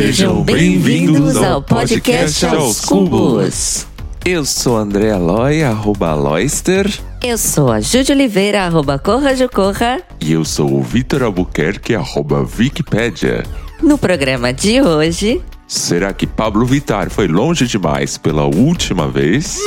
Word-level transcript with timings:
Sejam 0.00 0.42
bem-vindos 0.42 1.36
ao 1.36 1.60
podcast 1.60 2.46
Aos 2.46 2.80
Cubos. 2.80 3.86
Eu 4.24 4.46
sou 4.46 4.78
André 4.78 5.10
Aloy, 5.10 5.62
arroba 5.62 6.08
Aloyster. 6.08 6.90
Eu 7.22 7.36
sou 7.36 7.70
a 7.70 7.82
Júlia 7.82 8.14
Oliveira, 8.14 8.62
arroba 8.62 8.98
Corra 8.98 9.34
de 9.34 9.46
Corra. 9.46 10.00
E 10.18 10.32
eu 10.32 10.42
sou 10.42 10.74
o 10.74 10.82
Vitor 10.82 11.22
Albuquerque, 11.22 11.94
arroba 11.94 12.48
Wikipédia. 12.58 13.44
No 13.82 13.98
programa 13.98 14.54
de 14.54 14.80
hoje... 14.80 15.42
Será 15.68 16.14
que 16.14 16.26
Pablo 16.26 16.64
Vittar 16.64 17.10
foi 17.10 17.28
longe 17.28 17.66
demais 17.66 18.16
pela 18.16 18.44
última 18.44 19.06
vez? 19.06 19.58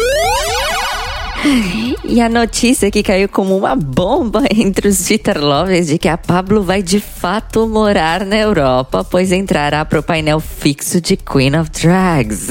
E 2.06 2.22
a 2.22 2.30
notícia 2.30 2.90
que 2.90 3.04
caiu 3.04 3.28
como 3.28 3.58
uma 3.58 3.76
bomba 3.76 4.44
entre 4.56 4.88
os 4.88 5.04
Twitter 5.04 5.44
lovers 5.44 5.88
de 5.88 5.98
que 5.98 6.08
a 6.08 6.18
Pablo 6.18 6.64
vai 6.64 6.82
de 6.82 7.00
fato 7.00 7.68
morar 7.68 8.26
na 8.26 8.38
Europa, 8.38 9.04
pois 9.04 9.32
entrará 9.32 9.84
pro 9.84 10.02
painel 10.02 10.40
fixo 10.40 11.02
de 11.02 11.18
Queen 11.18 11.58
of 11.58 11.70
Drags. 11.70 12.48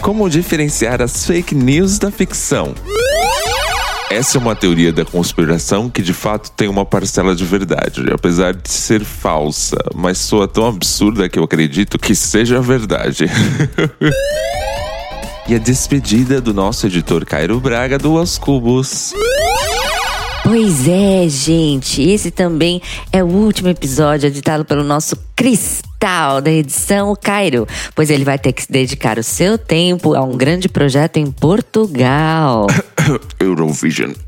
Como 0.00 0.28
diferenciar 0.28 1.02
as 1.02 1.26
fake 1.26 1.54
news 1.54 1.98
da 1.98 2.10
ficção? 2.10 2.74
Essa 4.10 4.38
é 4.38 4.40
uma 4.40 4.54
teoria 4.54 4.92
da 4.92 5.04
conspiração 5.04 5.90
que 5.90 6.02
de 6.02 6.12
fato 6.12 6.52
tem 6.52 6.68
uma 6.68 6.84
parcela 6.84 7.34
de 7.34 7.44
verdade, 7.44 8.04
apesar 8.12 8.54
de 8.54 8.70
ser 8.70 9.04
falsa, 9.04 9.76
mas 9.92 10.18
soa 10.18 10.46
tão 10.46 10.68
absurda 10.68 11.28
que 11.28 11.38
eu 11.38 11.42
acredito 11.42 11.98
que 11.98 12.14
seja 12.14 12.60
verdade. 12.60 13.26
e 15.46 15.54
a 15.54 15.58
despedida 15.58 16.40
do 16.40 16.54
nosso 16.54 16.86
editor 16.86 17.24
Cairo 17.24 17.60
Braga 17.60 17.98
do 17.98 18.14
Os 18.14 18.38
Cubos. 18.38 19.12
Pois 20.42 20.86
é, 20.86 21.26
gente. 21.28 22.02
Esse 22.02 22.30
também 22.30 22.80
é 23.10 23.22
o 23.22 23.26
último 23.26 23.68
episódio 23.68 24.26
editado 24.26 24.64
pelo 24.64 24.84
nosso 24.84 25.16
cristal 25.34 26.40
da 26.40 26.50
edição 26.50 27.16
Cairo, 27.20 27.66
pois 27.94 28.10
ele 28.10 28.24
vai 28.24 28.38
ter 28.38 28.52
que 28.52 28.62
se 28.62 28.70
dedicar 28.70 29.18
o 29.18 29.22
seu 29.22 29.56
tempo 29.56 30.14
a 30.14 30.22
um 30.22 30.36
grande 30.36 30.68
projeto 30.68 31.16
em 31.16 31.30
Portugal. 31.30 32.66
Eurovision. 33.40 34.12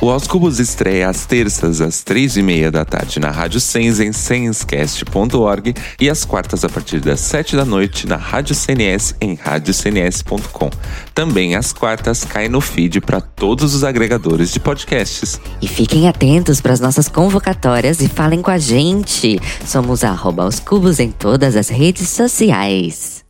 O 0.00 0.10
Aos 0.10 0.26
Cubos 0.26 0.58
estreia 0.58 1.08
às 1.08 1.24
terças, 1.24 1.80
às 1.80 2.02
três 2.02 2.36
e 2.36 2.42
meia 2.42 2.70
da 2.70 2.84
tarde 2.84 3.18
na 3.18 3.30
Rádio 3.30 3.58
Sens 3.58 4.00
em 4.00 4.12
senscast.org 4.12 5.74
e 5.98 6.10
às 6.10 6.24
quartas 6.24 6.64
a 6.64 6.68
partir 6.68 7.00
das 7.00 7.20
sete 7.20 7.56
da 7.56 7.64
noite 7.64 8.06
na 8.06 8.16
Rádio 8.16 8.54
CNS 8.54 9.14
em 9.20 9.34
radiocns.com. 9.34 10.70
Também 11.14 11.54
às 11.54 11.72
quartas 11.72 12.24
cai 12.24 12.48
no 12.48 12.60
feed 12.60 13.00
para 13.00 13.20
todos 13.20 13.74
os 13.74 13.82
agregadores 13.82 14.52
de 14.52 14.60
podcasts. 14.60 15.40
E 15.62 15.68
fiquem 15.68 16.06
atentos 16.06 16.60
para 16.60 16.72
as 16.72 16.80
nossas 16.80 17.08
convocatórias 17.08 18.00
e 18.00 18.08
falem 18.08 18.42
com 18.42 18.50
a 18.50 18.58
gente. 18.58 19.40
Somos 19.64 20.04
arroba 20.04 20.44
Cubos 20.66 21.00
em 21.00 21.10
todas 21.10 21.56
as 21.56 21.68
redes 21.68 22.10
sociais. 22.10 23.24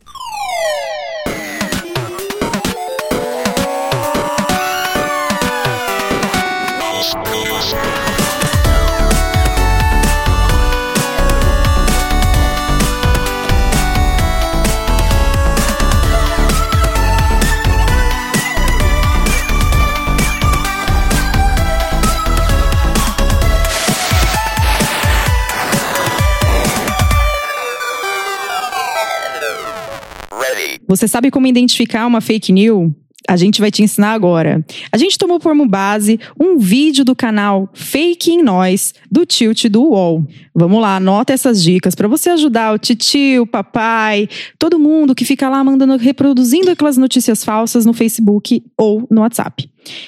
Você 30.95 31.07
sabe 31.07 31.29
como 31.29 31.45
identificar 31.45 32.07
uma 32.07 32.21
fake 32.21 32.53
news? 32.53 32.91
A 33.27 33.35
gente 33.35 33.59
vai 33.59 33.71
te 33.71 33.81
ensinar 33.81 34.13
agora. 34.13 34.63
A 34.91 34.97
gente 34.97 35.17
tomou 35.17 35.39
como 35.39 35.67
base 35.67 36.19
um 36.39 36.57
vídeo 36.57 37.03
do 37.03 37.15
canal 37.15 37.67
Fake 37.73 38.31
em 38.31 38.43
Nós, 38.43 38.93
do 39.11 39.25
Tilt 39.25 39.65
do 39.65 39.81
UOL. 39.81 40.23
Vamos 40.53 40.79
lá, 40.79 40.97
anota 40.97 41.33
essas 41.33 41.61
dicas 41.61 41.95
para 41.95 42.07
você 42.07 42.29
ajudar 42.29 42.73
o 42.73 42.77
titio, 42.77 43.43
o 43.43 43.47
papai, 43.47 44.29
todo 44.59 44.79
mundo 44.79 45.15
que 45.15 45.25
fica 45.25 45.49
lá 45.49 45.63
mandando, 45.63 45.97
reproduzindo 45.97 46.69
aquelas 46.69 46.97
notícias 46.97 47.43
falsas 47.43 47.85
no 47.85 47.93
Facebook 47.93 48.63
ou 48.77 49.07
no 49.09 49.21
WhatsApp. 49.21 49.67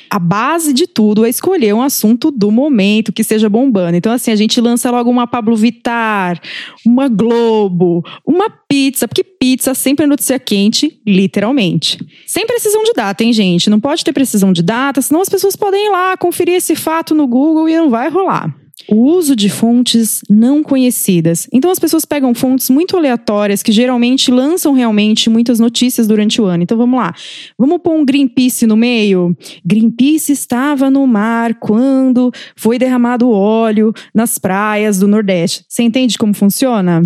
A 0.10 0.20
base 0.20 0.74
de 0.74 0.88
tudo 0.88 1.26
é 1.26 1.30
escolher 1.30 1.74
um 1.74 1.82
assunto 1.82 2.32
do 2.32 2.52
momento 2.52 3.12
que 3.12 3.22
esteja 3.22 3.50
bombando. 3.50 3.98
Então, 3.98 4.12
assim, 4.12 4.32
a 4.32 4.36
gente 4.36 4.60
lança 4.60 4.90
logo 4.92 5.10
uma 5.10 5.28
Pablo 5.28 5.56
Vittar, 5.56 6.40
uma 6.86 7.08
Globo, 7.08 8.04
uma 8.26 8.50
pizza, 8.50 9.08
porque 9.08 9.24
pizza 9.24 9.74
sempre 9.74 10.06
é 10.06 10.08
notícia 10.08 10.40
quente, 10.40 11.00
literalmente. 11.06 12.00
Sem 12.26 12.46
precisão 12.46 12.84
de 12.84 12.94
data, 12.94 13.24
hein, 13.24 13.34
gente? 13.34 13.70
Não 13.70 13.80
pode 13.80 14.04
ter 14.04 14.14
precisão 14.14 14.52
de 14.52 14.62
data, 14.62 15.02
senão 15.02 15.22
as 15.22 15.30
pessoas 15.30 15.56
podem 15.56 15.88
ir 15.88 15.90
lá 15.90 16.18
conferir 16.18 16.56
esse 16.56 16.76
fato 16.76 17.14
no 17.14 17.28
Google 17.28 17.70
e 17.70 17.76
não 17.76 17.90
vai 17.90 18.10
rolar 18.10 18.67
o 18.90 18.96
uso 18.96 19.36
de 19.36 19.50
fontes 19.50 20.22
não 20.30 20.64
conhecidas. 20.64 21.48
Então 21.52 21.70
as 21.70 21.80
pessoas 21.80 22.06
pegam 22.06 22.34
fontes 22.34 22.70
muito 22.70 22.96
aleatórias 22.96 23.62
que 23.62 23.72
geralmente 23.72 24.32
lançam 24.32 24.74
realmente 24.74 25.30
muitas 25.30 25.60
notícias 25.60 26.08
durante 26.08 26.42
o 26.42 26.46
ano. 26.46 26.64
Então 26.64 26.78
vamos 26.78 27.00
lá. 27.00 27.14
Vamos 27.58 27.80
pôr 27.82 27.96
um 27.96 28.06
Greenpeace 28.06 28.66
no 28.66 28.78
meio. 28.78 29.36
Greenpeace 29.66 30.32
estava 30.32 30.90
no 30.90 31.06
mar 31.06 31.56
quando 31.56 32.32
foi 32.56 32.80
derramado 32.80 33.30
óleo 33.30 33.94
nas 34.14 34.38
praias 34.38 35.00
do 35.00 35.08
Nordeste. 35.08 35.66
Você 35.68 35.84
entende 35.84 36.18
como 36.18 36.34
funciona? 36.34 37.02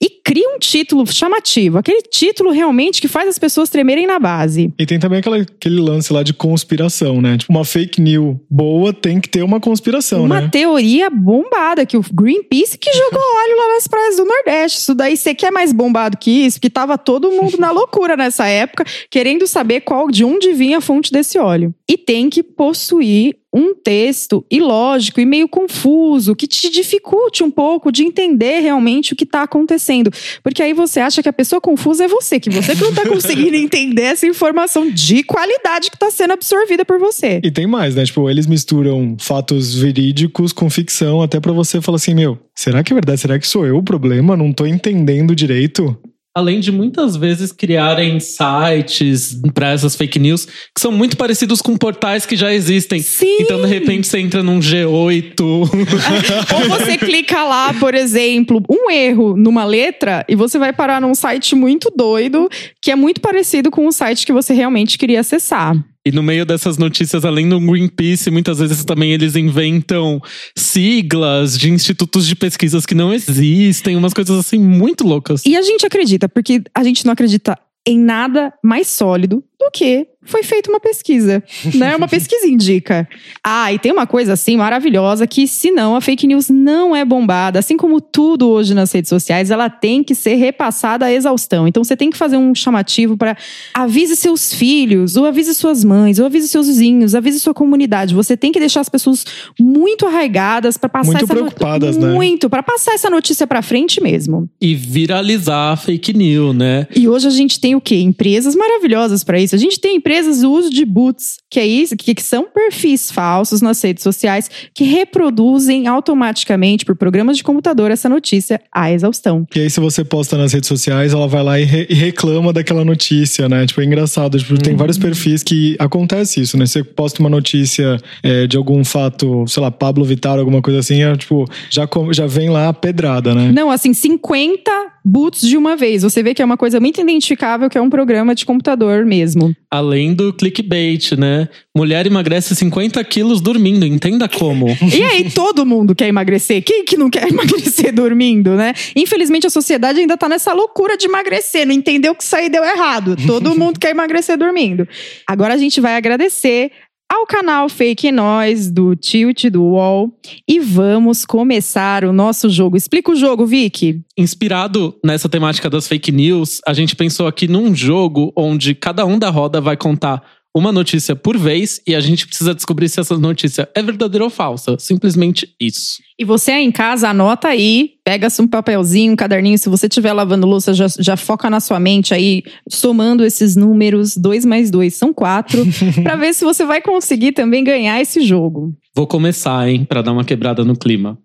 E 0.00 0.08
cria 0.08 0.48
um 0.48 0.58
título 0.58 1.06
chamativo, 1.06 1.78
aquele 1.78 2.02
título 2.02 2.50
realmente 2.50 3.00
que 3.00 3.08
faz 3.08 3.28
as 3.28 3.38
pessoas 3.38 3.70
tremerem 3.70 4.06
na 4.06 4.18
base. 4.18 4.72
E 4.78 4.86
tem 4.86 4.98
também 4.98 5.20
aquela, 5.20 5.36
aquele 5.36 5.80
lance 5.80 6.12
lá 6.12 6.22
de 6.22 6.32
conspiração, 6.32 7.20
né? 7.20 7.38
Tipo, 7.38 7.52
uma 7.52 7.64
fake 7.64 8.00
news 8.00 8.36
boa 8.50 8.92
tem 8.92 9.20
que 9.20 9.28
ter 9.28 9.42
uma 9.42 9.60
conspiração, 9.60 10.24
uma 10.24 10.36
né? 10.36 10.40
Uma 10.42 10.50
teoria 10.50 11.08
bombada, 11.10 11.86
que 11.86 11.96
o 11.96 12.04
Greenpeace 12.12 12.76
que 12.78 12.92
jogou 12.92 13.20
óleo 13.44 13.56
lá 13.56 13.74
nas 13.74 13.86
praias 13.86 14.16
do 14.16 14.24
Nordeste. 14.24 14.78
Isso 14.78 14.94
daí, 14.94 15.16
você 15.16 15.34
quer 15.34 15.50
mais 15.50 15.72
bombado 15.72 16.16
que 16.16 16.30
isso? 16.30 16.58
Porque 16.58 16.70
tava 16.70 16.98
todo 16.98 17.30
mundo 17.30 17.56
na 17.58 17.70
loucura 17.72 18.16
nessa 18.16 18.46
época, 18.46 18.84
querendo 19.10 19.46
saber 19.46 19.80
qual 19.82 20.10
de 20.10 20.24
onde 20.24 20.52
vinha 20.52 20.78
a 20.78 20.80
fonte 20.80 21.12
desse 21.12 21.38
óleo. 21.38 21.74
E 21.88 21.96
tem 21.96 22.28
que 22.28 22.42
possuir 22.42 23.36
um 23.54 23.72
texto 23.72 24.44
ilógico 24.50 25.20
e 25.20 25.24
meio 25.24 25.48
confuso, 25.48 26.34
que 26.34 26.48
te 26.48 26.68
dificulte 26.68 27.44
um 27.44 27.50
pouco 27.50 27.92
de 27.92 28.02
entender 28.02 28.58
realmente 28.58 29.12
o 29.12 29.16
que 29.16 29.22
está 29.22 29.44
acontecendo. 29.44 30.10
Porque 30.42 30.60
aí 30.60 30.72
você 30.72 30.98
acha 30.98 31.22
que 31.22 31.28
a 31.28 31.32
pessoa 31.32 31.60
confusa 31.60 32.04
é 32.04 32.08
você, 32.08 32.40
que 32.40 32.50
você 32.50 32.74
que 32.74 32.82
não 32.82 32.90
está 32.90 33.06
conseguindo 33.08 33.56
entender 33.56 34.02
essa 34.02 34.26
informação 34.26 34.90
de 34.90 35.22
qualidade 35.22 35.88
que 35.88 35.96
está 35.96 36.10
sendo 36.10 36.32
absorvida 36.32 36.84
por 36.84 36.98
você. 36.98 37.40
E 37.44 37.50
tem 37.50 37.66
mais, 37.66 37.94
né? 37.94 38.04
Tipo, 38.04 38.28
eles 38.28 38.48
misturam 38.48 39.16
fatos 39.20 39.74
verídicos 39.78 40.52
com 40.52 40.68
ficção, 40.68 41.22
até 41.22 41.38
para 41.38 41.52
você 41.52 41.80
falar 41.80 41.96
assim, 41.96 42.14
meu, 42.14 42.36
será 42.56 42.82
que 42.82 42.92
é 42.92 42.94
verdade? 42.94 43.20
Será 43.20 43.38
que 43.38 43.46
sou 43.46 43.64
eu 43.64 43.76
o 43.76 43.82
problema? 43.82 44.36
Não 44.36 44.52
tô 44.52 44.66
entendendo 44.66 45.34
direito 45.34 45.96
além 46.34 46.58
de 46.58 46.72
muitas 46.72 47.16
vezes 47.16 47.52
criarem 47.52 48.18
sites 48.18 49.40
para 49.54 49.70
essas 49.70 49.94
fake 49.94 50.18
news 50.18 50.44
que 50.44 50.80
são 50.80 50.90
muito 50.90 51.16
parecidos 51.16 51.62
com 51.62 51.76
portais 51.76 52.26
que 52.26 52.34
já 52.34 52.52
existem. 52.52 53.00
Sim. 53.00 53.38
Então, 53.40 53.62
de 53.62 53.68
repente, 53.68 54.08
você 54.08 54.18
entra 54.18 54.42
num 54.42 54.58
G8. 54.58 55.40
Ou 55.40 56.68
você 56.68 56.98
clica 56.98 57.44
lá, 57.44 57.72
por 57.74 57.94
exemplo, 57.94 58.60
um 58.68 58.90
erro 58.90 59.36
numa 59.36 59.64
letra 59.64 60.24
e 60.28 60.34
você 60.34 60.58
vai 60.58 60.72
parar 60.72 61.00
num 61.00 61.14
site 61.14 61.54
muito 61.54 61.92
doido 61.96 62.48
que 62.82 62.90
é 62.90 62.96
muito 62.96 63.20
parecido 63.20 63.70
com 63.70 63.86
o 63.86 63.92
site 63.92 64.26
que 64.26 64.32
você 64.32 64.52
realmente 64.52 64.98
queria 64.98 65.20
acessar. 65.20 65.76
E 66.06 66.12
no 66.12 66.22
meio 66.22 66.44
dessas 66.44 66.76
notícias, 66.76 67.24
além 67.24 67.48
do 67.48 67.58
Greenpeace, 67.58 68.30
muitas 68.30 68.58
vezes 68.58 68.84
também 68.84 69.12
eles 69.12 69.36
inventam 69.36 70.20
siglas 70.54 71.58
de 71.58 71.70
institutos 71.70 72.26
de 72.26 72.36
pesquisas 72.36 72.84
que 72.84 72.94
não 72.94 73.12
existem, 73.12 73.96
umas 73.96 74.12
coisas 74.12 74.38
assim 74.38 74.58
muito 74.58 75.06
loucas. 75.06 75.42
E 75.46 75.56
a 75.56 75.62
gente 75.62 75.86
acredita, 75.86 76.28
porque 76.28 76.62
a 76.74 76.84
gente 76.84 77.06
não 77.06 77.12
acredita 77.14 77.58
em 77.86 77.98
nada 77.98 78.52
mais 78.62 78.88
sólido 78.88 79.42
do 79.64 79.70
que 79.70 80.06
foi 80.26 80.42
feita 80.42 80.70
uma 80.70 80.80
pesquisa, 80.80 81.42
né? 81.74 81.94
Uma 81.94 82.08
pesquisa 82.08 82.46
indica. 82.46 83.06
Ah, 83.42 83.72
e 83.72 83.78
tem 83.78 83.92
uma 83.92 84.06
coisa 84.06 84.32
assim 84.32 84.56
maravilhosa 84.56 85.26
que, 85.26 85.46
se 85.46 85.70
não, 85.70 85.94
a 85.94 86.00
fake 86.00 86.26
news 86.26 86.48
não 86.48 86.96
é 86.96 87.04
bombada. 87.04 87.58
Assim 87.58 87.76
como 87.76 88.00
tudo 88.00 88.48
hoje 88.48 88.74
nas 88.74 88.90
redes 88.90 89.10
sociais, 89.10 89.50
ela 89.50 89.68
tem 89.68 90.02
que 90.02 90.14
ser 90.14 90.36
repassada 90.36 91.06
à 91.06 91.12
exaustão. 91.12 91.68
Então 91.68 91.84
você 91.84 91.96
tem 91.96 92.10
que 92.10 92.16
fazer 92.16 92.36
um 92.38 92.54
chamativo 92.54 93.16
para 93.16 93.36
avise 93.74 94.16
seus 94.16 94.52
filhos, 94.52 95.16
ou 95.16 95.26
avise 95.26 95.54
suas 95.54 95.84
mães, 95.84 96.18
ou 96.18 96.26
avise 96.26 96.48
seus 96.48 96.66
vizinhos, 96.68 97.14
avise 97.14 97.38
sua 97.38 97.52
comunidade. 97.52 98.14
Você 98.14 98.36
tem 98.36 98.50
que 98.50 98.58
deixar 98.58 98.80
as 98.80 98.88
pessoas 98.88 99.26
muito 99.60 100.06
arraigadas 100.06 100.78
para 100.78 100.88
passar 100.88 101.12
muito 101.12 101.24
essa 101.24 101.34
preocupadas, 101.34 101.96
no... 101.96 102.06
né? 102.06 102.14
Muito, 102.14 102.48
para 102.48 102.62
passar 102.62 102.94
essa 102.94 103.10
notícia 103.10 103.46
para 103.46 103.60
frente 103.60 104.02
mesmo. 104.02 104.48
E 104.58 104.74
viralizar 104.74 105.72
a 105.72 105.76
fake 105.76 106.14
news, 106.14 106.56
né? 106.56 106.86
E 106.96 107.06
hoje 107.06 107.26
a 107.26 107.30
gente 107.30 107.60
tem 107.60 107.74
o 107.74 107.80
quê? 107.80 107.96
Empresas 107.96 108.56
maravilhosas 108.56 109.22
para 109.22 109.38
isso. 109.38 109.53
A 109.54 109.56
gente 109.56 109.78
tem 109.78 109.94
empresas 109.94 110.40
do 110.40 110.50
uso 110.50 110.68
de 110.68 110.84
boots, 110.84 111.36
que 111.54 111.60
é 111.60 111.66
isso? 111.66 111.96
Que, 111.96 112.14
são 112.20 112.48
perfis 112.52 113.12
falsos 113.12 113.60
nas 113.60 113.80
redes 113.80 114.02
sociais 114.02 114.50
que 114.74 114.82
reproduzem 114.82 115.86
automaticamente 115.86 116.84
por 116.84 116.96
programas 116.96 117.36
de 117.36 117.44
computador 117.44 117.92
essa 117.92 118.08
notícia 118.08 118.60
à 118.72 118.90
exaustão. 118.90 119.46
E 119.54 119.60
aí, 119.60 119.70
se 119.70 119.78
você 119.78 120.04
posta 120.04 120.36
nas 120.36 120.52
redes 120.52 120.66
sociais, 120.66 121.12
ela 121.12 121.28
vai 121.28 121.44
lá 121.44 121.60
e, 121.60 121.64
re 121.64 121.86
e 121.88 121.94
reclama 121.94 122.52
daquela 122.52 122.84
notícia, 122.84 123.48
né? 123.48 123.64
Tipo, 123.66 123.82
é 123.82 123.84
engraçado. 123.84 124.36
Tipo, 124.36 124.60
tem 124.60 124.74
vários 124.74 124.98
perfis 124.98 125.44
que 125.44 125.76
acontece 125.78 126.40
isso, 126.40 126.58
né? 126.58 126.66
Você 126.66 126.82
posta 126.82 127.20
uma 127.20 127.30
notícia 127.30 127.98
é, 128.20 128.48
de 128.48 128.56
algum 128.56 128.82
fato, 128.84 129.44
sei 129.46 129.62
lá, 129.62 129.70
Pablo 129.70 130.04
Vittar, 130.04 130.40
alguma 130.40 130.60
coisa 130.60 130.80
assim, 130.80 131.04
é, 131.04 131.16
tipo, 131.16 131.44
já, 131.70 131.88
já 132.10 132.26
vem 132.26 132.50
lá 132.50 132.68
a 132.70 132.72
pedrada, 132.72 133.32
né? 133.32 133.52
Não, 133.52 133.70
assim, 133.70 133.94
50 133.94 134.72
boots 135.04 135.46
de 135.46 135.56
uma 135.56 135.76
vez. 135.76 136.02
Você 136.02 136.22
vê 136.22 136.34
que 136.34 136.40
é 136.40 136.44
uma 136.44 136.56
coisa 136.56 136.80
muito 136.80 137.00
identificável, 137.00 137.68
que 137.68 137.76
é 137.76 137.80
um 137.80 137.90
programa 137.90 138.34
de 138.34 138.46
computador 138.46 139.04
mesmo. 139.04 139.54
Além 139.70 140.14
do 140.14 140.32
clickbait, 140.32 141.12
né? 141.12 141.43
Mulher 141.76 142.06
emagrece 142.06 142.54
50 142.54 143.02
quilos 143.04 143.40
dormindo, 143.40 143.86
entenda 143.86 144.28
como. 144.28 144.66
e 144.92 145.02
aí, 145.02 145.30
todo 145.30 145.66
mundo 145.66 145.94
quer 145.94 146.08
emagrecer. 146.08 146.62
Quem 146.62 146.84
que 146.84 146.96
não 146.96 147.10
quer 147.10 147.28
emagrecer 147.32 147.92
dormindo, 147.92 148.50
né? 148.56 148.74
Infelizmente, 148.94 149.46
a 149.46 149.50
sociedade 149.50 150.00
ainda 150.00 150.16
tá 150.16 150.28
nessa 150.28 150.52
loucura 150.52 150.96
de 150.96 151.06
emagrecer. 151.06 151.66
Não 151.66 151.74
entendeu 151.74 152.14
que 152.14 152.22
isso 152.22 152.36
aí 152.36 152.48
deu 152.48 152.64
errado. 152.64 153.16
Todo 153.26 153.54
mundo 153.58 153.78
quer 153.78 153.90
emagrecer 153.90 154.36
dormindo. 154.36 154.86
Agora 155.26 155.54
a 155.54 155.58
gente 155.58 155.80
vai 155.80 155.96
agradecer 155.96 156.70
ao 157.14 157.26
canal 157.26 157.68
Fake 157.68 158.10
Nós 158.10 158.70
do 158.70 158.96
Tilt 158.96 159.44
do 159.44 159.62
UOL 159.62 160.12
e 160.48 160.58
vamos 160.58 161.24
começar 161.24 162.04
o 162.04 162.12
nosso 162.12 162.48
jogo. 162.48 162.76
Explica 162.76 163.12
o 163.12 163.16
jogo, 163.16 163.46
Vicky. 163.46 164.00
Inspirado 164.16 164.98
nessa 165.04 165.28
temática 165.28 165.70
das 165.70 165.86
fake 165.86 166.10
news, 166.10 166.60
a 166.66 166.72
gente 166.72 166.96
pensou 166.96 167.26
aqui 167.26 167.46
num 167.46 167.74
jogo 167.74 168.32
onde 168.36 168.74
cada 168.74 169.06
um 169.06 169.18
da 169.18 169.30
roda 169.30 169.60
vai 169.60 169.76
contar 169.76 170.22
uma 170.54 170.70
notícia 170.70 171.16
por 171.16 171.36
vez 171.36 171.80
e 171.84 171.94
a 171.94 172.00
gente 172.00 172.26
precisa 172.26 172.54
descobrir 172.54 172.88
se 172.88 173.00
essa 173.00 173.18
notícia 173.18 173.68
é 173.74 173.82
verdadeira 173.82 174.22
ou 174.24 174.30
falsa. 174.30 174.76
Simplesmente 174.78 175.52
isso. 175.60 175.98
E 176.16 176.24
você 176.24 176.52
aí 176.52 176.64
em 176.64 176.70
casa, 176.70 177.08
anota 177.08 177.48
aí, 177.48 177.94
pega 178.04 178.28
um 178.40 178.46
papelzinho, 178.46 179.12
um 179.12 179.16
caderninho. 179.16 179.58
Se 179.58 179.68
você 179.68 179.86
estiver 179.86 180.12
lavando 180.12 180.46
louça, 180.46 180.72
já, 180.72 180.86
já 181.00 181.16
foca 181.16 181.50
na 181.50 181.58
sua 181.58 181.80
mente 181.80 182.14
aí, 182.14 182.44
somando 182.70 183.24
esses 183.24 183.56
números, 183.56 184.16
dois 184.16 184.44
mais 184.44 184.70
dois 184.70 184.94
são 184.94 185.12
quatro, 185.12 185.64
para 186.04 186.14
ver 186.14 186.32
se 186.32 186.44
você 186.44 186.64
vai 186.64 186.80
conseguir 186.80 187.32
também 187.32 187.64
ganhar 187.64 188.00
esse 188.00 188.20
jogo. 188.20 188.72
Vou 188.94 189.08
começar, 189.08 189.68
hein, 189.68 189.84
para 189.84 190.02
dar 190.02 190.12
uma 190.12 190.24
quebrada 190.24 190.64
no 190.64 190.76
clima. 190.76 191.18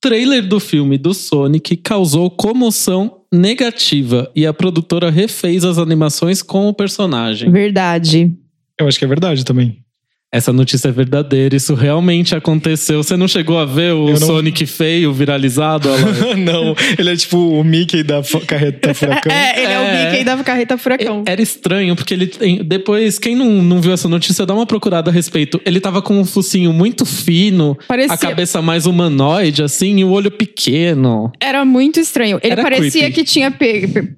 Trailer 0.00 0.46
do 0.46 0.60
filme 0.60 0.96
do 0.96 1.12
Sonic 1.12 1.76
causou 1.78 2.30
comoção 2.30 3.22
negativa 3.32 4.30
e 4.34 4.46
a 4.46 4.54
produtora 4.54 5.10
refez 5.10 5.64
as 5.64 5.78
animações 5.78 6.40
com 6.40 6.68
o 6.68 6.74
personagem. 6.74 7.50
Verdade. 7.50 8.32
Eu 8.78 8.86
acho 8.86 8.98
que 8.98 9.04
é 9.04 9.08
verdade 9.08 9.44
também. 9.44 9.82
Essa 10.30 10.52
notícia 10.52 10.88
é 10.88 10.92
verdadeira, 10.92 11.56
isso 11.56 11.74
realmente 11.74 12.36
aconteceu. 12.36 13.02
Você 13.02 13.16
não 13.16 13.26
chegou 13.26 13.58
a 13.58 13.64
ver 13.64 13.94
o 13.94 14.10
não... 14.10 14.16
Sonic 14.18 14.66
feio 14.66 15.10
viralizado? 15.10 15.88
não, 16.36 16.76
ele 16.98 17.10
é 17.10 17.16
tipo 17.16 17.38
o 17.38 17.64
Mickey 17.64 18.02
da 18.02 18.22
carreta 18.46 18.92
furacão. 18.92 19.32
é, 19.32 19.62
ele 19.62 19.72
é, 19.72 19.74
é, 19.74 19.78
o 19.78 20.10
Mickey 20.10 20.24
da 20.24 20.44
carreta 20.44 20.76
furacão. 20.76 21.24
Era 21.26 21.40
estranho, 21.40 21.96
porque 21.96 22.12
ele. 22.12 22.30
Depois, 22.62 23.18
quem 23.18 23.34
não, 23.34 23.62
não 23.62 23.80
viu 23.80 23.90
essa 23.90 24.06
notícia, 24.06 24.44
dá 24.44 24.52
uma 24.52 24.66
procurada 24.66 25.10
a 25.10 25.14
respeito. 25.14 25.58
Ele 25.64 25.80
tava 25.80 26.02
com 26.02 26.20
um 26.20 26.26
focinho 26.26 26.74
muito 26.74 27.06
fino, 27.06 27.74
Parecia... 27.88 28.12
a 28.12 28.18
cabeça 28.18 28.60
mais 28.60 28.84
humanoide, 28.84 29.62
assim, 29.62 29.96
e 29.96 30.04
o 30.04 30.10
olho 30.10 30.30
pequeno. 30.30 31.32
Era 31.40 31.64
muito 31.64 31.98
estranho. 31.98 32.38
Ele 32.42 32.52
Era 32.52 32.62
parecia 32.62 33.10
creepy. 33.10 33.14
que 33.14 33.24
tinha 33.24 33.50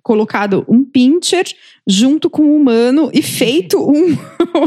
colocado 0.03 0.65
um 0.69 0.85
pincher 0.85 1.45
junto 1.91 2.31
com 2.31 2.43
o 2.43 2.57
humano 2.57 3.11
e 3.13 3.21
feito 3.21 3.79
um, 3.83 4.17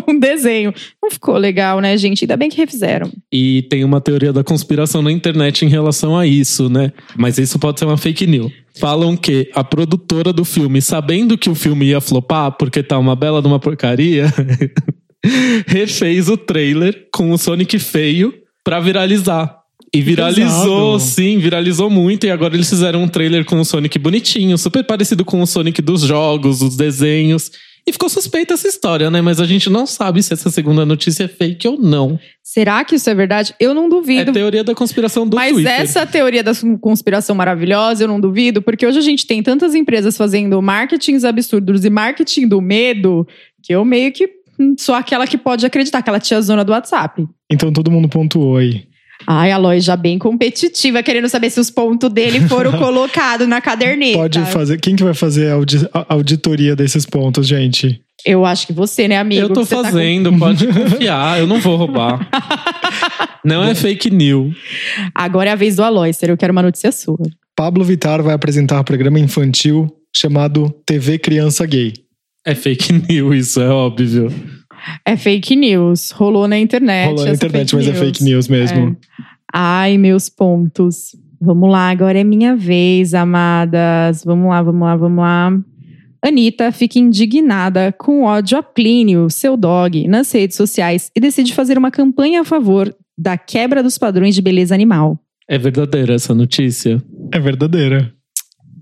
um 0.07 0.19
desenho. 0.19 0.73
Não 1.01 1.09
ficou 1.09 1.37
legal, 1.37 1.79
né, 1.79 1.95
gente? 1.97 2.23
Ainda 2.23 2.37
bem 2.37 2.49
que 2.49 2.57
refizeram. 2.57 3.11
E 3.31 3.63
tem 3.69 3.83
uma 3.83 4.01
teoria 4.01 4.33
da 4.33 4.43
conspiração 4.43 5.01
na 5.01 5.11
internet 5.11 5.65
em 5.65 5.69
relação 5.69 6.17
a 6.17 6.27
isso, 6.27 6.69
né? 6.69 6.91
Mas 7.15 7.37
isso 7.37 7.57
pode 7.57 7.79
ser 7.79 7.85
uma 7.85 7.97
fake 7.97 8.27
news. 8.27 8.51
Falam 8.79 9.15
que 9.15 9.49
a 9.53 9.63
produtora 9.63 10.33
do 10.33 10.43
filme, 10.43 10.81
sabendo 10.81 11.37
que 11.37 11.49
o 11.49 11.55
filme 11.55 11.85
ia 11.85 12.01
flopar, 12.01 12.51
porque 12.57 12.81
tá 12.81 12.97
uma 12.97 13.15
bela 13.15 13.41
de 13.41 13.47
uma 13.47 13.59
porcaria, 13.59 14.25
refez 15.67 16.27
o 16.27 16.35
trailer 16.35 17.07
com 17.13 17.31
o 17.31 17.37
Sonic 17.37 17.77
feio 17.79 18.33
pra 18.63 18.79
viralizar. 18.79 19.62
E 19.93 20.01
viralizou, 20.01 20.99
sim, 20.99 21.37
viralizou 21.37 21.89
muito. 21.89 22.25
E 22.25 22.31
agora 22.31 22.55
eles 22.55 22.69
fizeram 22.69 23.03
um 23.03 23.07
trailer 23.07 23.45
com 23.45 23.59
o 23.59 23.65
Sonic 23.65 23.99
bonitinho, 23.99 24.57
super 24.57 24.83
parecido 24.83 25.23
com 25.23 25.39
o 25.41 25.45
Sonic 25.45 25.81
dos 25.81 26.01
jogos, 26.01 26.59
dos 26.59 26.75
desenhos. 26.75 27.51
E 27.85 27.91
ficou 27.91 28.07
suspeita 28.07 28.53
essa 28.53 28.67
história, 28.67 29.11
né? 29.11 29.21
Mas 29.21 29.41
a 29.41 29.45
gente 29.45 29.69
não 29.69 29.85
sabe 29.85 30.23
se 30.23 30.33
essa 30.33 30.49
segunda 30.49 30.85
notícia 30.85 31.25
é 31.25 31.27
fake 31.27 31.67
ou 31.67 31.77
não. 31.77 32.17
Será 32.41 32.83
que 32.85 32.95
isso 32.95 33.09
é 33.09 33.13
verdade? 33.13 33.53
Eu 33.59 33.73
não 33.73 33.89
duvido. 33.89 34.31
É 34.31 34.33
teoria 34.33 34.63
da 34.63 34.73
conspiração 34.73 35.27
do 35.27 35.35
Mas 35.35 35.51
Twitter. 35.51 35.71
Mas 35.71 35.89
essa 35.89 36.05
teoria 36.05 36.41
da 36.41 36.53
conspiração 36.79 37.35
maravilhosa, 37.35 38.05
eu 38.05 38.07
não 38.07 38.21
duvido, 38.21 38.61
porque 38.61 38.87
hoje 38.87 38.99
a 38.99 39.01
gente 39.01 39.27
tem 39.27 39.43
tantas 39.43 39.75
empresas 39.75 40.15
fazendo 40.15 40.61
marketings 40.61 41.25
absurdos 41.25 41.83
e 41.83 41.89
marketing 41.89 42.47
do 42.47 42.61
medo, 42.61 43.27
que 43.61 43.75
eu 43.75 43.83
meio 43.83 44.13
que 44.13 44.29
sou 44.79 44.95
aquela 44.95 45.27
que 45.27 45.37
pode 45.37 45.65
acreditar, 45.65 45.97
aquela 45.97 46.21
tia 46.21 46.39
zona 46.41 46.63
do 46.63 46.71
WhatsApp. 46.71 47.27
Então 47.51 47.71
todo 47.73 47.91
mundo 47.91 48.07
pontuou 48.07 48.57
aí. 48.57 48.85
Ai, 49.25 49.51
a 49.51 49.57
Lois 49.57 49.83
já 49.83 49.95
bem 49.95 50.17
competitiva, 50.17 51.03
querendo 51.03 51.29
saber 51.29 51.49
se 51.49 51.59
os 51.59 51.69
pontos 51.69 52.11
dele 52.11 52.41
foram 52.47 52.73
colocados 52.79 53.47
na 53.47 53.61
caderneta. 53.61 54.17
Pode 54.17 54.45
fazer. 54.45 54.79
Quem 54.79 54.95
que 54.95 55.03
vai 55.03 55.13
fazer 55.13 55.49
a, 55.49 55.53
audi 55.53 55.87
auditoria 56.09 56.75
desses 56.75 57.05
pontos, 57.05 57.47
gente? 57.47 58.01
Eu 58.25 58.45
acho 58.45 58.67
que 58.67 58.73
você, 58.73 59.07
né, 59.07 59.17
amigo? 59.17 59.41
Eu 59.41 59.49
tô 59.49 59.65
fazendo, 59.65 60.31
tá 60.31 60.37
com... 60.37 60.39
pode 60.45 60.67
confiar, 60.67 61.39
eu 61.39 61.47
não 61.47 61.59
vou 61.59 61.75
roubar. 61.75 62.29
não 63.43 63.63
é 63.63 63.75
fake 63.75 64.09
news. 64.09 64.55
Agora 65.13 65.49
é 65.49 65.53
a 65.53 65.55
vez 65.55 65.75
do 65.75 65.83
Aloyster, 65.83 66.29
eu 66.29 66.37
quero 66.37 66.53
uma 66.53 66.61
notícia 66.61 66.91
sua. 66.91 67.19
Pablo 67.55 67.83
Vittar 67.83 68.23
vai 68.23 68.33
apresentar 68.33 68.79
um 68.79 68.83
programa 68.83 69.19
infantil 69.19 69.87
chamado 70.15 70.73
TV 70.85 71.19
Criança 71.19 71.65
Gay. 71.65 71.93
É 72.45 72.55
fake 72.55 72.93
news, 73.09 73.47
isso 73.47 73.61
é 73.61 73.69
óbvio. 73.69 74.31
É 75.05 75.15
fake 75.15 75.55
news. 75.55 76.11
Rolou 76.11 76.47
na 76.47 76.57
internet. 76.57 77.09
Rolou 77.09 77.25
na 77.25 77.33
internet, 77.33 77.75
mas 77.75 77.85
news. 77.85 77.97
é 77.97 77.99
fake 77.99 78.23
news 78.23 78.47
mesmo. 78.47 78.89
É. 78.89 78.95
Ai, 79.53 79.97
meus 79.97 80.29
pontos. 80.29 81.15
Vamos 81.39 81.69
lá, 81.69 81.89
agora 81.89 82.19
é 82.19 82.23
minha 82.23 82.55
vez, 82.55 83.13
amadas. 83.13 84.23
Vamos 84.23 84.49
lá, 84.49 84.61
vamos 84.61 84.81
lá, 84.81 84.95
vamos 84.95 85.19
lá. 85.19 85.59
Anitta 86.23 86.71
fica 86.71 86.97
indignada 86.97 87.91
com 87.91 88.23
ódio 88.23 88.57
a 88.57 88.63
Plínio, 88.63 89.29
seu 89.29 89.57
dog, 89.57 90.07
nas 90.07 90.31
redes 90.31 90.55
sociais 90.55 91.11
e 91.13 91.19
decide 91.19 91.53
fazer 91.53 91.77
uma 91.77 91.91
campanha 91.91 92.41
a 92.41 92.45
favor 92.45 92.95
da 93.17 93.37
quebra 93.37 93.83
dos 93.83 93.97
padrões 93.97 94.33
de 94.33 94.41
beleza 94.41 94.73
animal. 94.73 95.19
É 95.49 95.57
verdadeira 95.57 96.13
essa 96.13 96.33
notícia? 96.33 97.03
É 97.31 97.39
verdadeira. 97.39 98.13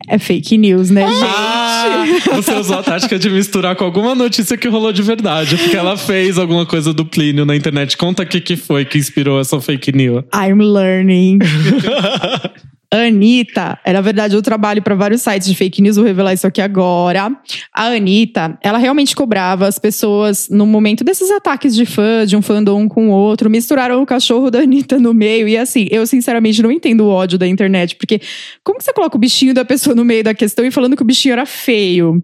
É 0.07 0.17
fake 0.17 0.57
news, 0.57 0.89
né, 0.89 1.05
ah! 1.05 2.05
gente? 2.05 2.29
Você 2.35 2.53
usou 2.53 2.79
a 2.79 2.83
tática 2.83 3.17
de 3.17 3.29
misturar 3.29 3.75
com 3.75 3.83
alguma 3.83 4.15
notícia 4.15 4.57
que 4.57 4.67
rolou 4.67 4.91
de 4.91 5.01
verdade. 5.01 5.57
Porque 5.57 5.75
ela 5.75 5.97
fez 5.97 6.37
alguma 6.37 6.65
coisa 6.65 6.93
do 6.93 7.05
Plínio 7.05 7.45
na 7.45 7.55
internet. 7.55 7.97
Conta 7.97 8.23
o 8.23 8.25
que, 8.25 8.41
que 8.41 8.55
foi 8.55 8.85
que 8.85 8.97
inspirou 8.97 9.39
essa 9.39 9.59
fake 9.59 9.91
news. 9.91 10.23
I'm 10.33 10.61
learning. 10.61 11.39
Anitta, 12.93 13.79
é, 13.85 13.93
na 13.93 14.01
verdade, 14.01 14.35
eu 14.35 14.41
trabalho 14.41 14.81
para 14.81 14.93
vários 14.95 15.21
sites 15.21 15.47
de 15.47 15.55
fake 15.55 15.81
news, 15.81 15.95
vou 15.95 16.05
revelar 16.05 16.33
isso 16.33 16.45
aqui 16.45 16.61
agora. 16.61 17.31
A 17.73 17.85
Anitta, 17.85 18.57
ela 18.61 18.77
realmente 18.77 19.15
cobrava 19.15 19.65
as 19.65 19.79
pessoas 19.79 20.49
no 20.49 20.65
momento 20.65 21.01
desses 21.01 21.31
ataques 21.31 21.73
de 21.73 21.85
fã, 21.85 22.25
de 22.25 22.35
um 22.35 22.41
fandom 22.41 22.89
com 22.89 23.09
o 23.09 23.11
outro, 23.11 23.49
misturaram 23.49 24.01
o 24.01 24.05
cachorro 24.05 24.51
da 24.51 24.59
Anitta 24.59 24.99
no 24.99 25.13
meio. 25.13 25.47
E 25.47 25.57
assim, 25.57 25.87
eu 25.89 26.05
sinceramente 26.05 26.61
não 26.61 26.71
entendo 26.71 27.05
o 27.05 27.09
ódio 27.09 27.37
da 27.37 27.47
internet, 27.47 27.95
porque 27.95 28.19
como 28.63 28.77
que 28.77 28.83
você 28.83 28.91
coloca 28.91 29.15
o 29.15 29.19
bichinho 29.19 29.53
da 29.53 29.63
pessoa 29.63 29.95
no 29.95 30.03
meio 30.03 30.23
da 30.23 30.33
questão 30.33 30.65
e 30.65 30.71
falando 30.71 30.97
que 30.97 31.01
o 31.01 31.05
bichinho 31.05 31.33
era 31.33 31.45
feio? 31.45 32.21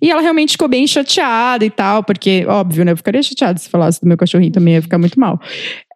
E 0.00 0.10
ela 0.10 0.20
realmente 0.20 0.52
ficou 0.52 0.68
bem 0.68 0.86
chateada 0.86 1.64
e 1.64 1.70
tal, 1.70 2.02
porque, 2.02 2.44
óbvio, 2.46 2.84
né? 2.84 2.92
Eu 2.92 2.96
ficaria 2.96 3.22
chateada 3.22 3.58
se 3.58 3.68
falasse 3.68 4.00
do 4.00 4.06
meu 4.06 4.16
cachorrinho 4.16 4.52
também, 4.52 4.74
ia 4.74 4.82
ficar 4.82 4.98
muito 4.98 5.18
mal. 5.18 5.40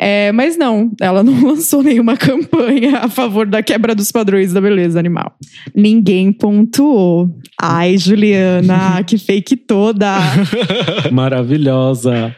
É, 0.00 0.32
mas 0.32 0.56
não, 0.56 0.90
ela 1.00 1.22
não 1.24 1.48
lançou 1.48 1.82
nenhuma 1.82 2.16
campanha 2.16 2.98
a 2.98 3.08
favor 3.08 3.46
da 3.46 3.62
quebra 3.62 3.94
dos 3.94 4.10
padrões 4.12 4.52
da 4.52 4.60
beleza 4.60 4.98
animal. 4.98 5.36
Ninguém 5.74 6.32
pontuou. 6.32 7.30
Ai, 7.60 7.96
Juliana, 7.96 9.02
que 9.04 9.18
fake 9.18 9.56
toda! 9.56 10.18
Maravilhosa. 11.10 12.34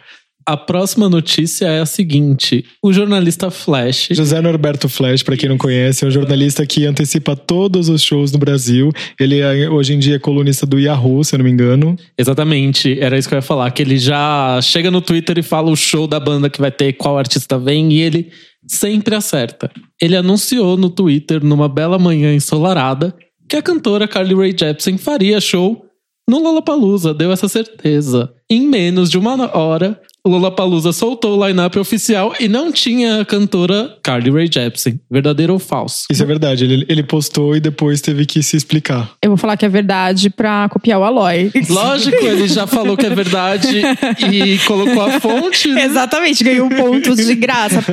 A 0.49 0.57
próxima 0.57 1.09
notícia 1.09 1.67
é 1.67 1.81
a 1.81 1.87
seguinte: 1.87 2.65
o 2.81 2.93
jornalista 2.93 3.51
Flash. 3.51 4.11
José 4.13 4.41
Norberto 4.41 4.89
Flash, 4.89 5.25
para 5.25 5.37
quem 5.37 5.49
não 5.49 5.59
conhece, 5.59 6.05
é 6.05 6.09
um 6.09 6.11
jornalista 6.11 6.65
que 6.65 6.87
antecipa 6.87 7.35
todos 7.35 7.89
os 7.89 8.01
shows 8.01 8.31
no 8.31 8.39
Brasil. 8.39 8.93
Ele 9.19 9.41
é, 9.41 9.69
hoje 9.69 9.95
em 9.95 9.99
dia 9.99 10.15
é 10.15 10.19
colunista 10.21 10.65
do 10.65 10.79
Yahoo, 10.79 11.25
se 11.25 11.35
eu 11.35 11.39
não 11.39 11.45
me 11.45 11.51
engano. 11.51 11.97
Exatamente, 12.17 12.97
era 13.01 13.19
isso 13.19 13.29
que 13.29 13.35
eu 13.35 13.39
ia 13.39 13.43
falar. 13.43 13.73
Que 13.73 13.83
ele 13.83 13.99
já 13.99 14.61
chega 14.63 14.89
no 14.89 15.01
Twitter 15.01 15.37
e 15.37 15.43
fala 15.43 15.69
o 15.69 15.77
show 15.77 16.07
da 16.07 16.21
banda 16.21 16.49
que 16.49 16.61
vai 16.61 16.71
ter, 16.71 16.93
qual 16.93 17.19
artista 17.19 17.59
vem, 17.59 17.93
e 17.93 18.01
ele 18.01 18.31
sempre 18.69 19.17
acerta. 19.17 19.69
Ele 20.01 20.15
anunciou 20.15 20.77
no 20.77 20.91
Twitter, 20.91 21.45
numa 21.45 21.69
bela 21.69 21.99
manhã 21.99 22.33
ensolarada, 22.33 23.13
que 23.49 23.57
a 23.57 23.63
cantora 23.63 24.07
Carly 24.07 24.35
Rae 24.35 24.55
Jepsen 24.57 24.97
faria 24.97 25.41
show 25.41 25.85
no 26.29 26.39
Lollapalooza, 26.39 27.13
deu 27.13 27.33
essa 27.33 27.49
certeza. 27.49 28.33
Em 28.49 28.61
menos 28.67 29.11
de 29.11 29.19
uma 29.19 29.57
hora, 29.57 30.01
o 30.25 30.29
Lollapalooza 30.29 30.93
soltou 30.93 31.39
o 31.39 31.47
line-up 31.47 31.79
oficial 31.79 32.35
e 32.41 32.49
não 32.49 32.73
tinha 32.73 33.21
a 33.21 33.25
cantora 33.25 33.97
Carly 34.03 34.29
Rae 34.29 34.49
Jepsen. 34.53 35.01
Verdadeiro 35.09 35.53
ou 35.53 35.59
falso? 35.61 36.07
Isso 36.11 36.21
é 36.21 36.27
verdade. 36.27 36.65
Ele, 36.65 36.85
ele 36.89 37.03
postou 37.05 37.57
e 37.57 37.61
depois 37.61 38.01
teve 38.01 38.27
que 38.27 38.43
se 38.43 38.57
explicar. 38.57 39.13
Eu 39.23 39.31
vou 39.31 39.37
falar 39.37 39.57
que 39.57 39.65
é 39.65 39.69
verdade 39.69 40.29
pra 40.31 40.69
copiar 40.69 40.99
o 40.99 41.05
Aloy. 41.05 41.53
Lógico, 41.71 42.25
ele 42.25 42.49
já 42.49 42.67
falou 42.67 42.97
que 42.97 43.07
é 43.07 43.11
verdade 43.15 43.83
e 44.33 44.59
colocou 44.67 45.03
a 45.03 45.21
fonte. 45.21 45.69
né? 45.69 45.85
Exatamente, 45.85 46.43
ganhou 46.43 46.69
pontos 46.71 47.25
de 47.25 47.35
graça. 47.37 47.85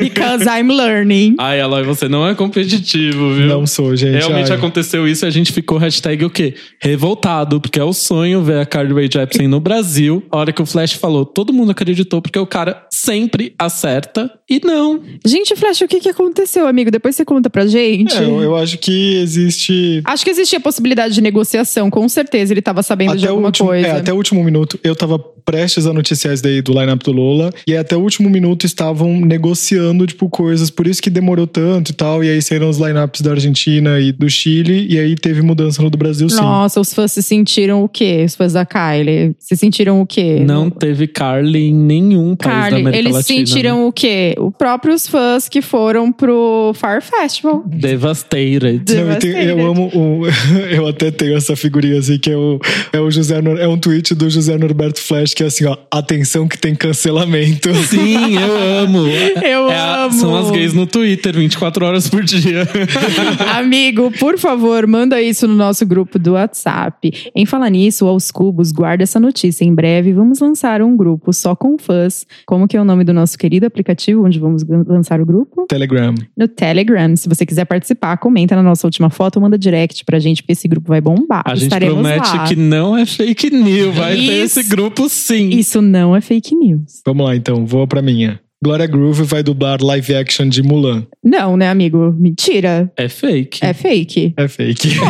Because 0.00 0.46
I'm 0.48 0.70
learning. 0.70 1.36
Ai, 1.38 1.60
Aloy, 1.60 1.82
você 1.82 2.08
não 2.08 2.26
é 2.26 2.34
competitivo, 2.34 3.34
viu? 3.34 3.46
Não 3.46 3.66
sou, 3.66 3.94
gente. 3.94 4.16
Realmente 4.16 4.50
Ai. 4.50 4.56
aconteceu 4.56 5.06
isso 5.06 5.26
e 5.26 5.28
a 5.28 5.30
gente 5.30 5.52
ficou 5.52 5.76
hashtag 5.76 6.24
o 6.24 6.30
quê? 6.30 6.54
Revoltado, 6.80 7.60
porque 7.60 7.78
é 7.78 7.84
o 7.84 7.92
sonho 7.92 8.42
ver 8.42 8.60
a 8.60 8.64
Carly 8.66 8.94
Rae 8.94 9.08
Jepsen 9.12 9.48
no 9.48 9.60
Brasil. 9.60 9.93
A 10.30 10.36
hora 10.36 10.52
que 10.52 10.62
o 10.62 10.66
Flash 10.66 10.92
falou, 10.92 11.24
todo 11.24 11.52
mundo 11.52 11.70
acreditou, 11.70 12.20
porque 12.20 12.38
o 12.38 12.46
cara 12.46 12.86
sempre 12.90 13.54
acerta 13.58 14.30
e 14.48 14.60
não. 14.64 15.00
Gente, 15.24 15.56
Flash, 15.56 15.82
o 15.82 15.88
que, 15.88 16.00
que 16.00 16.08
aconteceu, 16.08 16.66
amigo? 16.66 16.90
Depois 16.90 17.16
você 17.16 17.24
conta 17.24 17.48
pra 17.48 17.66
gente. 17.66 18.14
É, 18.16 18.24
eu, 18.24 18.42
eu 18.42 18.56
acho 18.56 18.78
que 18.78 19.16
existe. 19.16 20.02
Acho 20.04 20.24
que 20.24 20.30
existia 20.30 20.60
possibilidade 20.60 21.14
de 21.14 21.20
negociação, 21.20 21.90
com 21.90 22.08
certeza. 22.08 22.52
Ele 22.52 22.62
tava 22.62 22.82
sabendo 22.82 23.16
de 23.16 23.24
Até 23.24 23.26
o, 23.26 23.30
alguma 23.30 23.48
último, 23.48 23.68
coisa. 23.68 23.86
é, 23.86 23.90
até 23.92 24.12
o 24.12 24.16
último 24.16 24.42
minuto, 24.42 24.78
eu 24.82 24.94
tava 24.94 25.18
prestes 25.18 25.86
a 25.86 25.92
noticiar 25.92 26.32
isso 26.32 26.42
daí 26.42 26.62
do 26.62 26.72
lineup 26.72 27.02
do 27.02 27.12
Lola, 27.12 27.52
e 27.66 27.76
até 27.76 27.94
o 27.94 28.00
último 28.00 28.30
minuto 28.30 28.64
estavam 28.64 29.20
negociando, 29.20 30.06
tipo, 30.06 30.28
coisas, 30.30 30.70
por 30.70 30.86
isso 30.86 31.02
que 31.02 31.10
demorou 31.10 31.46
tanto 31.46 31.90
e 31.90 31.92
tal, 31.92 32.24
e 32.24 32.30
aí 32.30 32.40
saíram 32.40 32.68
os 32.68 32.78
lineups 32.78 33.20
da 33.20 33.32
Argentina 33.32 34.00
e 34.00 34.10
do 34.10 34.28
Chile, 34.28 34.86
e 34.88 34.98
aí 34.98 35.14
teve 35.14 35.42
mudança 35.42 35.82
no 35.82 35.90
do 35.90 35.98
Brasil, 35.98 36.30
sim. 36.30 36.36
Nossa, 36.36 36.80
os 36.80 36.94
fãs 36.94 37.12
se 37.12 37.22
sentiram 37.22 37.84
o 37.84 37.88
quê? 37.88 38.22
Os 38.24 38.34
fãs 38.34 38.54
da 38.54 38.64
Kylie? 38.64 39.36
Se 39.38 39.54
sentiram 39.54 39.83
o 39.92 40.06
quê? 40.06 40.40
Não 40.46 40.70
teve 40.70 41.06
Carly 41.06 41.68
em 41.68 41.74
nenhum 41.74 42.34
país 42.36 42.54
da 42.54 42.60
Carly, 42.62 42.80
América 42.80 42.98
eles 42.98 43.12
Latina. 43.14 43.46
sentiram 43.46 43.78
né? 43.78 43.84
o 43.86 43.92
quê? 43.92 44.34
Os 44.38 44.52
próprios 44.56 45.06
fãs 45.06 45.48
que 45.48 45.60
foram 45.62 46.10
pro 46.12 46.72
Fire 46.74 47.00
Festival. 47.02 47.62
Devastated. 47.66 48.82
Não, 48.94 49.12
eu, 49.12 49.18
tenho- 49.18 49.36
eu 49.38 49.56
Devastated. 49.56 49.60
amo 49.62 49.90
o, 49.94 50.26
eu 50.74 50.86
até 50.88 51.10
tenho 51.10 51.36
essa 51.36 51.54
figurinha 51.56 51.98
assim 51.98 52.18
que 52.18 52.30
é 52.30 52.36
o, 52.36 52.58
é 52.92 53.00
o 53.00 53.10
José 53.10 53.40
Nor- 53.40 53.58
é 53.58 53.68
um 53.68 53.78
tweet 53.78 54.14
do 54.14 54.28
José 54.30 54.56
Norberto 54.56 55.00
Flash 55.00 55.34
que 55.34 55.42
é 55.42 55.46
assim 55.46 55.64
ó 55.66 55.76
atenção 55.90 56.46
que 56.48 56.58
tem 56.58 56.74
cancelamento 56.74 57.72
Sim, 57.84 58.34
eu 58.36 58.56
amo. 58.84 59.06
Eu 59.42 59.70
É 59.70 59.76
a- 59.78 60.04
amo. 60.04 60.12
São 60.12 60.36
as 60.36 60.50
gays 60.50 60.72
no 60.72 60.86
Twitter, 60.86 61.34
24 61.34 61.84
horas 61.84 62.08
por 62.08 62.22
dia. 62.22 62.62
Amigo, 63.56 64.10
por 64.18 64.38
favor, 64.38 64.86
manda 64.86 65.20
isso 65.20 65.46
no 65.48 65.54
nosso 65.54 65.84
grupo 65.86 66.18
do 66.18 66.32
WhatsApp. 66.32 67.30
Em 67.34 67.44
falar 67.46 67.70
nisso, 67.70 68.06
aos 68.06 68.30
cubos, 68.30 68.70
guarda 68.72 69.02
essa 69.02 69.18
notícia. 69.20 69.64
Em 69.74 69.76
breve, 69.76 70.12
vamos 70.12 70.38
lançar 70.38 70.80
um 70.82 70.96
grupo 70.96 71.32
só 71.32 71.56
com 71.56 71.76
fãs. 71.76 72.24
Como 72.46 72.68
que 72.68 72.76
é 72.76 72.80
o 72.80 72.84
nome 72.84 73.02
do 73.02 73.12
nosso 73.12 73.36
querido 73.36 73.66
aplicativo 73.66 74.24
onde 74.24 74.38
vamos 74.38 74.64
lançar 74.86 75.20
o 75.20 75.26
grupo? 75.26 75.66
Telegram 75.68 76.14
No 76.36 76.46
Telegram. 76.46 77.16
Se 77.16 77.28
você 77.28 77.44
quiser 77.44 77.64
participar, 77.64 78.16
comenta 78.18 78.54
na 78.54 78.62
nossa 78.62 78.86
última 78.86 79.10
foto, 79.10 79.40
manda 79.40 79.58
direct 79.58 80.04
pra 80.04 80.20
gente, 80.20 80.42
porque 80.44 80.52
esse 80.52 80.68
grupo 80.68 80.86
vai 80.86 81.00
bombar. 81.00 81.42
A 81.44 81.56
gente 81.56 81.64
Estaremos 81.64 81.94
promete 81.94 82.36
lá. 82.36 82.44
que 82.44 82.54
não 82.54 82.96
é 82.96 83.04
fake 83.04 83.50
news. 83.50 83.96
Vai 83.96 84.14
ter 84.14 84.44
Isso. 84.44 84.60
esse 84.60 84.68
grupo 84.68 85.08
sim. 85.08 85.48
Isso 85.48 85.82
não 85.82 86.14
é 86.14 86.20
fake 86.20 86.54
news. 86.54 87.02
vamos 87.04 87.26
lá 87.26 87.34
então 87.34 87.66
vou 87.66 87.84
pra 87.88 88.00
minha 88.00 88.38
Glória 88.64 88.86
Groove 88.86 89.24
vai 89.24 89.42
dublar 89.42 89.82
live 89.82 90.14
action 90.14 90.48
de 90.48 90.62
Mulan 90.62 91.06
Não, 91.22 91.54
né, 91.54 91.68
amigo? 91.68 92.16
Mentira. 92.18 92.90
É 92.96 93.10
fake. 93.10 93.58
É 93.62 93.74
fake. 93.74 94.32
é 94.38 94.48
fake 94.48 94.88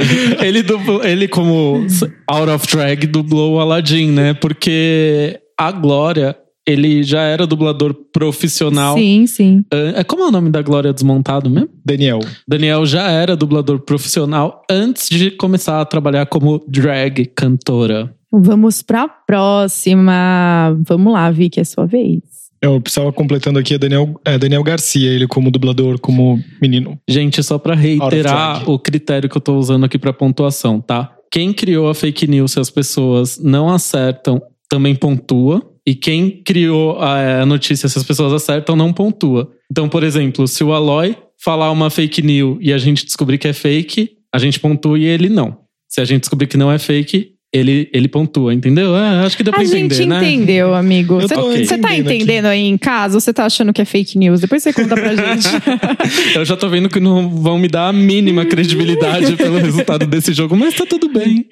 ele, 0.40 0.62
dublou, 0.62 1.04
ele, 1.04 1.26
como 1.26 1.84
out 2.28 2.48
of 2.48 2.66
drag, 2.68 3.08
dublou 3.08 3.54
o 3.54 3.58
Aladdin, 3.58 4.12
né? 4.12 4.34
Porque 4.34 5.40
a 5.58 5.72
Glória, 5.72 6.36
ele 6.64 7.02
já 7.02 7.22
era 7.22 7.44
dublador 7.44 7.92
profissional. 8.12 8.96
Sim, 8.96 9.26
sim. 9.26 9.64
É 9.96 10.04
como 10.04 10.22
é 10.22 10.28
o 10.28 10.30
nome 10.30 10.48
da 10.48 10.62
Glória 10.62 10.92
desmontado 10.92 11.50
mesmo? 11.50 11.70
Daniel 11.84 12.20
Daniel 12.46 12.86
já 12.86 13.10
era 13.10 13.36
dublador 13.36 13.80
profissional 13.80 14.62
antes 14.70 15.08
de 15.08 15.32
começar 15.32 15.80
a 15.80 15.84
trabalhar 15.84 16.26
como 16.26 16.64
drag 16.68 17.26
cantora. 17.34 18.14
Vamos 18.32 18.80
pra 18.80 19.08
próxima. 19.08 20.78
Vamos 20.86 21.12
lá, 21.12 21.28
Vicky, 21.32 21.58
é 21.58 21.64
sua 21.64 21.84
vez. 21.84 22.39
Eu 22.62 22.80
precisava 22.80 23.12
completando 23.12 23.58
aqui 23.58 23.74
é 23.74 23.78
Daniel 23.78 24.20
é 24.24 24.38
Daniel 24.38 24.62
Garcia 24.62 25.10
ele 25.10 25.26
como 25.26 25.50
dublador 25.50 25.98
como 25.98 26.42
menino 26.60 26.98
Gente, 27.08 27.42
só 27.42 27.56
of 27.56 27.70
reiterar 27.74 28.68
o 28.68 28.78
critério 28.78 29.28
que 29.28 29.36
eu 29.36 29.40
tô 29.40 29.56
usando 29.56 29.84
aqui 29.84 29.98
pra 29.98 30.12
pontuação, 30.12 30.80
tá? 30.80 31.14
Quem 31.30 31.52
criou 31.52 31.88
a 31.88 31.94
fake 31.94 32.26
news, 32.26 32.52
se 32.52 32.60
as 32.60 32.70
pessoas 32.70 33.38
não 33.38 33.70
acertam, 33.70 34.42
também 34.68 34.94
pontua. 34.94 35.64
E 35.86 35.94
quem 35.94 36.42
criou 36.42 36.98
a 36.98 37.42
a 37.42 37.46
notícia, 37.46 37.88
se 37.88 37.98
as 37.98 38.04
pessoas 38.04 38.32
acertam, 38.32 38.76
não 38.76 38.92
pontua. 38.92 39.50
Então, 39.70 39.88
por 39.88 40.02
exemplo, 40.02 40.46
se 40.48 40.62
o 40.64 40.72
Aloy 40.72 41.16
falar 41.42 41.70
uma 41.70 41.88
fake 41.88 42.20
news 42.20 42.58
e 42.60 42.72
a 42.72 42.78
gente 42.78 43.04
descobrir 43.04 43.38
que 43.38 43.48
é 43.48 43.52
fake, 43.52 44.10
a 44.32 44.38
gente 44.38 44.60
pontua 44.60 44.98
e 44.98 45.04
ele 45.04 45.28
não. 45.28 45.58
Se 45.88 46.00
a 46.00 46.04
gente 46.04 46.20
descobrir 46.20 46.46
que 46.46 46.56
não 46.56 46.70
é 46.70 46.78
fake, 46.78 47.32
ele, 47.52 47.90
ele 47.92 48.06
pontua, 48.08 48.54
entendeu? 48.54 48.96
É, 48.96 49.24
acho 49.26 49.36
que 49.36 49.42
deu 49.42 49.52
pra 49.52 49.62
A 49.62 49.64
entender, 49.64 49.94
gente 49.94 50.08
né? 50.08 50.18
entendeu, 50.32 50.74
amigo. 50.74 51.20
Você 51.20 51.34
tô 51.34 51.48
Ok. 51.48 51.64
você 51.66 51.78
tá 51.78 51.96
entendendo 51.96 52.46
aqui. 52.46 52.54
aí 52.54 52.66
em 52.66 52.78
casa 52.78 53.16
ou 53.16 53.20
você 53.20 53.32
tá 53.32 53.44
achando 53.44 53.72
que 53.72 53.82
é 53.82 53.84
fake 53.84 54.16
news? 54.16 54.40
Depois 54.40 54.62
você 54.62 54.72
conta 54.72 54.94
pra 54.94 55.14
gente. 55.16 55.48
Eu 56.36 56.44
já 56.44 56.56
tô 56.56 56.68
vendo 56.68 56.88
que 56.88 57.00
não 57.00 57.28
vão 57.28 57.58
me 57.58 57.66
dar 57.66 57.88
a 57.88 57.92
mínima 57.92 58.44
credibilidade 58.46 59.36
pelo 59.36 59.58
resultado 59.62 60.06
desse 60.06 60.32
jogo, 60.32 60.56
mas 60.56 60.74
tá 60.74 60.86
tudo 60.86 61.08
bem. 61.08 61.46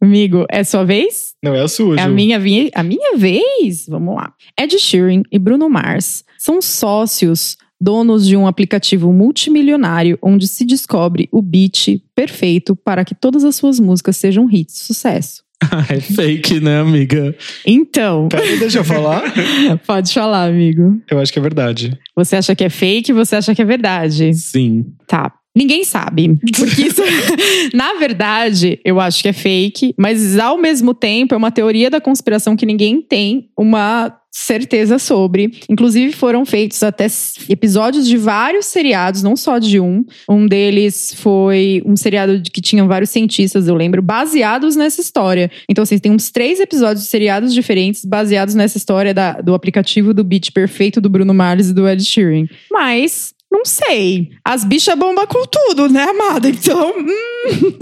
amigo, 0.00 0.46
é 0.48 0.62
sua 0.62 0.84
vez? 0.84 1.32
não 1.42 1.54
é 1.54 1.62
a 1.62 1.68
sua 1.68 1.96
É 1.98 2.02
a 2.02 2.08
minha, 2.08 2.36
a 2.74 2.82
minha 2.82 3.16
vez? 3.16 3.86
Vamos 3.88 4.14
lá. 4.14 4.32
Ed 4.58 4.78
Sheeran 4.78 5.22
e 5.32 5.38
Bruno 5.40 5.68
Mars 5.68 6.22
são 6.38 6.62
sócios, 6.62 7.56
donos 7.82 8.26
de 8.26 8.36
um 8.36 8.46
aplicativo 8.46 9.12
multimilionário 9.12 10.16
onde 10.22 10.46
se 10.46 10.64
descobre 10.64 11.28
o 11.32 11.42
beat 11.42 12.00
perfeito 12.14 12.76
para 12.76 13.04
que 13.04 13.14
todas 13.14 13.42
as 13.42 13.56
suas 13.56 13.80
músicas 13.80 14.16
sejam 14.16 14.48
hits 14.48 14.74
de 14.74 14.80
sucesso. 14.80 15.42
é 15.88 16.00
fake, 16.00 16.60
né, 16.60 16.80
amiga? 16.80 17.34
Então, 17.66 18.28
Pera, 18.28 18.56
deixa 18.56 18.78
eu 18.78 18.84
falar 18.84 19.22
pode 19.86 20.12
falar, 20.12 20.48
amigo. 20.48 21.00
eu 21.10 21.18
acho 21.18 21.32
que 21.32 21.38
é 21.38 21.42
verdade 21.42 21.98
Você 22.16 22.36
acha 22.36 22.54
que 22.54 22.64
é 22.64 22.70
fake, 22.70 23.12
você 23.12 23.36
acha 23.36 23.54
que 23.54 23.62
é 23.62 23.64
verdade. 23.64 24.32
Sim. 24.34 24.86
Tá. 25.06 25.32
Ninguém 25.54 25.84
sabe. 25.84 26.38
Porque 26.56 26.82
isso, 26.82 27.02
na 27.74 27.94
verdade, 27.94 28.80
eu 28.84 28.98
acho 28.98 29.22
que 29.22 29.28
é 29.28 29.32
fake, 29.32 29.94
mas 29.98 30.38
ao 30.38 30.56
mesmo 30.58 30.94
tempo 30.94 31.34
é 31.34 31.36
uma 31.36 31.50
teoria 31.50 31.90
da 31.90 32.00
conspiração 32.00 32.56
que 32.56 32.64
ninguém 32.66 33.02
tem 33.02 33.48
uma 33.58 34.16
certeza 34.34 34.98
sobre. 34.98 35.50
Inclusive, 35.68 36.10
foram 36.12 36.46
feitos 36.46 36.82
até 36.82 37.06
episódios 37.50 38.06
de 38.08 38.16
vários 38.16 38.64
seriados, 38.64 39.22
não 39.22 39.36
só 39.36 39.58
de 39.58 39.78
um. 39.78 40.02
Um 40.26 40.46
deles 40.46 41.12
foi 41.18 41.82
um 41.84 41.94
seriado 41.96 42.38
de- 42.40 42.50
que 42.50 42.62
tinha 42.62 42.82
vários 42.86 43.10
cientistas, 43.10 43.68
eu 43.68 43.74
lembro, 43.74 44.00
baseados 44.00 44.74
nessa 44.74 45.02
história. 45.02 45.50
Então, 45.68 45.82
assim, 45.82 45.98
tem 45.98 46.10
uns 46.10 46.30
três 46.30 46.60
episódios 46.60 47.04
de 47.04 47.10
seriados 47.10 47.52
diferentes 47.52 48.06
baseados 48.06 48.54
nessa 48.54 48.78
história 48.78 49.12
da- 49.12 49.34
do 49.42 49.52
aplicativo 49.52 50.14
do 50.14 50.24
beat 50.24 50.50
perfeito 50.52 50.98
do 50.98 51.10
Bruno 51.10 51.34
Mars 51.34 51.68
e 51.68 51.74
do 51.74 51.86
Ed 51.86 52.02
Sheeran. 52.02 52.46
Mas. 52.70 53.34
Não 53.52 53.66
sei. 53.66 54.30
As 54.42 54.64
bichas 54.64 54.98
bombam 54.98 55.26
com 55.26 55.44
tudo, 55.46 55.86
né, 55.88 56.02
amada? 56.04 56.48
Então. 56.48 56.94
hum, 56.98 57.72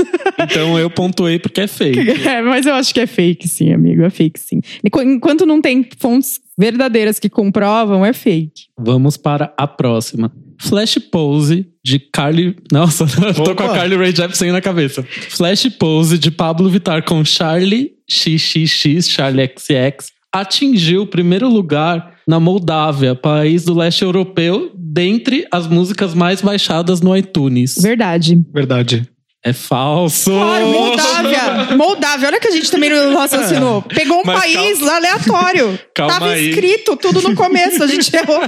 Então 0.40 0.78
eu 0.78 0.90
pontuei 0.90 1.38
porque 1.38 1.60
é 1.60 1.66
fake. 1.68 1.98
é, 2.28 2.42
mas 2.42 2.66
eu 2.66 2.74
acho 2.74 2.92
que 2.92 3.00
é 3.00 3.06
fake, 3.06 3.46
sim, 3.48 3.72
amigo. 3.72 4.02
É 4.02 4.10
fake, 4.10 4.38
sim. 4.40 4.60
Enqu- 4.84 5.02
Enquanto 5.02 5.46
não 5.46 5.60
tem 5.60 5.86
fontes 5.98 6.40
verdadeiras 6.58 7.18
que 7.18 7.28
comprovam, 7.28 8.04
é 8.04 8.12
fake. 8.12 8.64
Vamos 8.78 9.16
para 9.16 9.54
a 9.56 9.66
próxima. 9.66 10.32
Flash 10.58 10.98
Pose 11.10 11.66
de 11.82 11.98
Carly. 11.98 12.56
Nossa, 12.70 13.04
eu 13.38 13.44
tô 13.44 13.54
com 13.54 13.62
a. 13.62 13.72
Carly 13.74 13.96
Rae 13.96 14.14
Jepsen 14.14 14.52
na 14.52 14.60
cabeça. 14.60 15.02
Flash 15.30 15.68
Pose 15.78 16.18
de 16.18 16.30
Pablo 16.30 16.68
Vittar 16.68 17.04
com 17.04 17.24
Charlie 17.24 17.92
XXX, 18.10 19.08
Charlie 19.08 19.50
XX, 19.56 20.12
atingiu 20.32 21.02
o 21.02 21.06
primeiro 21.06 21.48
lugar 21.48 22.14
na 22.30 22.38
Moldávia, 22.38 23.12
país 23.12 23.64
do 23.64 23.74
leste 23.74 24.04
europeu, 24.04 24.70
dentre 24.76 25.48
as 25.50 25.66
músicas 25.66 26.14
mais 26.14 26.40
baixadas 26.40 27.00
no 27.00 27.16
iTunes. 27.16 27.74
Verdade. 27.76 28.40
verdade 28.54 29.10
É 29.42 29.54
falso! 29.54 30.30
Claro, 30.30 30.66
Moldávia. 30.66 31.76
Moldávia. 31.76 32.28
Olha 32.28 32.40
que 32.40 32.48
a 32.48 32.50
gente 32.50 32.70
também 32.70 32.90
não 32.90 33.16
raciocinou. 33.16 33.80
Pegou 33.80 34.20
um 34.20 34.22
Mas 34.22 34.38
país 34.38 34.82
aleatório. 34.82 35.78
Calma 35.94 36.12
Tava 36.12 36.32
aí. 36.32 36.50
escrito 36.50 36.94
tudo 36.96 37.22
no 37.22 37.34
começo, 37.34 37.82
a 37.82 37.86
gente 37.86 38.10
errou. 38.14 38.38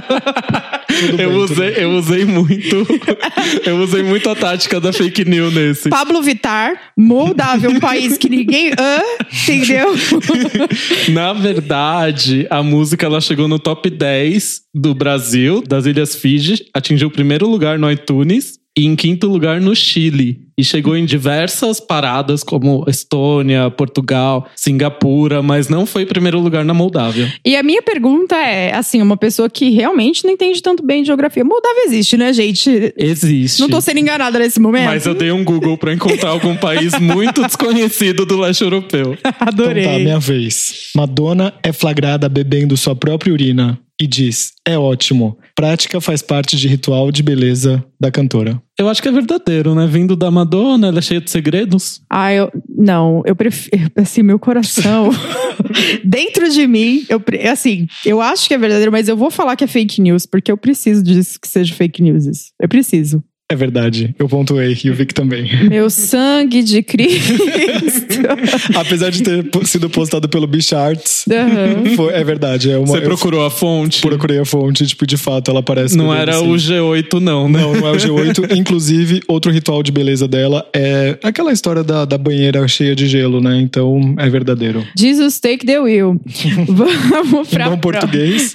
eu, 1.17 1.31
usei, 1.31 1.73
eu 1.77 1.89
usei 1.93 2.25
muito. 2.25 2.85
eu 3.65 3.77
usei 3.79 4.03
muito 4.03 4.29
a 4.29 4.35
tática 4.35 4.79
da 4.79 4.93
fake 4.93 5.25
news 5.25 5.51
nesse. 5.51 5.89
Pablo 5.89 6.21
Vittar, 6.21 6.79
Moldávia, 6.95 7.71
um 7.71 7.79
país 7.79 8.15
que 8.15 8.29
ninguém. 8.29 8.69
Hã? 8.79 9.01
Entendeu? 9.31 9.95
Na 11.09 11.33
verdade, 11.33 12.45
a 12.51 12.61
música 12.61 13.07
ela 13.07 13.19
chegou 13.19 13.47
no 13.47 13.57
top 13.57 13.89
10 13.89 14.61
do 14.75 14.93
Brasil, 14.93 15.63
das 15.67 15.87
Ilhas 15.87 16.13
Fiji, 16.15 16.67
atingiu 16.71 17.07
o 17.07 17.11
primeiro 17.11 17.47
lugar 17.47 17.79
no 17.79 17.91
iTunes 17.91 18.59
e 18.77 18.85
em 18.85 18.95
quinto 18.95 19.27
lugar 19.27 19.61
no 19.61 19.75
Chile. 19.75 20.41
E 20.57 20.63
chegou 20.63 20.95
em 20.95 21.05
diversas 21.05 21.79
paradas, 21.79 22.43
como 22.43 22.85
Estônia, 22.87 23.71
Portugal, 23.71 24.47
Singapura, 24.55 25.41
mas 25.41 25.67
não 25.69 25.85
foi 25.85 26.05
primeiro 26.05 26.39
lugar 26.39 26.63
na 26.63 26.73
Moldávia. 26.73 27.33
E 27.45 27.55
a 27.55 27.63
minha 27.63 27.81
pergunta 27.81 28.35
é, 28.35 28.73
assim, 28.73 29.01
uma 29.01 29.17
pessoa 29.17 29.49
que 29.49 29.69
realmente 29.69 30.23
não 30.23 30.31
entende 30.31 30.61
tanto 30.61 30.85
bem 30.85 31.01
de 31.01 31.07
geografia. 31.07 31.43
Moldávia 31.43 31.85
existe, 31.85 32.17
né, 32.17 32.31
gente? 32.33 32.93
Existe. 32.97 33.59
Não 33.59 33.69
tô 33.69 33.81
sendo 33.81 33.99
enganada 33.99 34.37
nesse 34.39 34.59
momento. 34.59 34.85
Mas 34.85 35.05
eu 35.05 35.13
dei 35.13 35.31
um 35.31 35.43
Google 35.43 35.77
pra 35.77 35.93
encontrar 35.93 36.29
algum 36.29 36.55
país 36.55 36.97
muito 36.99 37.41
desconhecido 37.43 38.25
do 38.25 38.39
leste 38.39 38.63
europeu. 38.63 39.17
Adorei. 39.39 39.83
Então 39.83 39.93
tá, 39.93 39.99
minha 39.99 40.19
vez. 40.19 40.91
Madonna 40.95 41.53
é 41.63 41.71
flagrada 41.71 42.29
bebendo 42.29 42.77
sua 42.77 42.95
própria 42.95 43.33
urina 43.33 43.79
e 43.99 44.07
diz: 44.07 44.53
É 44.65 44.77
ótimo. 44.77 45.37
Prática 45.55 46.01
faz 46.01 46.21
parte 46.21 46.57
de 46.57 46.67
ritual 46.67 47.11
de 47.11 47.21
beleza 47.21 47.83
da 47.99 48.11
cantora. 48.11 48.61
Eu 48.79 48.89
acho 48.89 49.01
que 49.01 49.07
é 49.07 49.11
verdadeiro, 49.11 49.75
né? 49.75 49.85
Vindo 49.85 50.15
da 50.15 50.31
Madonna, 50.31 50.87
ela 50.87 50.97
é 50.97 51.01
cheia 51.01 51.21
de 51.21 51.29
segredos. 51.29 52.01
Ah, 52.09 52.33
eu. 52.33 52.51
Não, 52.67 53.21
eu 53.25 53.35
prefiro. 53.35 53.89
Assim, 53.95 54.23
meu 54.23 54.39
coração. 54.39 55.09
dentro 56.03 56.49
de 56.49 56.65
mim, 56.67 57.05
eu, 57.07 57.19
pre- 57.19 57.47
assim, 57.47 57.87
eu 58.05 58.19
acho 58.19 58.47
que 58.47 58.53
é 58.53 58.57
verdadeiro, 58.57 58.91
mas 58.91 59.07
eu 59.07 59.15
vou 59.15 59.29
falar 59.29 59.55
que 59.55 59.63
é 59.63 59.67
fake 59.67 60.01
news, 60.01 60.25
porque 60.25 60.51
eu 60.51 60.57
preciso 60.57 61.03
disso 61.03 61.39
que 61.39 61.47
seja 61.47 61.73
fake 61.73 62.01
news. 62.01 62.51
Eu 62.59 62.67
preciso. 62.67 63.23
É 63.53 63.55
verdade. 63.55 64.15
Eu 64.17 64.27
pontuei 64.27 64.75
e 64.83 64.89
o 64.89 64.95
Vic 64.95 65.13
também. 65.13 65.47
Meu 65.69 65.87
sangue 65.87 66.63
de 66.63 66.81
Cristo. 66.81 67.33
Apesar 68.75 69.11
de 69.11 69.21
ter 69.21 69.45
sido 69.65 69.89
postado 69.91 70.27
pelo 70.27 70.47
Bicha 70.47 70.75
Arts, 70.79 71.25
Aham. 71.31 71.95
foi- 71.95 72.13
é 72.13 72.23
verdade. 72.23 72.71
É 72.71 72.77
uma, 72.79 72.87
Você 72.87 72.97
eu 72.97 73.01
procurou 73.03 73.45
a 73.45 73.51
fonte? 73.51 74.01
procurei 74.01 74.39
a 74.39 74.45
fonte, 74.45 74.87
tipo, 74.87 75.05
de 75.05 75.17
fato, 75.17 75.51
ela 75.51 75.61
parece. 75.61 75.95
Não 75.95 76.11
era 76.13 76.41
o 76.41 76.57
ser. 76.59 76.73
G8, 76.81 77.19
não, 77.19 77.47
né? 77.47 77.59
Não, 77.61 77.73
não 77.75 77.87
é 77.87 77.91
o 77.91 77.95
G8. 77.95 78.53
Inclusive, 78.57 79.21
outro 79.27 79.51
ritual 79.51 79.83
de 79.83 79.91
beleza 79.91 80.27
dela 80.27 80.67
é 80.73 81.17
aquela 81.21 81.51
história 81.51 81.83
da, 81.83 82.05
da 82.05 82.17
banheira 82.17 82.67
cheia 82.67 82.95
de 82.95 83.05
gelo, 83.07 83.39
né? 83.39 83.59
Então, 83.61 84.15
é 84.17 84.27
verdadeiro. 84.29 84.83
Jesus 84.97 85.39
take 85.39 85.63
the 85.63 85.79
wheel. 85.79 86.19
Vamos 86.67 87.49
pra 87.49 87.65
pró- 87.67 87.77
português. 87.77 88.53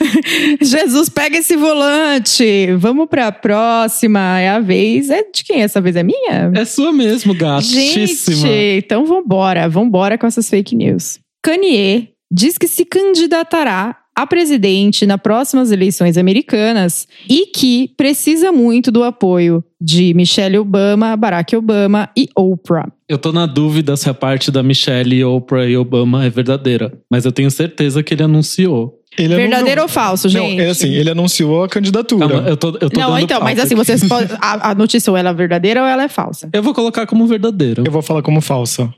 Jesus 0.61 1.09
pega 1.09 1.39
esse 1.39 1.57
volante. 1.57 2.73
Vamos 2.79 3.07
pra 3.09 3.31
próxima. 3.31 4.41
É 4.41 4.49
a 4.49 4.59
vez. 4.59 4.88
É 4.97 5.23
de 5.23 5.45
quem? 5.45 5.63
Essa 5.63 5.81
vez 5.81 5.97
é 5.97 6.03
minha? 6.03 6.51
É 6.55 6.65
sua 6.65 6.93
mesmo, 6.93 7.35
gatíssima. 7.35 8.37
Gente, 8.37 8.85
então 8.85 9.05
vambora, 9.05 9.69
vambora 9.69 10.17
com 10.17 10.27
essas 10.27 10.49
fake 10.49 10.75
news. 10.75 11.19
Kanye 11.43 12.09
diz 12.31 12.59
que 12.59 12.69
se 12.69 12.85
candidatará 12.85 13.97
a 14.15 14.27
presidente 14.27 15.07
nas 15.07 15.21
próximas 15.21 15.71
eleições 15.71 16.17
americanas 16.17 17.07
e 17.29 17.47
que 17.47 17.93
precisa 17.97 18.51
muito 18.51 18.91
do 18.91 19.05
apoio 19.05 19.63
de 19.81 20.13
Michelle 20.15 20.59
Obama, 20.59 21.17
Barack 21.17 21.55
Obama 21.57 22.11
e 22.17 22.29
Oprah. 22.37 22.91
Eu 23.09 23.19
tô 23.19 23.33
na 23.33 23.47
dúvida 23.47 23.97
se 23.97 24.09
a 24.09 24.15
parte 24.15 24.51
da 24.51 24.63
Michelle, 24.63 25.25
Oprah 25.25 25.67
e 25.67 25.77
Obama 25.77 26.25
é 26.25 26.31
verdadeira. 26.31 26.93
Mas 27.11 27.25
eu 27.25 27.33
tenho 27.33 27.51
certeza 27.51 28.03
que 28.03 28.15
ele 28.15 28.23
anunciou. 28.23 28.99
Ele 29.19 29.35
Verdadeiro 29.35 29.77
não, 29.77 29.83
ou 29.85 29.89
falso, 29.89 30.29
Não, 30.29 30.49
gente? 30.49 30.61
é 30.61 30.69
assim, 30.69 30.91
ele 30.91 31.11
anunciou 31.11 31.65
a 31.65 31.69
candidatura. 31.69 32.29
Calma, 32.29 32.49
eu 32.49 32.57
tô, 32.57 32.69
eu 32.81 32.89
tô 32.91 33.01
Não, 33.01 33.11
dando 33.11 33.21
então, 33.21 33.41
mas 33.41 33.59
assim, 33.59 33.75
vocês 33.75 34.07
podem. 34.07 34.29
A, 34.41 34.71
a 34.71 34.75
notícia 34.75 35.11
ou 35.11 35.17
ela 35.17 35.31
é 35.31 35.35
verdadeira 35.35 35.81
ou 35.83 35.87
ela 35.89 36.05
é 36.05 36.09
falsa. 36.09 36.49
Eu 36.53 36.63
vou 36.63 36.73
colocar 36.73 37.07
como 37.07 37.27
verdadeiro. 37.27 37.83
Eu 37.85 37.91
vou 37.91 38.03
falar 38.03 38.23
como 38.23 38.41
falsa. 38.41 38.93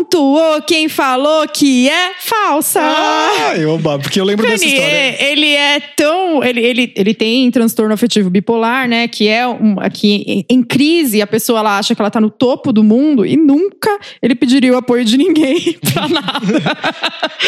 Pontuou 0.00 0.62
quem 0.62 0.88
falou 0.88 1.46
que 1.46 1.86
é 1.90 2.12
falsa. 2.20 2.80
Ah, 2.82 3.54
eu, 3.58 3.78
porque 4.02 4.18
eu 4.18 4.24
lembro 4.24 4.46
dessa 4.48 4.64
história. 4.64 4.88
Kanye, 5.12 5.16
ele 5.30 5.54
é 5.54 5.78
tão. 5.94 6.42
Ele, 6.42 6.60
ele, 6.60 6.92
ele 6.96 7.12
tem 7.12 7.50
transtorno 7.50 7.92
afetivo 7.92 8.30
bipolar, 8.30 8.88
né? 8.88 9.06
Que 9.08 9.28
é 9.28 9.46
um. 9.46 9.76
Que 9.92 10.46
em, 10.48 10.62
crise, 10.62 11.20
a 11.20 11.26
pessoa 11.26 11.58
ela 11.60 11.76
acha 11.78 11.94
que 11.94 12.00
ela 12.00 12.10
tá 12.10 12.18
no 12.18 12.30
topo 12.30 12.72
do 12.72 12.82
mundo 12.82 13.26
e 13.26 13.36
nunca 13.36 13.90
ele 14.22 14.34
pediria 14.34 14.72
o 14.72 14.76
apoio 14.76 15.04
de 15.04 15.18
ninguém 15.18 15.76
pra 15.92 16.08
nada. 16.08 16.78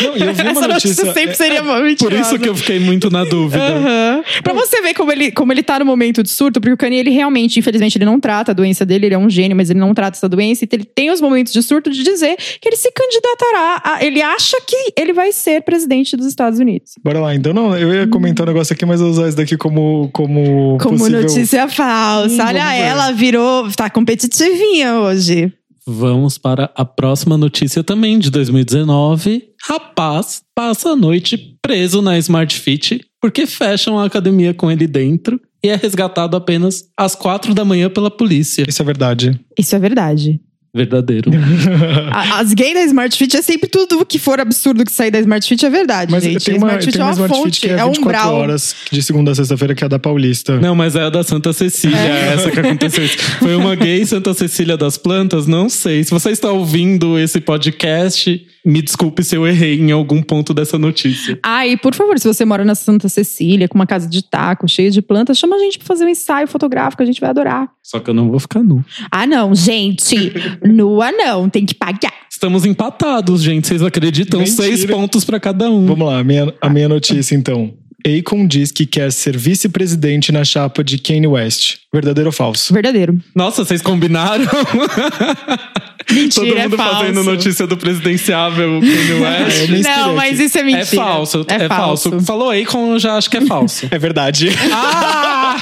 Não, 0.02 0.16
eu 0.16 0.34
vi 0.34 0.42
uma 0.42 0.50
Essa 0.50 0.68
notícia, 0.68 1.04
notícia- 1.04 1.12
sempre 1.14 1.34
seria 1.34 1.62
mentirosa. 1.62 1.96
Por 2.04 2.12
isso 2.12 2.38
que 2.38 2.48
eu 2.48 2.54
fiquei 2.54 2.78
muito 2.78 3.10
na 3.10 3.24
dúvida. 3.24 3.62
Aham. 3.62 4.22
Pra 4.42 4.52
você 4.52 4.82
ver 4.82 4.92
como 4.92 5.10
ele, 5.10 5.30
como 5.32 5.52
ele 5.52 5.62
tá 5.62 5.78
no 5.78 5.86
momento 5.86 6.22
de 6.22 6.28
surto, 6.28 6.60
porque 6.60 6.74
o 6.74 6.76
Kanye, 6.76 6.98
ele 6.98 7.10
realmente, 7.10 7.58
infelizmente, 7.58 7.96
ele 7.96 8.04
não 8.04 8.20
trata 8.20 8.50
a 8.50 8.54
doença 8.54 8.84
dele, 8.84 9.06
ele 9.06 9.14
é 9.14 9.18
um 9.18 9.30
gênio, 9.30 9.56
mas 9.56 9.70
ele 9.70 9.78
não 9.80 9.94
trata 9.94 10.18
essa 10.18 10.28
doença, 10.28 10.64
e 10.64 10.68
ele 10.70 10.84
tem 10.84 11.10
os 11.10 11.20
momentos 11.20 11.52
de 11.52 11.62
surto 11.62 11.90
de 11.90 12.02
dizer 12.02 12.36
que 12.60 12.68
ele 12.68 12.76
se 12.76 12.90
candidatará, 12.92 13.82
a, 13.84 14.04
ele 14.04 14.20
acha 14.22 14.56
que 14.66 14.92
ele 14.96 15.12
vai 15.12 15.32
ser 15.32 15.62
presidente 15.62 16.16
dos 16.16 16.26
Estados 16.26 16.58
Unidos. 16.58 16.92
Bora 17.02 17.20
lá, 17.20 17.34
então. 17.34 17.52
Não, 17.52 17.76
eu 17.76 17.92
ia 17.94 18.06
comentar 18.06 18.46
um 18.46 18.52
negócio 18.52 18.72
aqui, 18.72 18.84
mas 18.84 19.00
eu 19.00 19.06
vou 19.06 19.14
usar 19.14 19.28
isso 19.28 19.36
daqui 19.36 19.56
como, 19.56 20.10
como, 20.12 20.78
Como 20.78 20.98
possível... 20.98 21.22
notícia 21.22 21.68
falsa. 21.68 22.44
Hum, 22.44 22.46
Olha, 22.46 22.74
ela 22.74 23.12
virou, 23.12 23.70
tá 23.72 23.88
competitivinha 23.88 25.00
hoje. 25.00 25.52
Vamos 25.86 26.38
para 26.38 26.70
a 26.76 26.84
próxima 26.84 27.36
notícia 27.36 27.82
também 27.82 28.18
de 28.18 28.30
2019. 28.30 29.42
Rapaz 29.66 30.42
passa 30.54 30.90
a 30.90 30.96
noite 30.96 31.56
preso 31.60 32.00
na 32.00 32.16
Smart 32.18 32.58
Fit 32.58 33.04
porque 33.20 33.46
fecham 33.46 33.98
a 33.98 34.04
academia 34.04 34.54
com 34.54 34.70
ele 34.70 34.86
dentro 34.86 35.40
e 35.62 35.68
é 35.68 35.76
resgatado 35.76 36.36
apenas 36.36 36.84
às 36.96 37.14
quatro 37.14 37.54
da 37.54 37.64
manhã 37.64 37.88
pela 37.88 38.10
polícia. 38.10 38.64
Isso 38.68 38.82
é 38.82 38.84
verdade. 38.84 39.40
Isso 39.58 39.74
é 39.74 39.78
verdade. 39.78 40.40
Verdadeiro. 40.74 41.30
As 42.34 42.54
gays 42.54 42.72
da 42.72 42.80
Smart 42.84 43.14
Fit 43.18 43.36
é 43.36 43.42
sempre 43.42 43.68
tudo 43.68 44.06
que 44.06 44.18
for 44.18 44.40
absurdo 44.40 44.84
que 44.86 44.90
sair 44.92 45.10
da 45.10 45.20
Smart 45.20 45.46
Fit 45.46 45.66
é 45.66 45.68
verdade, 45.70 46.10
Mas 46.10 46.24
gente. 46.24 46.42
tem 46.46 46.54
a 46.54 46.58
uma, 46.58 46.66
Smart 46.68 46.84
Fit 46.86 46.92
tem 46.94 47.00
é 47.02 47.04
uma 47.04 47.10
uma 47.10 47.14
Smart 47.26 47.34
fonte, 47.36 47.60
Fit 47.60 47.60
que 47.60 47.72
é 47.74 47.78
é 47.78 47.84
um 47.84 47.88
24 47.92 48.00
umbral. 48.00 48.34
horas, 48.34 48.74
de 48.90 49.02
segunda 49.02 49.32
a 49.32 49.34
sexta-feira, 49.34 49.74
que 49.74 49.84
é 49.84 49.86
a 49.86 49.88
da 49.88 49.98
Paulista. 49.98 50.58
Não, 50.58 50.74
mas 50.74 50.96
é 50.96 51.02
a 51.02 51.10
da 51.10 51.22
Santa 51.22 51.52
Cecília, 51.52 51.96
É. 51.98 52.32
essa 52.34 52.50
que 52.50 52.58
aconteceu 52.58 53.04
isso. 53.04 53.18
Foi 53.38 53.54
uma 53.54 53.74
gay 53.76 54.04
Santa 54.06 54.32
Cecília 54.32 54.76
das 54.78 54.96
Plantas? 54.96 55.46
Não 55.46 55.68
sei. 55.68 56.02
Se 56.04 56.10
você 56.10 56.30
está 56.30 56.50
ouvindo 56.50 57.18
esse 57.18 57.38
podcast, 57.38 58.46
me 58.64 58.80
desculpe 58.80 59.22
se 59.22 59.36
eu 59.36 59.46
errei 59.46 59.78
em 59.78 59.90
algum 59.92 60.22
ponto 60.22 60.54
dessa 60.54 60.78
notícia. 60.78 61.38
Ah, 61.42 61.66
e 61.66 61.76
por 61.76 61.94
favor, 61.94 62.18
se 62.18 62.26
você 62.26 62.46
mora 62.46 62.64
na 62.64 62.74
Santa 62.74 63.10
Cecília, 63.10 63.68
com 63.68 63.74
uma 63.74 63.86
casa 63.86 64.08
de 64.08 64.22
taco, 64.22 64.66
cheia 64.66 64.90
de 64.90 65.02
plantas, 65.02 65.36
chama 65.36 65.56
a 65.56 65.58
gente 65.58 65.76
pra 65.78 65.86
fazer 65.86 66.04
um 66.06 66.08
ensaio 66.08 66.46
fotográfico, 66.46 67.02
a 67.02 67.06
gente 67.06 67.20
vai 67.20 67.28
adorar. 67.28 67.68
Só 67.82 67.98
que 67.98 68.08
eu 68.08 68.14
não 68.14 68.30
vou 68.30 68.38
ficar 68.38 68.62
nu. 68.62 68.82
Ah, 69.10 69.26
não, 69.26 69.54
gente. 69.54 70.32
Nua 70.64 71.10
não, 71.12 71.48
tem 71.48 71.66
que 71.66 71.74
pagar. 71.74 72.12
Estamos 72.30 72.64
empatados, 72.64 73.42
gente. 73.42 73.68
Vocês 73.68 73.82
acreditam? 73.82 74.40
Mentira. 74.40 74.62
Seis 74.62 74.84
pontos 74.84 75.24
pra 75.24 75.38
cada 75.38 75.70
um. 75.70 75.86
Vamos 75.86 76.06
lá, 76.06 76.18
a 76.18 76.24
minha, 76.24 76.52
a 76.60 76.68
minha 76.68 76.88
notícia 76.88 77.34
então. 77.34 77.74
Akon 78.04 78.46
diz 78.46 78.72
que 78.72 78.84
quer 78.84 79.12
ser 79.12 79.36
vice-presidente 79.36 80.32
na 80.32 80.44
chapa 80.44 80.82
de 80.82 80.98
Kanye 80.98 81.26
West. 81.26 81.76
Verdadeiro 81.92 82.28
ou 82.28 82.32
falso? 82.32 82.72
Verdadeiro. 82.74 83.18
Nossa, 83.34 83.64
vocês 83.64 83.80
combinaram? 83.80 84.44
Mentira, 86.10 86.46
Todo 86.46 86.46
mundo 86.46 86.74
é 86.74 86.76
falso. 86.76 86.96
fazendo 86.96 87.24
notícia 87.24 87.66
do 87.66 87.76
presidenciável 87.76 88.80
Kanye 88.80 89.12
West. 89.22 89.60
eu 89.60 89.68
me 89.68 89.78
inspirei 89.80 89.96
Não, 90.02 90.14
mas 90.14 90.40
isso 90.40 90.58
é 90.58 90.62
mentira. 90.62 90.82
É 90.82 90.84
falso, 90.86 91.44
é, 91.48 91.68
falso. 91.68 92.20
Falou 92.20 92.50
Akon, 92.50 92.92
eu 92.94 92.98
já 92.98 93.16
acho 93.16 93.30
que 93.30 93.36
é 93.36 93.40
falso. 93.42 93.86
É 93.90 93.98
verdade. 93.98 94.48
ah! 94.72 95.56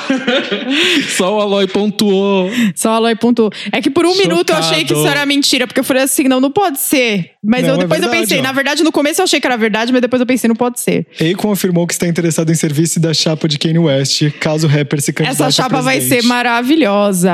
Só 1.16 1.36
o 1.36 1.40
Aloy 1.40 1.66
pontuou. 1.66 2.50
Só 2.74 2.90
a 2.92 2.96
Aloy 2.96 3.14
pontuou. 3.16 3.50
É 3.72 3.80
que 3.80 3.90
por 3.90 4.06
um 4.06 4.16
minuto 4.16 4.50
eu 4.50 4.56
achei 4.56 4.78
que 4.84 4.92
isso 4.92 5.02
Chocado. 5.02 5.16
era 5.18 5.26
mentira, 5.26 5.66
porque 5.66 5.80
eu 5.80 5.84
falei 5.84 6.02
assim, 6.02 6.24
não, 6.24 6.40
não 6.40 6.50
pode 6.50 6.80
ser. 6.80 7.32
Mas 7.42 7.62
Não, 7.62 7.70
eu, 7.70 7.74
é 7.74 7.78
depois 7.78 8.00
eu 8.02 8.08
verdade, 8.08 8.22
pensei, 8.28 8.38
ó. 8.38 8.42
na 8.42 8.52
verdade, 8.52 8.82
no 8.82 8.92
começo 8.92 9.20
eu 9.20 9.24
achei 9.24 9.40
que 9.40 9.46
era 9.46 9.56
verdade, 9.56 9.92
mas 9.92 10.00
depois 10.02 10.20
eu 10.20 10.26
pensei, 10.26 10.46
não 10.48 10.54
pode 10.56 10.78
ser. 10.80 11.06
Akon 11.32 11.52
afirmou 11.52 11.86
que 11.86 11.92
está 11.94 12.06
interessado 12.06 12.50
em 12.50 12.54
ser 12.54 12.72
vice 12.72 13.00
da 13.00 13.12
chapa 13.14 13.48
de 13.48 13.58
Kanye 13.58 13.78
West, 13.78 14.30
caso 14.38 14.66
o 14.66 14.70
rapper 14.70 15.00
se 15.00 15.12
candidate 15.12 15.42
Essa 15.42 15.50
chapa 15.50 15.78
a 15.78 15.80
vai 15.80 16.00
ser 16.00 16.22
maravilhosa. 16.24 17.32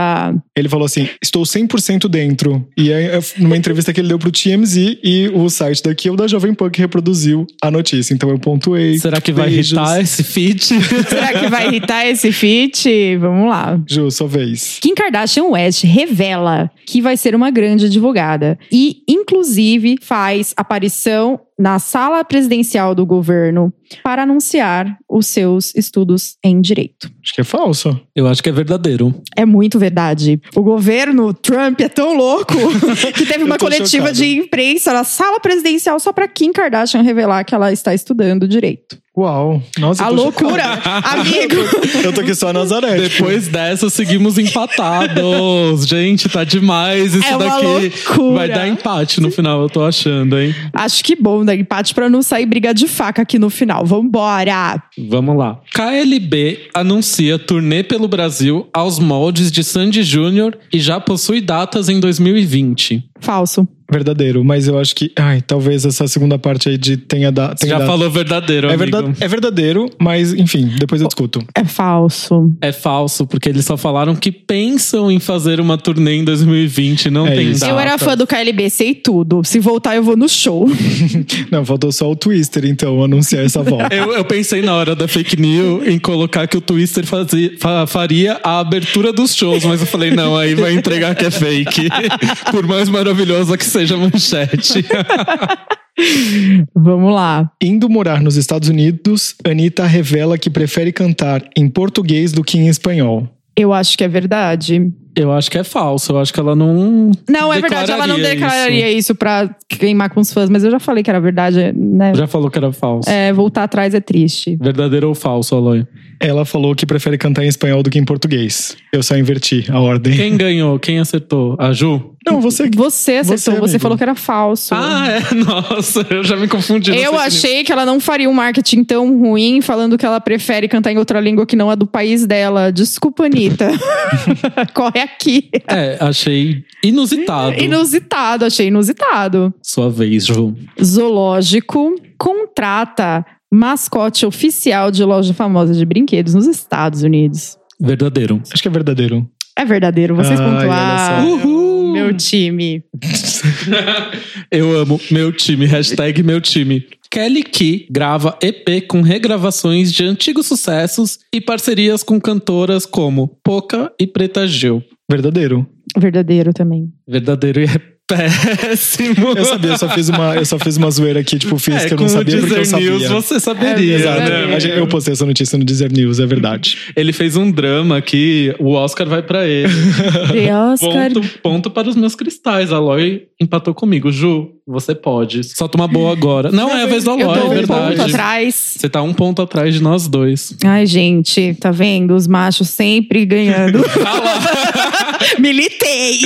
Ele 0.57 0.69
falou 0.69 0.87
assim: 0.87 1.09
estou 1.23 1.43
100% 1.43 2.09
dentro. 2.09 2.67
E 2.77 2.91
é 2.93 2.96
é 2.96 2.96
numa 3.39 3.57
entrevista 3.57 3.93
que 3.93 4.01
ele 4.01 4.09
deu 4.09 4.19
pro 4.19 4.31
TMZ 4.31 4.99
e 5.03 5.31
o 5.35 5.49
site 5.49 5.83
daqui, 5.83 6.11
o 6.11 6.17
da 6.17 6.27
Jovem 6.27 6.55
Pan, 6.55 6.71
que 6.71 6.81
reproduziu 6.81 7.47
a 7.63 7.71
notícia. 7.71 8.15
Então 8.15 8.31
eu 8.31 8.39
pontuei. 8.39 8.99
Será 8.99 9.21
que 9.21 9.33
vai 9.33 9.51
Beijos. 9.51 9.73
irritar 9.73 10.01
esse 10.01 10.23
feat? 10.25 10.65
Será 11.09 11.33
que 11.33 11.49
vai 11.49 11.69
irritar 11.69 12.07
esse 12.07 12.33
feat? 12.33 13.17
Vamos 13.19 13.49
lá. 13.49 13.81
Ju, 13.89 14.11
sua 14.11 14.29
vez. 14.29 14.79
Kim 14.81 14.95
Kardashian 14.95 15.45
West 15.45 15.85
revela 15.85 16.71
que 16.87 17.01
vai 17.01 17.17
ser 17.17 17.35
uma 17.35 17.51
grande 17.51 17.87
advogada 17.87 18.59
e, 18.71 19.03
inclusive, 19.09 19.97
faz 20.01 20.53
aparição 20.57 21.41
na 21.59 21.79
sala 21.79 22.25
presidencial 22.25 22.95
do 22.95 23.07
governo 23.07 23.73
para 24.03 24.23
anunciar 24.25 24.99
os 25.09 25.27
seus 25.27 25.75
estudos 25.75 26.37
em 26.45 26.61
direito. 26.61 27.11
Acho 27.23 27.35
que 27.35 27.41
é 27.41 27.45
falso. 27.45 27.99
Eu 28.15 28.27
acho 28.27 28.43
que 28.43 28.49
é 28.49 28.53
verdadeiro. 28.53 29.15
É 29.35 29.47
muito 29.47 29.79
verdade. 29.79 30.41
O 30.55 30.63
governo 30.63 31.33
Trump 31.33 31.81
é 31.81 31.89
tão 31.89 32.15
louco 32.15 32.55
que 33.15 33.25
teve 33.25 33.45
uma 33.45 33.59
coletiva 33.59 34.09
chocado. 34.09 34.19
de 34.19 34.37
imprensa 34.37 34.93
na 34.93 35.05
sala 35.05 35.41
presidencial 35.41 35.99
só 35.99 36.13
para 36.13 36.29
Kim 36.29 36.53
Kardashian 36.53 37.03
revelar 37.03 37.45
que 37.45 37.55
ela 37.55 37.73
está 37.73 37.95
estudando 37.95 38.47
direito. 38.47 38.99
Uau. 39.17 39.63
Nossa, 39.79 40.05
A 40.05 40.09
loucura, 40.09 40.63
amigo. 40.85 41.57
Eu 42.05 42.13
tô 42.13 42.21
aqui 42.21 42.35
só 42.35 42.53
Nazaré. 42.53 42.97
Depois 43.01 43.49
dessa, 43.49 43.89
seguimos 43.89 44.37
empatados. 44.37 45.87
Gente, 45.89 46.29
tá 46.29 46.45
demais 46.45 47.15
isso 47.15 47.27
É 47.27 47.35
uma 47.37 47.45
daqui. 47.47 47.65
loucura. 47.65 48.35
Vai 48.37 48.49
dar 48.49 48.69
empate 48.69 49.21
no 49.23 49.31
final, 49.31 49.63
eu 49.63 49.71
tô 49.71 49.83
achando, 49.83 50.39
hein? 50.39 50.55
Acho 50.73 51.03
que 51.03 51.17
bom 51.17 51.45
dar 51.47 51.55
empate 51.57 51.95
pra 51.95 52.11
não 52.11 52.21
sair 52.21 52.45
briga 52.45 52.75
de 52.75 52.87
faca 52.87 53.23
aqui 53.23 53.39
no 53.39 53.49
final. 53.49 53.87
Vambora! 53.87 54.83
Vamos 55.09 55.37
lá. 55.37 55.61
KLB 55.75 56.69
anuncia 56.75 57.39
turnê 57.39 57.83
pelo 57.83 58.09
Brasil 58.09 58.69
aos 58.73 58.99
moldes 58.99 59.51
de 59.51 59.65
Sandy 59.65 60.03
Júnior 60.03 60.59
e 60.71 60.79
já 60.79 61.01
possui 61.01 61.41
datas 61.41 61.89
em 61.89 61.99
2020. 62.01 63.03
Falso. 63.21 63.67
Verdadeiro, 63.89 64.45
mas 64.45 64.67
eu 64.67 64.77
acho 64.81 64.93
que. 64.97 65.13
Ai, 65.17 65.41
talvez 65.41 65.85
essa 65.85 66.09
segunda 66.09 66.37
parte 66.37 66.69
aí 66.69 66.77
de 66.77 66.97
tenha 66.97 67.31
da. 67.31 67.51
Você 67.51 67.59
tenha 67.67 67.75
já 67.75 67.79
dado- 67.79 67.87
falou 67.87 68.11
verdadeiro, 68.11 68.67
É, 68.67 68.75
amigo. 68.75 68.83
verdade, 68.91 69.17
é 69.21 69.29
verdadeiro, 69.29 69.89
mas 69.97 70.33
enfim, 70.35 70.73
depois 70.77 71.01
eu 71.01 71.07
discuto. 71.07 71.41
É 71.55 71.65
falso. 71.65 72.53
É 72.61 72.73
falso, 72.73 73.29
porque 73.29 73.49
eles 73.49 73.65
só 73.65 73.77
falaram 73.77 74.17
que 74.17 74.33
pensam 74.33 75.09
em 75.09 75.21
fazer 75.21 75.61
uma 75.61 75.79
turnê 75.79 76.17
em 76.17 76.25
2020, 76.25 77.11
não 77.11 77.29
É 77.29 77.37
tem 77.37 77.51
isso. 77.53 77.61
data. 77.61 77.73
Eu 77.73 77.79
era 77.79 77.97
fã 77.97 78.17
do 78.17 78.27
KLB, 78.27 78.69
sei 78.71 78.93
tudo. 78.93 79.43
Se 79.45 79.61
voltar, 79.61 79.95
eu 79.95 80.03
vou 80.03 80.17
no 80.17 80.29
show. 80.29 80.67
Não, 81.53 81.65
faltou 81.65 81.93
só 81.93 82.11
o 82.11 82.17
Twister, 82.17 82.65
então, 82.65 83.05
anunciar 83.05 83.45
essa 83.45 83.63
volta. 83.63 83.95
Eu, 83.95 84.13
eu 84.13 84.25
pensei 84.25 84.63
na 84.63 84.75
hora 84.75 84.97
da 84.97 85.07
fake 85.07 85.41
news 85.41 85.87
em 85.87 85.97
colocar 85.99 86.49
que 86.49 86.57
o 86.57 86.61
Twister 86.61 87.07
fazia- 87.07 87.53
fa- 87.61 87.87
faria 87.87 88.41
a 88.43 88.59
abertura 88.59 89.13
dos 89.13 89.33
shows, 89.35 89.65
mas 89.65 89.81
eu 89.81 89.87
falei, 89.87 90.11
não, 90.11 90.37
aí 90.37 90.57
vai 90.57 90.75
entregar 90.75 91.15
que 91.15 91.25
é 91.25 91.31
fake. 91.31 91.89
Por 92.51 92.67
mais 92.67 92.89
maravilhosa 93.07 93.57
que 93.57 93.65
seja 93.65 93.95
a 93.95 93.99
manchete. 93.99 94.85
Vamos 96.75 97.15
lá. 97.15 97.51
Indo 97.63 97.89
morar 97.89 98.21
nos 98.21 98.37
Estados 98.37 98.69
Unidos, 98.69 99.37
Anitta 99.45 99.87
revela 99.87 100.37
que 100.37 100.51
prefere 100.51 100.93
cantar 100.93 101.43
em 101.57 101.69
português 101.69 102.33
do 102.33 102.43
que 102.43 102.59
em 102.59 102.69
espanhol. 102.69 103.29
Eu 103.57 103.73
acho 103.73 103.97
que 103.97 104.05
é 104.05 104.09
verdade. 104.09 104.93
Eu 105.15 105.33
acho 105.33 105.51
que 105.51 105.57
é 105.57 105.65
falso, 105.65 106.13
eu 106.13 106.19
acho 106.19 106.31
que 106.31 106.39
ela 106.39 106.55
não. 106.55 107.11
Não, 107.27 107.51
é 107.51 107.59
verdade, 107.59 107.91
ela 107.91 108.07
não 108.07 108.17
declararia 108.17 108.35
declararia 108.35 108.91
isso. 108.91 109.15
pra 109.15 109.49
queimar 109.67 110.11
com 110.11 110.21
os 110.21 110.31
fãs, 110.31 110.51
mas 110.51 110.63
eu 110.63 110.71
já 110.71 110.79
falei 110.79 111.03
que 111.03 111.09
era 111.09 111.19
verdade, 111.19 111.73
né? 111.75 112.15
Já 112.15 112.27
falou 112.27 112.51
que 112.51 112.59
era 112.59 112.71
falso. 112.71 113.09
É, 113.09 113.33
voltar 113.33 113.63
atrás 113.63 113.95
é 113.95 114.01
triste. 114.01 114.59
Verdadeiro 114.61 115.09
ou 115.09 115.15
falso, 115.15 115.55
Aloy? 115.55 115.87
Ela 116.21 116.45
falou 116.45 116.75
que 116.75 116.87
prefere 116.87 117.19
cantar 117.19 117.45
em 117.45 117.49
espanhol 117.49 117.83
do 117.83 117.91
que 117.91 117.99
em 117.99 118.05
português. 118.05 118.77
Eu 118.93 119.03
só 119.03 119.17
inverti 119.17 119.67
a 119.71 119.81
ordem. 119.81 120.17
Quem 120.17 120.37
ganhou? 120.37 120.79
Quem 120.79 120.99
acertou? 120.99 121.57
A 121.59 121.73
Ju? 121.73 122.15
Não, 122.27 122.41
você. 122.41 122.69
Você 122.69 123.19
acertou, 123.19 123.37
Você, 123.37 123.73
você, 123.73 123.79
falou 123.79 123.97
que 123.97 124.03
era 124.03 124.17
falso. 124.17 124.75
Ah, 124.75 125.07
é? 125.09 125.35
Nossa, 125.35 126.05
eu 126.11 126.25
já 126.25 126.37
me 126.37 126.49
confundi. 126.49 126.97
Eu 126.97 127.17
achei 127.17 127.63
que 127.63 127.71
ela 127.71 127.87
não 127.87 128.01
faria 128.01 128.29
um 128.29 128.33
marketing 128.33 128.83
tão 128.83 129.17
ruim 129.17 129.61
falando 129.61 129.97
que 129.97 130.05
ela 130.05 130.21
prefere 130.21 130.67
cantar 130.67 130.91
em 130.91 130.99
outra 130.99 131.21
língua 131.21 131.47
que 131.47 131.55
não 131.55 131.71
a 131.71 131.77
do 131.77 131.87
país 131.87 132.27
dela. 132.27 132.73
Desculpa, 132.73 133.27
Anitta. 133.27 133.71
Corre 134.75 135.01
aqui. 135.01 135.51
É, 135.69 135.99
achei 136.01 136.65
inusitado. 136.83 137.63
Inusitado, 137.63 138.45
achei 138.45 138.69
inusitado. 138.69 139.55
Sua 139.63 139.89
vez, 139.89 140.27
Ju. 140.27 140.57
Zoológico 140.83 141.95
contrata 142.19 143.25
mascote 143.53 144.27
oficial 144.27 144.91
de 144.91 145.05
loja 145.05 145.33
famosa 145.35 145.75
de 145.75 145.85
brinquedos 145.85 146.35
nos 146.35 146.47
Estados 146.47 147.03
Unidos. 147.03 147.57
Verdadeiro. 147.81 148.43
Acho 148.53 148.63
que 148.63 148.69
é 148.69 148.71
verdadeiro. 148.71 149.29
É 149.59 149.65
verdadeiro, 149.65 150.15
vocês 150.15 150.39
Ai, 150.39 150.47
pontuaram. 150.47 151.33
Uhul. 151.33 151.93
Meu 151.93 152.15
time. 152.15 152.85
Eu 154.51 154.77
amo 154.77 155.01
meu 155.11 155.33
time, 155.33 155.65
hashtag 155.65 156.23
meu 156.23 156.41
time. 156.41 156.87
Kelly 157.11 157.43
Key 157.43 157.87
grava 157.91 158.39
EP 158.43 158.87
com 158.87 159.01
regravações 159.01 159.91
de 159.93 160.05
antigos 160.05 160.47
sucessos 160.47 161.19
e 161.33 161.41
parcerias 161.41 162.03
com 162.03 162.21
cantoras 162.21 162.85
como 162.85 163.39
Poca 163.43 163.91
e 163.99 164.07
Preta 164.07 164.47
Gil. 164.47 164.83
Verdadeiro. 165.11 165.67
Verdadeiro 165.97 166.53
também. 166.53 166.93
Verdadeiro 167.09 167.61
e 167.61 167.65
é 167.65 167.96
péssimo. 168.07 169.33
Eu 169.37 169.45
sabia, 169.45 169.71
eu 169.73 169.79
só 169.79 169.89
fiz 169.89 170.09
uma, 170.09 170.37
eu 170.37 170.45
só 170.47 170.59
fiz 170.59 170.77
uma 170.77 170.91
zoeira 170.91 171.21
aqui, 171.21 171.39
tipo, 171.39 171.59
fiz 171.59 171.75
É, 171.85 171.89
que 171.89 171.95
eu 171.95 171.99
não 171.99 172.09
sabia 172.09 172.39
porque 172.39 172.55
eu 172.55 172.65
sabia. 172.65 172.91
News 172.91 173.09
você 173.09 173.41
saberia, 173.41 173.95
É 173.95 173.99
Exato. 173.99 174.21
né? 174.21 174.79
Eu 174.79 174.87
postei 174.87 175.13
essa 175.13 175.27
notícia 175.27 175.59
no 175.59 175.65
Deezer 175.65 175.93
News, 175.93 176.21
é 176.21 176.27
verdade. 176.27 176.79
Ele 176.95 177.13
fez 177.13 177.37
um 177.37 177.51
drama 177.51 178.01
que 178.01 178.55
o 178.59 178.73
Oscar 178.73 179.09
vai 179.09 179.23
pra 179.23 179.47
ele. 179.47 179.73
The 180.33 180.57
Oscar. 180.57 181.13
Ponto, 181.13 181.29
ponto 181.43 181.71
para 181.71 181.89
os 181.89 181.97
meus 181.97 182.15
cristais. 182.15 182.73
A 182.73 182.77
Aloy 182.77 183.25
empatou 183.41 183.75
comigo. 183.75 184.11
Ju, 184.11 184.51
você 184.67 184.95
pode. 184.95 185.43
Solta 185.45 185.77
uma 185.77 185.89
boa 185.89 186.13
agora. 186.13 186.51
Não, 186.51 186.71
é 186.71 186.83
a 186.85 186.87
vez 186.87 187.07
Aloy, 187.07 187.23
dou 187.25 187.35
é 187.35 187.45
um 187.45 187.49
verdade. 187.51 187.97
ponto 187.97 188.03
atrás. 188.03 188.55
Você 188.79 188.89
tá 188.89 189.03
um 189.03 189.13
ponto 189.13 189.43
atrás 189.43 189.75
de 189.75 189.83
nós 189.83 190.07
dois. 190.09 190.55
Ai, 190.65 190.87
gente, 190.87 191.55
tá 191.61 191.71
vendo? 191.71 192.15
Os 192.15 192.27
machos 192.27 192.69
sempre 192.69 193.25
ganhando. 193.27 193.85
Militei! 195.39 196.21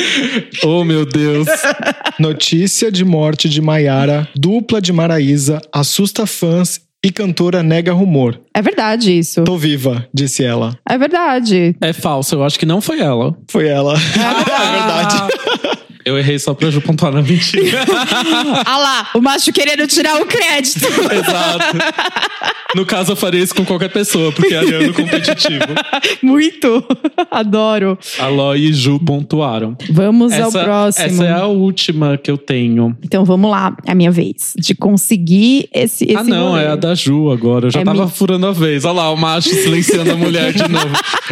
Oh, 0.64 0.84
meu 0.84 1.04
Deus. 1.06 1.46
Notícia 2.18 2.90
de 2.90 3.04
morte 3.04 3.48
de 3.48 3.60
Maiara, 3.60 4.28
dupla 4.34 4.80
de 4.80 4.92
Maraísa, 4.92 5.60
assusta 5.72 6.26
fãs 6.26 6.80
e 7.02 7.10
cantora 7.10 7.62
nega 7.62 7.92
rumor. 7.92 8.40
É 8.54 8.60
verdade 8.60 9.16
isso. 9.16 9.42
Tô 9.44 9.56
viva, 9.56 10.06
disse 10.12 10.44
ela. 10.44 10.78
É 10.88 10.98
verdade. 10.98 11.74
É 11.80 11.92
falso, 11.92 12.34
eu 12.34 12.44
acho 12.44 12.58
que 12.58 12.66
não 12.66 12.80
foi 12.80 13.00
ela. 13.00 13.36
Foi 13.48 13.66
ela. 13.66 13.94
É 13.94 14.72
verdade. 14.72 15.16
Eu 16.04 16.18
errei 16.18 16.38
só 16.38 16.54
pra 16.54 16.70
Ju 16.70 16.80
pontuar 16.80 17.12
na 17.12 17.22
mentira. 17.22 17.80
Ah 18.64 18.76
lá, 18.78 19.08
o 19.14 19.20
macho 19.20 19.52
querendo 19.52 19.86
tirar 19.86 20.20
o 20.20 20.26
crédito. 20.26 20.86
Exato. 20.86 21.76
No 22.74 22.86
caso, 22.86 23.12
eu 23.12 23.16
faria 23.16 23.42
isso 23.42 23.54
com 23.54 23.64
qualquer 23.64 23.88
pessoa, 23.90 24.30
porque 24.32 24.54
é 24.54 24.58
ariano 24.58 24.92
competitivo. 24.94 25.64
Muito. 26.22 26.84
Adoro. 27.30 27.98
Aloy 28.18 28.66
e 28.66 28.72
Ju 28.72 28.98
pontuaram. 29.00 29.76
Vamos 29.90 30.32
ao 30.32 30.50
próximo. 30.52 31.04
essa 31.06 31.24
é 31.24 31.32
a 31.32 31.46
última 31.46 32.16
que 32.16 32.30
eu 32.30 32.38
tenho. 32.38 32.96
Então 33.02 33.24
vamos 33.24 33.50
lá, 33.50 33.76
é 33.86 33.90
a 33.92 33.94
minha 33.94 34.10
vez. 34.10 34.54
De 34.56 34.74
conseguir 34.74 35.68
esse. 35.74 36.04
esse 36.04 36.16
ah, 36.16 36.22
não, 36.22 36.50
rolê. 36.50 36.64
é 36.64 36.68
a 36.68 36.76
da 36.76 36.94
Ju 36.94 37.30
agora. 37.30 37.66
Eu 37.66 37.70
já 37.72 37.80
É 37.80 37.84
tava 37.84 38.04
mi- 38.06 38.10
furando 38.12 38.46
a 38.46 38.52
vez. 38.52 38.84
Olha 38.84 38.94
lá, 38.94 39.10
o 39.12 39.16
macho 39.16 39.48
silenciando 39.50 40.12
a 40.12 40.16
mulher 40.16 40.52
de 40.52 40.66
novo. 40.68 40.90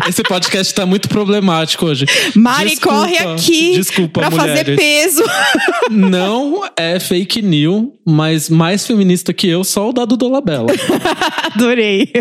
Esse 0.08 0.22
podcast 0.24 0.74
tá 0.74 0.84
muito 0.84 1.08
problemático 1.08 1.86
hoje. 1.86 2.04
Mari 2.34 2.70
Desculpa, 2.70 2.96
corre 2.98 3.18
aqui 3.18 3.72
Desculpa, 3.76 4.20
pra 4.20 4.30
mulheres. 4.62 4.76
peso. 4.76 5.22
Não 5.90 6.62
é 6.76 6.98
fake 7.00 7.42
news, 7.42 7.88
mas 8.06 8.48
mais 8.48 8.86
feminista 8.86 9.32
que 9.32 9.48
eu, 9.48 9.64
só 9.64 9.88
o 9.88 9.92
dado 9.92 10.16
do 10.16 10.28
Labela. 10.28 10.68
Adorei. 11.54 12.12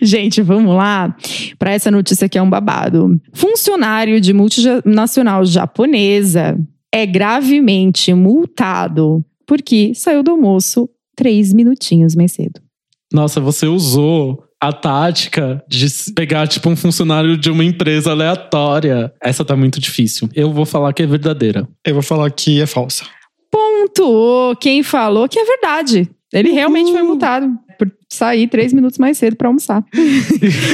Gente, 0.00 0.42
vamos 0.42 0.74
lá 0.74 1.14
para 1.58 1.72
essa 1.72 1.90
notícia 1.90 2.28
que 2.28 2.38
é 2.38 2.42
um 2.42 2.50
babado. 2.50 3.20
Funcionário 3.32 4.20
de 4.20 4.32
multinacional 4.32 5.44
japonesa 5.44 6.58
é 6.92 7.06
gravemente 7.06 8.12
multado 8.12 9.24
porque 9.46 9.92
saiu 9.94 10.22
do 10.22 10.30
almoço 10.30 10.88
três 11.16 11.52
minutinhos 11.52 12.14
mais 12.14 12.32
cedo. 12.32 12.60
Nossa, 13.12 13.40
você 13.40 13.66
usou 13.66 14.42
a 14.62 14.72
tática 14.72 15.60
de 15.66 15.86
pegar, 16.14 16.46
tipo, 16.46 16.70
um 16.70 16.76
funcionário 16.76 17.36
de 17.36 17.50
uma 17.50 17.64
empresa 17.64 18.12
aleatória. 18.12 19.12
Essa 19.20 19.44
tá 19.44 19.56
muito 19.56 19.80
difícil. 19.80 20.28
Eu 20.36 20.52
vou 20.52 20.64
falar 20.64 20.92
que 20.92 21.02
é 21.02 21.06
verdadeira. 21.06 21.66
Eu 21.84 21.94
vou 21.94 22.02
falar 22.02 22.30
que 22.30 22.60
é 22.60 22.66
falsa. 22.66 23.04
Pontuou 23.50 24.54
quem 24.54 24.84
falou 24.84 25.28
que 25.28 25.36
é 25.36 25.44
verdade. 25.44 26.08
Ele 26.32 26.52
realmente 26.52 26.92
foi 26.92 27.02
multado 27.02 27.50
por 27.84 27.92
sair 28.08 28.46
três 28.48 28.72
minutos 28.72 28.98
mais 28.98 29.18
cedo 29.18 29.36
pra 29.36 29.48
almoçar. 29.48 29.82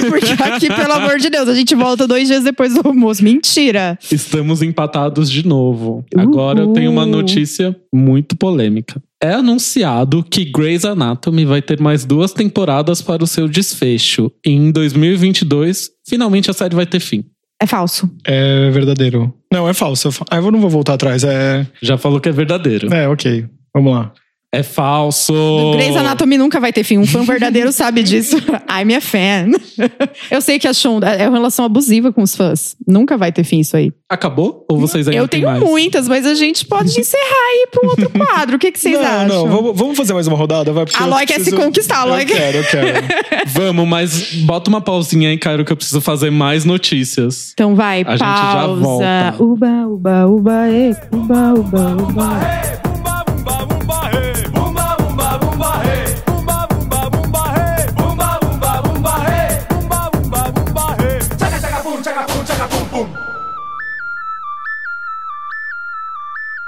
Porque 0.09 0.43
aqui, 0.43 0.69
pelo 0.69 0.93
amor 0.93 1.19
de 1.19 1.31
Deus, 1.31 1.49
a 1.49 1.55
gente 1.55 1.75
volta 1.75 2.07
dois 2.07 2.29
dias 2.29 2.45
depois 2.45 2.75
do 2.75 2.87
almoço. 2.87 3.25
Mentira! 3.25 3.99
Estamos 4.11 4.61
empatados 4.63 5.31
de 5.31 5.47
novo. 5.47 6.05
Agora 6.17 6.61
eu 6.61 6.73
tenho 6.73 6.91
uma 6.91 7.03
Uhul. 7.03 7.11
notícia 7.13 7.75
muito 7.95 8.37
polêmica. 8.37 9.01
É 9.23 9.33
anunciado 9.33 10.23
que 10.23 10.45
Grey's 10.45 10.85
Anatomy 10.85 11.45
vai 11.45 11.63
ter 11.63 11.81
mais 11.81 12.05
duas 12.05 12.33
temporadas 12.33 13.01
para 13.03 13.25
o 13.25 13.27
seu 13.27 13.49
desfecho. 13.49 14.31
E 14.47 14.51
em 14.51 14.71
2022, 14.71 15.91
finalmente 16.09 16.51
a 16.51 16.55
série 16.55 16.75
vai 16.75 16.87
ter 16.87 17.01
fim. 17.01 17.25
É 17.61 17.67
falso. 17.67 18.09
É 18.25 18.71
verdadeiro. 18.71 19.35
Não, 19.53 19.69
é 19.69 19.75
falso. 19.75 20.11
Ah, 20.31 20.37
eu 20.37 20.51
não 20.53 20.61
vou 20.61 20.71
voltar 20.71 20.95
atrás. 20.95 21.25
É. 21.25 21.67
Já 21.83 21.99
falou 21.99 22.21
que 22.21 22.29
é 22.29 22.33
verdadeiro. 22.33 22.93
É, 22.95 23.09
ok. 23.09 23.47
Vamos 23.75 23.93
lá. 23.93 24.13
É 24.51 24.63
falso. 24.63 25.35
Grey's 25.75 25.95
Anatomy 25.95 26.39
nunca 26.39 26.59
vai 26.59 26.73
ter 26.73 26.83
fim. 26.83 26.97
Um 26.97 27.07
fã 27.07 27.21
verdadeiro 27.25 27.71
sabe 27.71 28.03
disso. 28.03 28.39
I'm 28.39 28.95
a 28.97 29.01
fan. 29.01 29.51
Eu 30.31 30.41
sei 30.41 30.59
que 30.59 30.67
a 30.67 30.73
Shonda 30.73 31.07
é 31.11 31.29
uma 31.29 31.37
relação 31.37 31.67
abusiva 31.67 32.11
com 32.13 32.23
os 32.23 32.35
fãs. 32.35 32.75
Nunca 32.87 33.19
vai 33.19 33.31
ter 33.31 33.45
fim 33.45 33.61
isso 33.61 33.77
aí. 33.77 33.93
Acabou? 34.09 34.65
Ou 34.71 34.79
vocês 34.79 35.07
ainda 35.07 35.21
Eu 35.21 35.29
tenho 35.29 35.47
mais? 35.47 35.63
muitas, 35.63 36.09
mas 36.09 36.25
a 36.25 36.35
gente 36.35 36.65
pode 36.65 36.89
encerrar 36.99 37.21
aí 37.53 37.69
para 37.71 37.87
um 37.87 37.91
outro 37.91 38.09
quadro. 38.11 38.57
O 38.57 38.59
que, 38.59 38.73
que 38.73 38.81
vocês 38.81 38.95
não, 38.99 39.05
acham? 39.05 39.29
não, 39.29 39.49
vamos, 39.49 39.79
vamos 39.79 39.97
fazer 39.99 40.15
mais 40.15 40.27
uma 40.27 40.37
rodada? 40.37 40.73
Vai, 40.73 40.87
A 40.95 41.05
Loi 41.05 41.27
quer 41.27 41.35
se 41.35 41.51
preciso- 41.51 41.57
conquistar, 41.59 42.05
Loi 42.05 42.23
Eu 42.23 42.27
quer- 42.27 42.37
quero, 42.37 42.57
eu 42.59 42.65
quero. 42.65 43.07
Vamos, 43.49 43.87
mas 43.87 44.33
bota 44.45 44.71
uma 44.71 44.81
pausinha 44.81 45.29
aí, 45.29 45.37
Cairo, 45.37 45.63
que 45.63 45.73
eu 45.73 45.77
preciso 45.77 46.01
fazer 46.01 46.31
mais 46.31 46.65
notícias. 46.65 47.51
Então 47.53 47.77
vai, 47.77 48.03
A 48.07 48.13
gente 48.13 48.21
já 48.21 48.53
pausa. 48.55 48.81
volta. 48.83 49.35
Uba, 49.41 49.87
uba, 49.87 50.27
uba, 50.27 50.69
e, 50.71 50.91
uba, 51.15 51.53
uba, 51.55 51.97
uba. 52.03 52.09
Bumba 52.09 52.88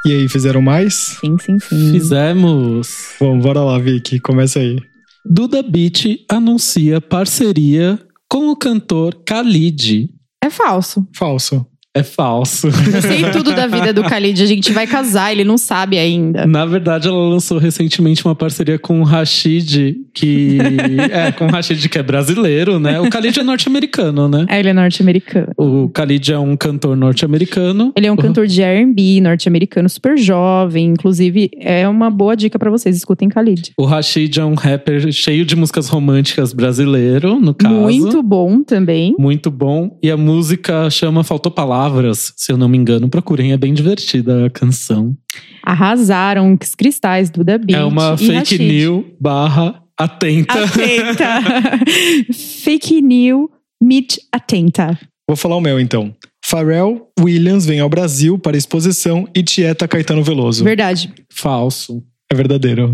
E 0.06 0.12
aí, 0.12 0.28
fizeram 0.28 0.62
mais? 0.62 1.18
Sim, 1.20 1.36
sim, 1.38 1.58
sim. 1.58 1.92
Fizemos. 1.92 3.14
Vamos, 3.20 3.44
bora 3.44 3.62
lá, 3.62 3.78
Vicky. 3.78 4.18
Começa 4.18 4.58
aí. 4.58 4.78
Duda 5.24 5.62
Beat 5.62 6.24
anuncia 6.28 7.00
parceria 7.00 7.98
com 8.28 8.48
o 8.48 8.56
cantor 8.56 9.22
Khalid. 9.28 10.08
É 10.42 10.48
falso. 10.48 11.06
Falso. 11.14 11.66
É 11.92 12.05
falso. 12.05 12.68
Eu 12.68 13.03
sei 13.03 13.31
tudo 13.33 13.53
da 13.53 13.66
vida 13.66 13.92
do 13.92 14.03
Khalid. 14.03 14.40
A 14.40 14.46
gente 14.46 14.70
vai 14.70 14.87
casar, 14.87 15.33
ele 15.33 15.42
não 15.42 15.59
sabe 15.59 15.98
ainda. 15.98 16.46
Na 16.46 16.64
verdade, 16.64 17.09
ela 17.09 17.29
lançou 17.29 17.59
recentemente 17.59 18.24
uma 18.24 18.35
parceria 18.35 18.79
com 18.79 19.00
o 19.00 19.03
Rashid, 19.03 19.96
que. 20.14 20.59
é, 21.11 21.33
com 21.33 21.46
o 21.46 21.48
Rashid, 21.48 21.88
que 21.88 21.98
é 21.98 22.03
brasileiro, 22.03 22.79
né? 22.79 23.00
O 23.00 23.09
Khalid 23.09 23.40
é 23.40 23.42
norte-americano, 23.42 24.29
né? 24.29 24.46
É, 24.48 24.61
ele 24.61 24.68
é 24.68 24.72
norte-americano. 24.72 25.48
O 25.57 25.88
Khalid 25.88 26.33
é 26.33 26.38
um 26.38 26.57
cantor 26.57 26.96
norte-americano. 26.96 27.92
Ele 27.96 28.07
é 28.07 28.12
um 28.12 28.16
cantor 28.16 28.46
de 28.46 28.62
R&B 28.62 29.20
norte-americano, 29.20 29.88
super 29.88 30.16
jovem. 30.16 30.90
Inclusive, 30.90 31.50
é 31.59 31.88
uma 31.88 32.09
boa 32.09 32.37
dica 32.37 32.57
pra 32.57 32.70
vocês. 32.70 32.96
Escutem 32.96 33.29
Khalid. 33.29 33.72
O 33.76 33.85
Rashid 33.85 34.38
é 34.38 34.44
um 34.44 34.55
rapper 34.55 35.11
cheio 35.11 35.44
de 35.44 35.57
músicas 35.57 35.88
românticas 35.88 36.53
brasileiro, 36.53 37.40
no 37.40 37.53
caso. 37.53 37.74
Muito 37.74 38.22
bom 38.22 38.62
também. 38.62 39.12
Muito 39.18 39.50
bom. 39.50 39.98
E 40.00 40.09
a 40.09 40.16
música 40.16 40.88
chama 40.88 41.24
Faltou 41.24 41.50
Palavras, 41.80 42.34
se 42.36 42.52
eu 42.52 42.58
não 42.58 42.68
me 42.68 42.76
engano. 42.76 43.08
Procurem, 43.08 43.52
é 43.52 43.56
bem 43.56 43.72
divertida 43.72 44.44
a 44.44 44.50
canção. 44.50 45.16
Arrasaram 45.62 46.54
os 46.60 46.74
cristais 46.74 47.30
do 47.30 47.42
Da 47.42 47.56
Beat 47.56 47.78
é 47.78 47.82
uma 47.82 48.16
e 48.16 48.18
fake 48.18 48.34
Rashid. 48.34 48.62
news 48.62 49.04
barra 49.18 49.82
atenta. 49.98 50.62
Atenta. 50.62 51.40
fake 52.62 53.00
news, 53.00 53.48
meet 53.82 54.18
atenta. 54.30 54.98
Vou 55.26 55.34
falar 55.34 55.56
o 55.56 55.60
meu 55.62 55.80
então. 55.80 56.14
Pharrell 56.44 57.08
Williams 57.18 57.64
vem 57.64 57.80
ao 57.80 57.88
Brasil 57.88 58.38
para 58.38 58.58
exposição 58.58 59.26
e 59.34 59.42
Tieta 59.42 59.88
Caetano 59.88 60.22
Veloso. 60.22 60.62
Verdade. 60.62 61.10
Falso. 61.32 62.02
É 62.30 62.36
verdadeiro. 62.36 62.92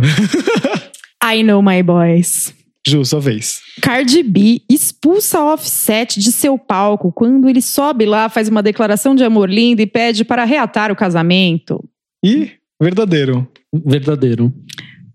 I 1.25 1.43
know 1.43 1.61
my 1.61 1.83
boys. 1.83 2.55
Ju, 2.87 3.05
sua 3.05 3.19
vez. 3.19 3.61
Cardi 3.83 4.23
B 4.23 4.63
expulsa 4.71 5.43
Offset 5.43 6.21
de 6.21 6.31
seu 6.31 6.57
palco 6.57 7.11
quando 7.11 7.49
ele 7.49 7.61
sobe 7.61 8.07
lá, 8.07 8.29
faz 8.29 8.49
uma 8.49 8.63
declaração 8.63 9.15
de 9.15 9.25
amor 9.25 9.51
linda 9.51 9.83
e 9.83 9.87
pede 9.87 10.25
para 10.25 10.45
reatar 10.45 10.93
o 10.93 10.97
casamento. 10.97 11.83
E 12.25 12.51
verdadeiro. 12.81 13.49
Verdadeiro. 13.75 14.53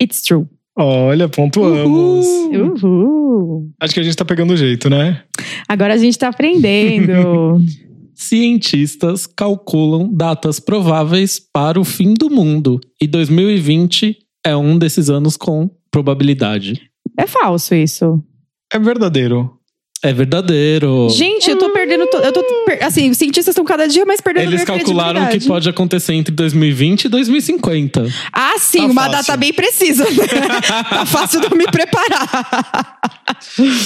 It's 0.01 0.21
true. 0.21 0.45
Olha, 0.77 1.29
pontuamos. 1.29 2.25
Uhul. 2.25 3.71
Acho 3.79 3.93
que 3.93 3.99
a 3.99 4.03
gente 4.03 4.17
tá 4.17 4.25
pegando 4.25 4.53
o 4.53 4.57
jeito, 4.57 4.89
né? 4.89 5.23
Agora 5.67 5.93
a 5.93 5.97
gente 5.97 6.17
tá 6.17 6.27
aprendendo. 6.27 7.61
Cientistas 8.13 9.25
calculam 9.25 10.11
datas 10.13 10.59
prováveis 10.59 11.39
para 11.39 11.79
o 11.79 11.85
fim 11.85 12.13
do 12.13 12.29
mundo. 12.29 12.79
E 13.01 13.07
2020 13.07 14.17
é 14.45 14.55
um 14.55 14.77
desses 14.77 15.09
anos 15.09 15.37
com 15.37 15.69
probabilidade. 15.89 16.90
É 17.17 17.27
falso 17.27 17.75
isso. 17.75 18.23
É 18.71 18.79
verdadeiro. 18.79 19.60
É 20.03 20.11
verdadeiro. 20.11 21.09
Gente, 21.11 21.47
eu 21.51 21.57
tô 21.59 21.69
perdendo. 21.69 22.07
to- 22.07 22.17
Eu 22.17 22.31
tô, 22.33 22.43
per- 22.65 22.83
assim, 22.83 23.11
os 23.11 23.17
cientistas 23.19 23.53
estão 23.53 23.63
cada 23.63 23.87
dia 23.87 24.03
mais 24.03 24.19
perdendo 24.19 24.43
Eles 24.45 24.55
minha 24.55 24.65
calcularam 24.65 25.19
que 25.21 25.27
credibilidade. 25.27 25.47
pode 25.47 25.69
acontecer 25.69 26.13
entre 26.15 26.33
2020 26.33 27.05
e 27.05 27.09
2050. 27.09 28.07
Ah, 28.33 28.55
sim, 28.57 28.79
Tá 28.79 28.85
uma 28.87 29.03
fácil. 29.03 29.11
data 29.27 29.37
bem 29.37 29.53
precisa. 29.53 30.03
tá 30.89 31.05
fácil 31.05 31.39
de 31.41 31.51
eu 31.51 31.55
me 31.55 31.65
preparar. 31.65 32.99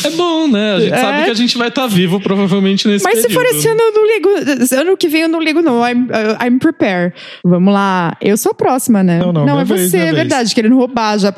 É 0.05 0.09
bom, 0.11 0.47
né? 0.47 0.75
A 0.75 0.79
gente 0.79 0.93
É. 0.93 1.01
sabe 1.01 1.23
que 1.25 1.31
a 1.31 1.33
gente 1.33 1.57
vai 1.57 1.67
estar 1.67 1.87
vivo 1.87 2.19
provavelmente 2.21 2.87
nesse 2.87 3.03
Mas 3.03 3.19
se 3.19 3.29
for 3.29 3.43
período. 3.43 3.57
esse 3.59 3.67
ano, 3.67 3.81
eu 3.81 3.91
não 3.91 4.07
ligo. 4.07 4.29
Ano 4.81 4.95
que 4.97 5.09
vem 5.09 5.21
eu 5.23 5.29
não 5.29 5.41
ligo, 5.41 5.61
não. 5.61 5.85
I'm, 5.85 6.03
uh, 6.05 6.45
I'm 6.45 6.59
prepared. 6.59 7.13
Vamos 7.43 7.73
lá. 7.73 8.15
Eu 8.21 8.37
sou 8.37 8.51
a 8.53 8.55
próxima, 8.55 9.03
né? 9.03 9.19
Não, 9.19 9.33
não, 9.33 9.41
é 9.41 9.51
minha 9.51 9.65
vez, 9.65 9.89
você, 9.91 9.97
é 9.97 10.03
vez. 10.05 10.15
verdade, 10.15 10.55
querendo 10.55 10.77
roubar 10.77 11.17
já. 11.19 11.33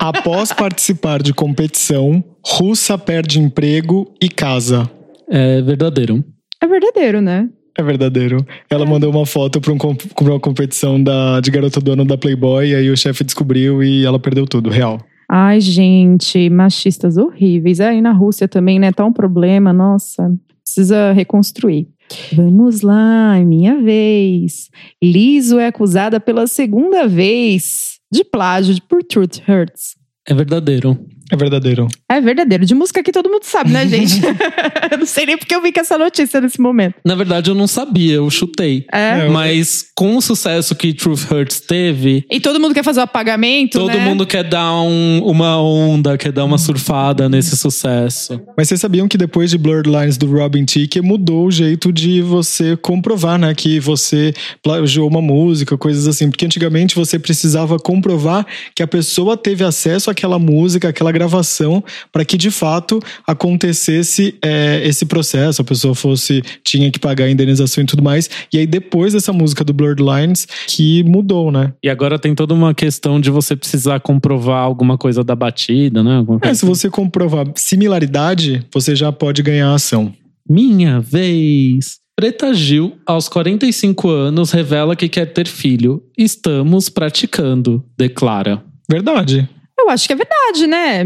Após 0.00 0.52
participar 0.52 1.22
de 1.22 1.32
competição, 1.32 2.22
russa 2.48 2.96
perde 2.96 3.40
emprego 3.40 4.12
e 4.20 4.28
casa. 4.28 4.90
É 5.28 5.60
verdadeiro. 5.60 6.24
É 6.62 6.66
verdadeiro, 6.66 7.20
né? 7.20 7.48
É 7.76 7.82
verdadeiro. 7.82 8.44
Ela 8.68 8.84
mandou 8.84 9.10
uma 9.10 9.26
foto 9.26 9.60
pra, 9.60 9.72
um, 9.72 9.78
uma 10.22 10.40
competição 10.40 11.00
da, 11.00 11.40
de 11.40 11.50
garota 11.50 11.80
do 11.80 11.92
ano 11.92 12.04
da 12.04 12.18
Playboy, 12.18 12.70
e 12.70 12.74
aí 12.74 12.90
o 12.90 12.96
chefe 12.96 13.22
descobriu 13.22 13.82
e 13.84 14.04
ela 14.04 14.18
perdeu 14.18 14.46
tudo, 14.46 14.68
real. 14.68 14.98
Ai, 15.30 15.60
gente, 15.60 16.48
machistas 16.48 17.16
horríveis. 17.18 17.80
Aí 17.80 18.00
na 18.00 18.12
Rússia 18.12 18.48
também, 18.48 18.78
né? 18.78 18.90
Tá 18.90 19.04
um 19.04 19.12
problema, 19.12 19.72
nossa. 19.72 20.32
Precisa 20.64 21.12
reconstruir. 21.12 21.86
Vamos 22.32 22.80
lá, 22.80 23.36
é 23.36 23.44
minha 23.44 23.80
vez. 23.80 24.70
Liso 25.02 25.58
é 25.58 25.66
acusada 25.66 26.18
pela 26.18 26.46
segunda 26.46 27.06
vez 27.06 27.98
de 28.10 28.24
plágio 28.24 28.74
por 28.88 29.04
Truth 29.04 29.40
Hurts. 29.46 29.96
É 30.26 30.34
verdadeiro. 30.34 30.98
É 31.30 31.36
verdadeiro. 31.36 31.86
É 32.08 32.20
verdadeiro. 32.20 32.64
De 32.64 32.74
música 32.74 33.02
que 33.02 33.12
todo 33.12 33.28
mundo 33.28 33.44
sabe, 33.44 33.70
né, 33.70 33.86
gente? 33.86 34.20
eu 34.90 34.98
não 34.98 35.06
sei 35.06 35.26
nem 35.26 35.36
porque 35.38 35.54
eu 35.54 35.62
vi 35.62 35.72
com 35.72 35.80
essa 35.80 35.98
notícia 35.98 36.40
nesse 36.40 36.60
momento. 36.60 36.94
Na 37.04 37.14
verdade, 37.14 37.50
eu 37.50 37.54
não 37.54 37.66
sabia, 37.66 38.14
eu 38.14 38.30
chutei. 38.30 38.86
É. 38.92 39.26
É, 39.26 39.28
Mas 39.28 39.84
com 39.94 40.16
o 40.16 40.22
sucesso 40.22 40.74
que 40.74 40.92
Truth 40.92 41.30
Hurts 41.30 41.60
teve, 41.60 42.24
E 42.30 42.40
todo 42.40 42.60
mundo 42.60 42.74
quer 42.74 42.84
fazer 42.84 43.00
o 43.00 43.02
apagamento, 43.04 43.78
todo 43.78 43.88
né? 43.88 43.98
mundo 44.04 44.26
quer 44.26 44.44
dar 44.44 44.72
um- 44.82 45.22
uma 45.24 45.60
onda, 45.60 46.16
quer 46.16 46.32
dar 46.32 46.44
uma 46.44 46.58
surfada 46.58 47.28
nesse 47.28 47.56
sucesso. 47.56 48.40
Mas 48.56 48.68
vocês 48.68 48.80
sabiam 48.80 49.08
que 49.08 49.16
depois 49.18 49.50
de 49.50 49.58
Blurred 49.58 49.88
Lines 49.88 50.16
do 50.16 50.30
Robin 50.30 50.64
Thicke 50.64 51.00
mudou 51.00 51.46
o 51.46 51.50
jeito 51.50 51.92
de 51.92 52.20
você 52.22 52.76
comprovar, 52.76 53.38
né? 53.38 53.54
Que 53.54 53.80
você 53.80 54.32
plagiou 54.62 55.08
uma 55.08 55.20
música, 55.22 55.76
coisas 55.76 56.06
assim. 56.06 56.30
Porque 56.30 56.44
antigamente 56.46 56.94
você 56.94 57.18
precisava 57.18 57.78
comprovar 57.78 58.46
que 58.74 58.82
a 58.82 58.86
pessoa 58.86 59.36
teve 59.36 59.64
acesso 59.64 60.10
àquela 60.10 60.38
música, 60.38 60.88
àquela 60.88 61.12
gravação, 61.18 61.82
para 62.12 62.24
que 62.24 62.36
de 62.36 62.50
fato 62.50 63.00
acontecesse 63.26 64.36
é, 64.42 64.80
esse 64.84 65.04
processo. 65.04 65.60
A 65.60 65.64
pessoa 65.64 65.94
fosse, 65.94 66.42
tinha 66.62 66.90
que 66.90 66.98
pagar 66.98 67.24
a 67.24 67.30
indenização 67.30 67.82
e 67.82 67.86
tudo 67.86 68.02
mais. 68.02 68.30
E 68.52 68.58
aí 68.58 68.66
depois 68.66 69.12
dessa 69.12 69.32
música 69.32 69.64
do 69.64 69.72
Blurred 69.72 70.02
Lines, 70.02 70.46
que 70.68 71.02
mudou, 71.02 71.50
né? 71.50 71.72
E 71.82 71.90
agora 71.90 72.18
tem 72.18 72.34
toda 72.34 72.54
uma 72.54 72.72
questão 72.72 73.20
de 73.20 73.30
você 73.30 73.56
precisar 73.56 74.00
comprovar 74.00 74.62
alguma 74.62 74.96
coisa 74.96 75.24
da 75.24 75.34
batida, 75.34 76.02
né? 76.02 76.24
É, 76.42 76.54
se 76.54 76.64
você 76.64 76.88
comprovar 76.88 77.46
similaridade, 77.56 78.64
você 78.72 78.94
já 78.94 79.10
pode 79.10 79.42
ganhar 79.42 79.70
a 79.70 79.74
ação. 79.74 80.12
Minha 80.48 81.00
vez. 81.00 81.98
Preta 82.16 82.52
Gil, 82.52 82.96
aos 83.06 83.28
45 83.28 84.08
anos, 84.08 84.50
revela 84.50 84.96
que 84.96 85.08
quer 85.08 85.26
ter 85.26 85.46
filho. 85.46 86.02
Estamos 86.16 86.88
praticando, 86.88 87.84
declara. 87.96 88.62
Verdade. 88.90 89.48
Eu 89.78 89.90
acho 89.90 90.06
que 90.06 90.12
é 90.12 90.16
verdade, 90.16 90.66
né? 90.66 91.04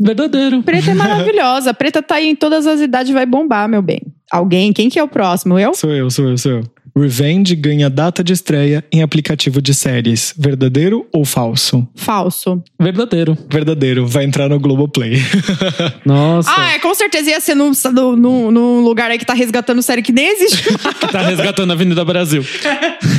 Verdadeiro. 0.00 0.62
Preta 0.62 0.90
é 0.90 0.94
maravilhosa. 0.94 1.74
Preta 1.74 2.02
tá 2.02 2.16
aí 2.16 2.28
em 2.28 2.36
todas 2.36 2.66
as 2.66 2.80
idades, 2.80 3.12
vai 3.12 3.26
bombar, 3.26 3.68
meu 3.68 3.82
bem. 3.82 4.00
Alguém? 4.30 4.72
Quem 4.72 4.88
que 4.88 4.98
é 4.98 5.02
o 5.02 5.08
próximo? 5.08 5.58
Eu? 5.58 5.74
Sou 5.74 5.90
eu, 5.90 6.10
sou 6.10 6.28
eu, 6.28 6.38
sou 6.38 6.52
eu. 6.52 6.62
Revenge 6.96 7.54
ganha 7.54 7.90
data 7.90 8.24
de 8.24 8.32
estreia 8.32 8.82
em 8.90 9.02
aplicativo 9.02 9.60
de 9.60 9.74
séries. 9.74 10.32
Verdadeiro 10.38 11.06
ou 11.12 11.24
falso? 11.24 11.86
Falso. 11.94 12.62
Verdadeiro. 12.80 13.36
Verdadeiro. 13.52 14.06
Vai 14.06 14.24
entrar 14.24 14.48
no 14.48 14.58
Globoplay. 14.58 15.16
Nossa. 16.06 16.50
Ah, 16.56 16.72
é, 16.74 16.78
com 16.78 16.94
certeza 16.94 17.30
ia 17.30 17.40
ser 17.40 17.54
num, 17.54 17.72
num, 18.16 18.50
num- 18.50 18.80
lugar 18.80 19.10
aí 19.10 19.18
que 19.18 19.26
tá 19.26 19.34
resgatando 19.34 19.82
série 19.82 20.00
que 20.02 20.12
nem 20.12 20.26
existe. 20.32 20.64
Que 21.00 21.08
tá 21.12 21.20
resgatando 21.20 21.70
a 21.70 21.74
Avenida 21.74 22.04
Brasil. 22.04 22.42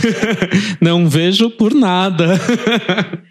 Não 0.82 1.08
vejo 1.08 1.50
por 1.50 1.74
nada. 1.74 2.40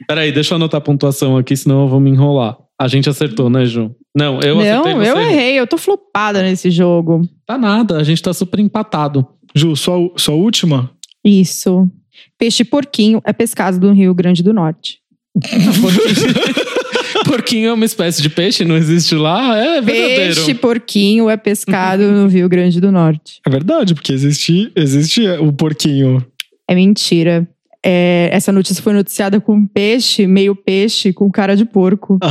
Peraí, 0.06 0.30
deixa 0.32 0.54
eu 0.54 0.56
anotar 0.56 0.78
a 0.78 0.80
pontuação 0.80 1.36
aqui, 1.36 1.56
senão 1.56 1.82
eu 1.82 1.88
vou 1.88 1.98
me 2.00 2.10
enrolar. 2.10 2.56
A 2.80 2.88
gente 2.88 3.08
acertou, 3.08 3.48
né, 3.48 3.64
Ju? 3.64 3.90
Não, 4.14 4.38
eu 4.40 4.60
acertei, 4.60 4.94
não, 4.94 5.00
você 5.00 5.10
eu 5.10 5.18
errei. 5.20 5.58
Eu 5.58 5.66
tô 5.66 5.78
flopada 5.78 6.42
nesse 6.42 6.70
jogo. 6.70 7.22
Tá 7.46 7.56
nada, 7.56 7.96
a 7.96 8.02
gente 8.04 8.22
tá 8.22 8.32
super 8.34 8.60
empatado. 8.60 9.26
Ju, 9.56 9.74
sua, 9.74 10.12
sua 10.16 10.34
última? 10.34 10.90
Isso. 11.24 11.90
Peixe 12.38 12.62
porquinho 12.62 13.22
é 13.24 13.32
pescado 13.32 13.86
no 13.86 13.94
Rio 13.94 14.14
Grande 14.14 14.42
do 14.42 14.52
Norte. 14.52 14.98
Porquinho 17.26 17.70
é 17.70 17.72
uma 17.72 17.84
espécie 17.84 18.22
de 18.22 18.30
peixe, 18.30 18.64
não 18.64 18.76
existe 18.76 19.14
lá? 19.14 19.56
É 19.56 19.80
verdadeiro. 19.80 20.34
Peixe 20.34 20.54
porquinho 20.54 21.28
é 21.28 21.36
pescado 21.36 22.04
no 22.12 22.28
Rio 22.28 22.48
Grande 22.48 22.80
do 22.80 22.92
Norte. 22.92 23.40
É 23.44 23.50
verdade, 23.50 23.94
porque 23.94 24.12
existe, 24.12 24.70
existe 24.76 25.26
o 25.26 25.52
porquinho. 25.52 26.24
É 26.68 26.74
mentira. 26.74 27.48
É, 27.88 28.28
essa 28.32 28.50
notícia 28.50 28.82
foi 28.82 28.92
noticiada 28.92 29.40
com 29.40 29.64
peixe, 29.64 30.26
meio 30.26 30.56
peixe, 30.56 31.12
com 31.12 31.30
cara 31.30 31.54
de 31.54 31.64
porco. 31.64 32.18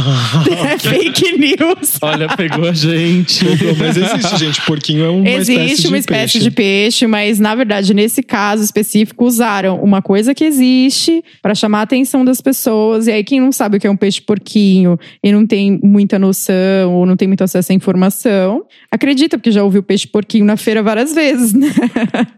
É 0.66 0.78
fake 0.78 1.38
news. 1.38 1.98
Olha, 2.02 2.28
pegou 2.36 2.68
a 2.68 2.74
gente. 2.74 3.46
Mas 3.78 3.96
existe, 3.96 4.36
gente. 4.38 4.62
Porquinho 4.66 5.06
é 5.06 5.10
uma 5.10 5.30
Existe 5.30 5.62
espécie 5.62 5.82
de 5.82 5.88
uma 5.88 5.98
espécie 5.98 6.34
peixe. 6.34 6.40
de 6.40 6.52
peixe, 6.52 7.08
mas 7.08 7.40
na 7.40 7.56
verdade, 7.56 7.94
nesse 7.94 8.22
caso 8.22 8.64
específico, 8.64 9.26
usaram 9.26 9.82
uma 9.82 10.02
coisa 10.02 10.34
que 10.34 10.44
existe 10.44 11.24
para 11.42 11.56
chamar 11.56 11.80
a 11.80 11.82
atenção 11.84 12.26
das 12.26 12.42
pessoas. 12.42 13.08
E 13.08 13.12
aí, 13.12 13.24
quem 13.24 13.40
não 13.40 13.52
sabe 13.52 13.78
o 13.78 13.80
que 13.80 13.88
é 13.88 13.90
um 13.92 13.96
peixe 13.96 14.22
porquinho 14.22 14.98
e 15.24 15.32
não 15.32 15.46
tem 15.46 15.80
muita 15.84 16.18
noção 16.20 16.94
ou 16.94 17.06
não 17.06 17.16
tem 17.16 17.28
muito 17.28 17.44
acesso 17.44 17.72
à 17.72 17.76
informação, 17.76 18.64
acredita, 18.92 19.38
porque 19.38 19.52
já 19.52 19.64
ouviu 19.64 19.84
peixe 19.84 20.08
porquinho 20.08 20.46
na 20.46 20.58
feira 20.58 20.82
várias 20.84 21.14
vezes, 21.14 21.54
né? 21.54 21.72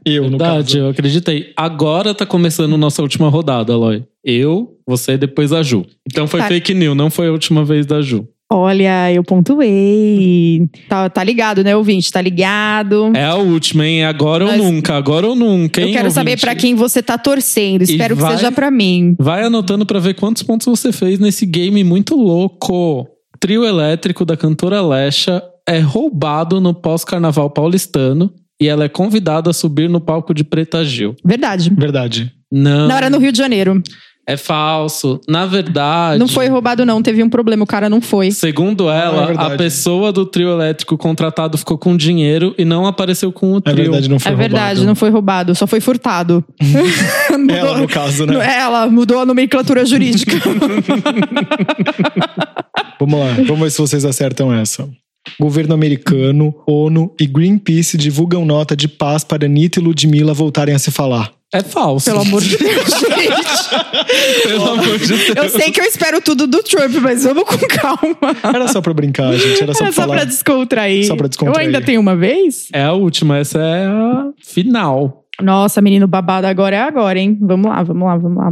Eu, 0.05 0.23
no 0.23 0.29
Verdade, 0.37 0.73
caso. 0.73 0.77
eu 0.79 0.89
acreditei. 0.89 1.51
Agora 1.55 2.13
tá 2.13 2.25
começando 2.25 2.77
nossa 2.77 3.01
última 3.07 3.29
rodada, 3.29 3.73
Aloy. 3.73 4.03
Eu, 4.23 4.75
você 4.85 5.13
e 5.13 5.17
depois 5.17 5.51
a 5.53 5.63
Ju. 5.63 5.85
Então 6.09 6.27
foi 6.27 6.41
Tá. 6.41 6.47
fake 6.47 6.73
news, 6.73 6.95
não 6.95 7.09
foi 7.09 7.27
a 7.27 7.31
última 7.31 7.63
vez 7.63 7.85
da 7.85 8.01
Ju. 8.01 8.27
Olha, 8.51 9.11
eu 9.11 9.23
pontuei. 9.23 10.67
Tá, 10.87 11.09
tá 11.09 11.23
ligado, 11.23 11.63
né, 11.63 11.75
ouvinte? 11.75 12.11
Tá 12.11 12.21
ligado? 12.21 13.11
É 13.15 13.25
a 13.25 13.35
última, 13.35 13.85
hein? 13.85 14.05
Agora 14.05 14.45
Mas- 14.45 14.59
ou 14.61 14.71
nunca, 14.71 14.95
agora 14.95 15.27
ou 15.27 15.35
nunca, 15.35 15.81
hein? 15.81 15.87
eu 15.87 15.93
quero 15.93 16.11
saber 16.11 16.31
ouvinte? 16.31 16.41
pra 16.45 16.55
quem 16.55 16.73
você 16.75 17.01
tá 17.03 17.17
torcendo. 17.17 17.81
Espero 17.81 18.15
que 18.15 18.21
vai- 18.21 18.35
seja 18.37 18.51
pra 18.51 18.71
mim. 18.71 19.15
Vai 19.19 19.43
anotando 19.43 19.85
pra 19.85 19.99
ver 19.99 20.13
quantos 20.15 20.43
pontos 20.43 20.65
você 20.67 20.91
fez 20.91 21.19
nesse 21.19 21.45
game 21.45 21.83
muito 21.83 22.15
louco. 22.15 23.07
Trio 23.39 23.65
elétrico 23.65 24.23
da 24.25 24.35
cantora 24.37 24.81
Lesha 24.81 25.41
é 25.67 25.79
roubado 25.79 26.59
no 26.61 26.73
pós-carnaval 26.73 27.49
paulistano 27.49 28.31
e 28.59 28.67
ela 28.67 28.85
é 28.85 28.89
convidada 28.89 29.49
a 29.49 29.53
subir 29.53 29.89
no 29.89 29.99
palco 29.99 30.33
de 30.33 30.43
Preta 30.43 30.83
Gil. 30.85 31.15
Verdade. 31.23 31.69
Verdade. 31.69 32.31
Não, 32.51 32.87
Não, 32.87 32.95
era 32.95 33.09
no 33.09 33.17
Rio 33.19 33.31
de 33.31 33.37
Janeiro. 33.37 33.81
é 34.25 34.35
falso. 34.37 35.19
Na 35.27 35.45
verdade, 35.45 36.19
Não 36.19 36.27
foi 36.27 36.47
roubado, 36.47 36.85
não. 36.85 37.01
Teve 37.01 37.23
um 37.23 37.29
problema. 37.29 37.63
O 37.63 37.67
cara 37.67 37.89
não 37.89 38.01
foi. 38.01 38.29
Segundo 38.31 38.89
é 38.89 38.97
ela, 39.05 39.25
verdade. 39.27 39.53
a 39.53 39.57
pessoa 39.57 40.11
do 40.11 40.25
trio 40.25 40.49
elétrico 40.49 40.97
contratado 40.97 41.57
ficou 41.57 41.77
com 41.77 41.95
dinheiro 41.95 42.53
e 42.57 42.65
não 42.65 42.85
apareceu 42.85 43.31
com 43.31 43.53
o 43.53 43.57
É 43.57 43.61
trio. 43.61 43.75
verdade, 43.75 44.09
não 44.09 44.19
foi 44.19 44.31
é 44.31 44.35
verdade, 44.35 44.65
roubado. 44.79 44.85
não 44.85 44.95
foi 44.95 45.09
roubado. 45.09 45.55
Só 45.55 45.65
foi 45.65 45.79
furtado. 45.79 46.43
Mudou- 47.31 47.55
Ela, 47.55 47.77
no 47.77 47.87
caso, 47.87 48.25
né? 48.25 48.59
Ela 48.59 48.87
mudou 48.89 49.19
a 49.21 49.25
nomenclatura 49.25 49.85
jurídica. 49.85 50.35
Vamos 52.99 53.19
lá, 53.19 53.27
vamos 53.45 53.59
ver 53.59 53.69
se 53.71 53.77
vocês 53.77 54.03
acertam 54.05 54.53
essa. 54.53 54.89
Governo 55.39 55.73
americano, 55.73 56.55
ONU 56.65 57.13
e 57.19 57.27
Greenpeace 57.27 57.97
divulgam 57.97 58.43
nota 58.45 58.75
de 58.75 58.87
paz 58.87 59.23
para 59.23 59.45
Anitta 59.45 59.79
e 59.79 59.83
Ludmilla 59.83 60.33
voltarem 60.33 60.73
a 60.73 60.79
se 60.79 60.89
falar. 60.89 61.31
É 61.53 61.61
falso. 61.63 62.05
Pelo 62.05 62.21
amor 62.21 62.41
de 62.41 62.57
Deus, 62.57 62.85
gente. 62.99 64.43
Pelo 64.43 64.69
amor 64.71 64.99
de 64.99 65.07
Deus. 65.07 65.35
Eu 65.35 65.49
sei 65.49 65.71
que 65.71 65.79
eu 65.79 65.85
espero 65.85 66.21
tudo 66.21 66.45
do 66.45 66.61
Trump, 66.61 66.93
mas 67.01 67.23
vamos 67.23 67.43
com 67.43 67.57
calma. 67.67 68.35
Era 68.43 68.67
só 68.67 68.81
pra 68.81 68.93
brincar, 68.93 69.33
gente. 69.33 69.63
Era 69.63 69.73
só 69.73 69.85
Era 69.85 69.93
pra 69.93 70.03
só 70.03 70.07
pra 70.11 70.23
descontrair. 70.25 71.07
Só 71.07 71.15
pra 71.15 71.27
descontrair. 71.27 71.57
Eu 71.57 71.65
ainda 71.67 71.81
tenho 71.85 72.01
uma 72.01 72.15
vez? 72.17 72.67
É 72.73 72.83
a 72.83 72.91
última, 72.91 73.37
essa 73.37 73.59
é 73.59 73.85
a 73.87 74.29
final. 74.43 75.23
Nossa, 75.41 75.81
menino 75.81 76.07
babado, 76.07 76.47
agora 76.47 76.75
é 76.75 76.81
agora, 76.81 77.17
hein? 77.17 77.37
Vamos 77.41 77.69
lá, 77.69 77.81
vamos 77.83 78.07
lá, 78.07 78.17
vamos 78.17 78.37
lá. 78.37 78.51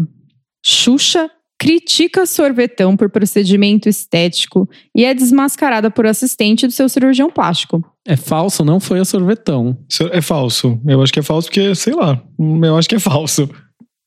Xuxa 0.65 1.29
critica 1.60 2.26
sorvetão 2.26 2.98
por 2.98 3.10
procedimento 3.10 3.88
estético 3.88 4.70
e 4.96 5.06
é 5.06 5.13
desmascarada 5.13 5.89
por 5.89 6.06
assistente 6.06 6.68
do 6.68 6.74
seu 6.74 6.89
cirurgião 6.89 7.30
plástico. 7.30 7.84
É 8.06 8.15
falso, 8.15 8.63
não 8.63 8.80
foi 8.80 9.00
a 9.00 9.06
sorvetão. 9.06 9.78
É 10.12 10.22
falso. 10.22 10.80
Eu 10.86 11.02
acho 11.02 11.12
que 11.12 11.20
é 11.20 11.24
falso 11.24 11.48
porque, 11.48 11.74
sei 11.76 11.94
lá. 11.94 12.22
Eu 12.63 12.78
acho 12.78 12.89
que 12.89 12.96
é 12.96 13.00
falso. 13.00 13.50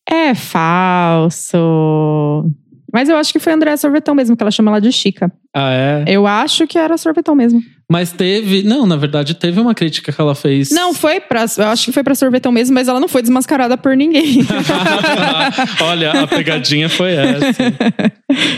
É 0.08 0.34
falso. 0.34 1.58
Mas 2.92 3.08
eu 3.08 3.16
acho 3.16 3.32
que 3.32 3.38
foi 3.38 3.52
a 3.52 3.56
Andréa 3.56 3.76
Sorvetão 3.76 4.14
mesmo, 4.14 4.36
que 4.36 4.42
ela 4.42 4.50
chama 4.50 4.70
ela 4.70 4.80
de 4.80 4.90
Chica. 4.90 5.30
Ah, 5.54 5.70
é? 5.72 6.04
Eu 6.06 6.26
acho 6.26 6.66
que 6.66 6.78
era 6.78 6.96
Sorvetão 6.96 7.34
mesmo. 7.34 7.60
Mas 7.90 8.12
teve. 8.12 8.62
Não, 8.62 8.86
na 8.86 8.96
verdade, 8.96 9.32
teve 9.34 9.58
uma 9.58 9.74
crítica 9.74 10.12
que 10.12 10.20
ela 10.20 10.34
fez. 10.34 10.70
Não, 10.70 10.92
foi 10.92 11.20
pra. 11.20 11.46
Eu 11.56 11.68
acho 11.68 11.86
que 11.86 11.92
foi 11.92 12.02
pra 12.02 12.14
Sorvetão 12.14 12.52
mesmo, 12.52 12.74
mas 12.74 12.86
ela 12.86 13.00
não 13.00 13.08
foi 13.08 13.22
desmascarada 13.22 13.78
por 13.78 13.96
ninguém. 13.96 14.40
Olha, 15.80 16.12
a 16.12 16.26
pegadinha 16.26 16.88
foi 16.88 17.12
essa. 17.12 17.46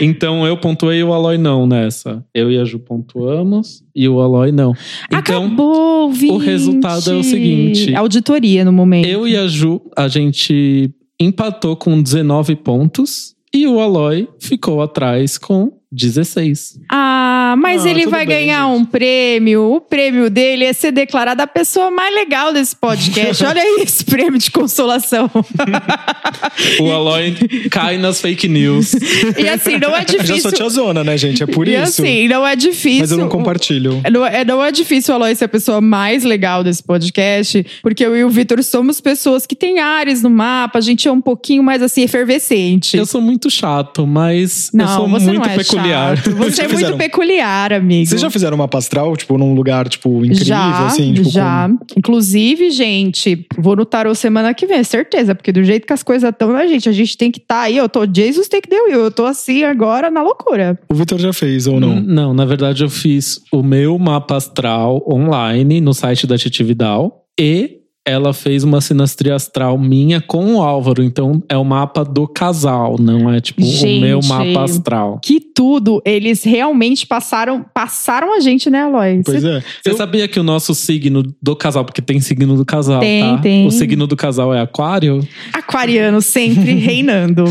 Então 0.01 0.45
eu 0.45 0.57
pontuei 0.57 0.99
e 0.99 1.03
o 1.03 1.13
Aloy 1.13 1.37
não 1.37 1.65
nessa. 1.65 2.23
Eu 2.33 2.51
e 2.51 2.57
a 2.59 2.65
Ju 2.65 2.79
pontuamos 2.79 3.81
e 3.95 4.07
o 4.09 4.19
Aloy 4.19 4.51
não. 4.51 4.73
Então, 5.07 5.45
Acabou, 5.45 6.03
ouvinte. 6.03 6.33
o 6.33 6.37
resultado 6.37 7.11
é 7.11 7.15
o 7.15 7.23
seguinte. 7.23 7.95
Auditoria 7.95 8.65
no 8.65 8.73
momento. 8.73 9.07
eu 9.07 9.27
e 9.27 9.37
a 9.37 9.47
Ju, 9.47 9.81
a 9.95 10.07
gente 10.09 10.91
empatou 11.19 11.75
com 11.75 12.01
19 12.01 12.55
pontos 12.57 13.33
e 13.53 13.67
o 13.67 13.79
Aloy 13.79 14.27
ficou 14.39 14.81
atrás 14.81 15.37
com 15.37 15.71
16. 15.91 16.79
Ah, 16.89 17.30
mas 17.75 17.85
ele 17.85 18.07
vai 18.07 18.25
bem, 18.25 18.37
ganhar 18.47 18.67
gente. 18.67 18.79
um 18.81 18.85
prêmio. 18.85 19.73
O 19.73 19.81
prêmio 19.81 20.29
dele 20.29 20.65
é 20.65 20.73
ser 20.73 20.91
declarada 20.91 21.43
a 21.43 21.47
pessoa 21.47 21.89
mais 21.89 22.13
legal 22.13 22.53
desse 22.53 22.75
podcast. 22.75 23.43
Olha 23.45 23.61
aí 23.61 23.81
esse 23.83 24.03
prêmio 24.03 24.39
de 24.39 24.51
consolação. 24.51 25.29
O 26.79 26.91
Aloy 26.91 27.35
cai 27.69 27.97
nas 27.97 28.21
fake 28.21 28.47
news. 28.47 28.93
E 29.37 29.47
assim, 29.47 29.77
não 29.77 29.95
é 29.95 30.01
Eu 30.01 30.07
já 30.19 30.23
difícil. 30.23 30.41
sou 30.41 30.51
tiazona, 30.51 31.03
né, 31.03 31.17
gente? 31.17 31.43
É 31.43 31.47
por 31.47 31.67
e 31.67 31.73
isso. 31.75 32.01
assim, 32.01 32.27
não 32.27 32.45
é 32.45 32.55
difícil. 32.55 32.99
Mas 33.01 33.11
eu 33.11 33.17
não 33.17 33.29
compartilho. 33.29 34.01
Não 34.11 34.25
é, 34.25 34.43
não 34.43 34.63
é 34.63 34.71
difícil 34.71 35.13
o 35.13 35.17
Aloy 35.17 35.35
ser 35.35 35.45
a 35.45 35.49
pessoa 35.49 35.81
mais 35.81 36.23
legal 36.23 36.63
desse 36.63 36.83
podcast, 36.83 37.65
porque 37.81 38.05
eu 38.05 38.15
e 38.15 38.23
o 38.23 38.29
Vitor 38.29 38.61
somos 38.63 38.99
pessoas 39.01 39.45
que 39.45 39.55
têm 39.55 39.79
áreas 39.79 40.21
no 40.21 40.29
mapa, 40.29 40.79
a 40.79 40.81
gente 40.81 41.07
é 41.07 41.11
um 41.11 41.21
pouquinho 41.21 41.63
mais 41.63 41.81
assim, 41.81 42.01
efervescente. 42.01 42.97
Eu 42.97 43.05
sou 43.05 43.21
muito 43.21 43.49
chato, 43.49 44.05
mas 44.05 44.69
eu 44.73 44.77
não, 44.77 44.95
sou 44.95 45.07
você 45.07 45.25
muito 45.25 45.49
é 45.49 45.55
peculiar. 45.57 46.17
chato. 46.17 46.31
Você 46.41 46.63
é 46.63 46.67
muito 46.67 46.97
peculiar, 46.97 47.60
amigo. 47.71 48.05
Vocês 48.05 48.21
já 48.21 48.29
fizeram 48.29 48.55
uma 48.55 48.67
pastral, 48.67 49.15
tipo, 49.15 49.37
num 49.37 49.53
lugar, 49.53 49.87
tipo, 49.89 50.25
incrível, 50.25 50.45
já, 50.45 50.85
assim? 50.85 51.13
Tipo, 51.13 51.29
já. 51.29 51.69
Inclusive, 51.97 52.71
gente, 52.71 53.45
vou 53.57 53.75
no 53.75 53.85
tarô 53.85 54.13
semana 54.15 54.53
que 54.53 54.65
vem, 54.65 54.83
certeza. 54.83 55.35
Porque 55.35 55.51
do 55.51 55.63
jeito 55.63 55.85
que 55.85 55.93
as 55.93 56.03
coisas 56.03 56.29
estão, 56.29 56.53
né, 56.53 56.67
gente? 56.67 56.89
A 56.89 56.91
gente 56.91 57.17
tem 57.17 57.29
que 57.31 57.39
estar 57.39 57.55
tá 57.55 57.61
aí. 57.61 57.77
Eu 57.77 57.87
tô 57.87 58.05
Jesus 58.11 58.47
take 58.47 58.67
the 58.67 58.81
wheel. 58.81 59.01
Eu 59.01 59.11
tô 59.11 59.25
assim 59.25 59.63
agora 59.63 60.09
na 60.09 60.21
loucura. 60.23 60.79
O 60.89 60.95
Vitor 60.95 61.19
já 61.19 61.31
fez, 61.33 61.67
ou 61.67 61.79
não? 61.79 61.97
N- 61.97 62.01
Não, 62.13 62.33
na 62.33 62.45
verdade 62.45 62.83
eu 62.83 62.89
fiz 62.89 63.39
o 63.51 63.61
meu 63.61 63.97
mapa 63.99 64.35
astral 64.37 65.03
online 65.11 65.79
no 65.81 65.93
site 65.93 66.25
da 66.25 66.37
Titi 66.37 66.63
Vidal 66.63 67.25
e 67.39 67.80
ela 68.05 68.33
fez 68.33 68.63
uma 68.63 68.81
sinastria 68.81 69.35
astral 69.35 69.77
minha 69.77 70.19
com 70.19 70.55
o 70.55 70.61
Álvaro. 70.61 71.03
Então 71.03 71.41
é 71.47 71.57
o 71.57 71.63
mapa 71.63 72.03
do 72.03 72.27
casal, 72.27 72.95
não 72.99 73.31
é 73.31 73.39
tipo 73.39 73.61
Gente. 73.63 73.97
o 73.99 74.01
meu 74.01 74.19
mapa 74.23 74.63
astral. 74.63 75.19
Que 75.23 75.39
tudo, 75.39 76.01
eles 76.03 76.43
realmente 76.43 77.05
passaram 77.05 77.63
passaram 77.73 78.35
a 78.35 78.39
gente, 78.39 78.69
né, 78.69 78.81
Aloy? 78.83 79.21
Pois 79.23 79.43
é. 79.43 79.63
Você 79.83 79.93
sabia 79.93 80.27
que 80.27 80.39
o 80.39 80.43
nosso 80.43 80.73
signo 80.73 81.23
do 81.41 81.55
casal, 81.55 81.85
porque 81.85 82.01
tem 82.01 82.19
signo 82.19 82.55
do 82.57 82.65
casal, 82.65 82.99
Tem, 83.01 83.21
tá? 83.35 83.37
tem. 83.37 83.67
O 83.67 83.71
signo 83.71 84.07
do 84.07 84.15
casal 84.15 84.53
é 84.53 84.59
aquário? 84.61 85.25
Aquariano 85.53 86.21
sempre 86.21 86.73
reinando. 86.81 87.43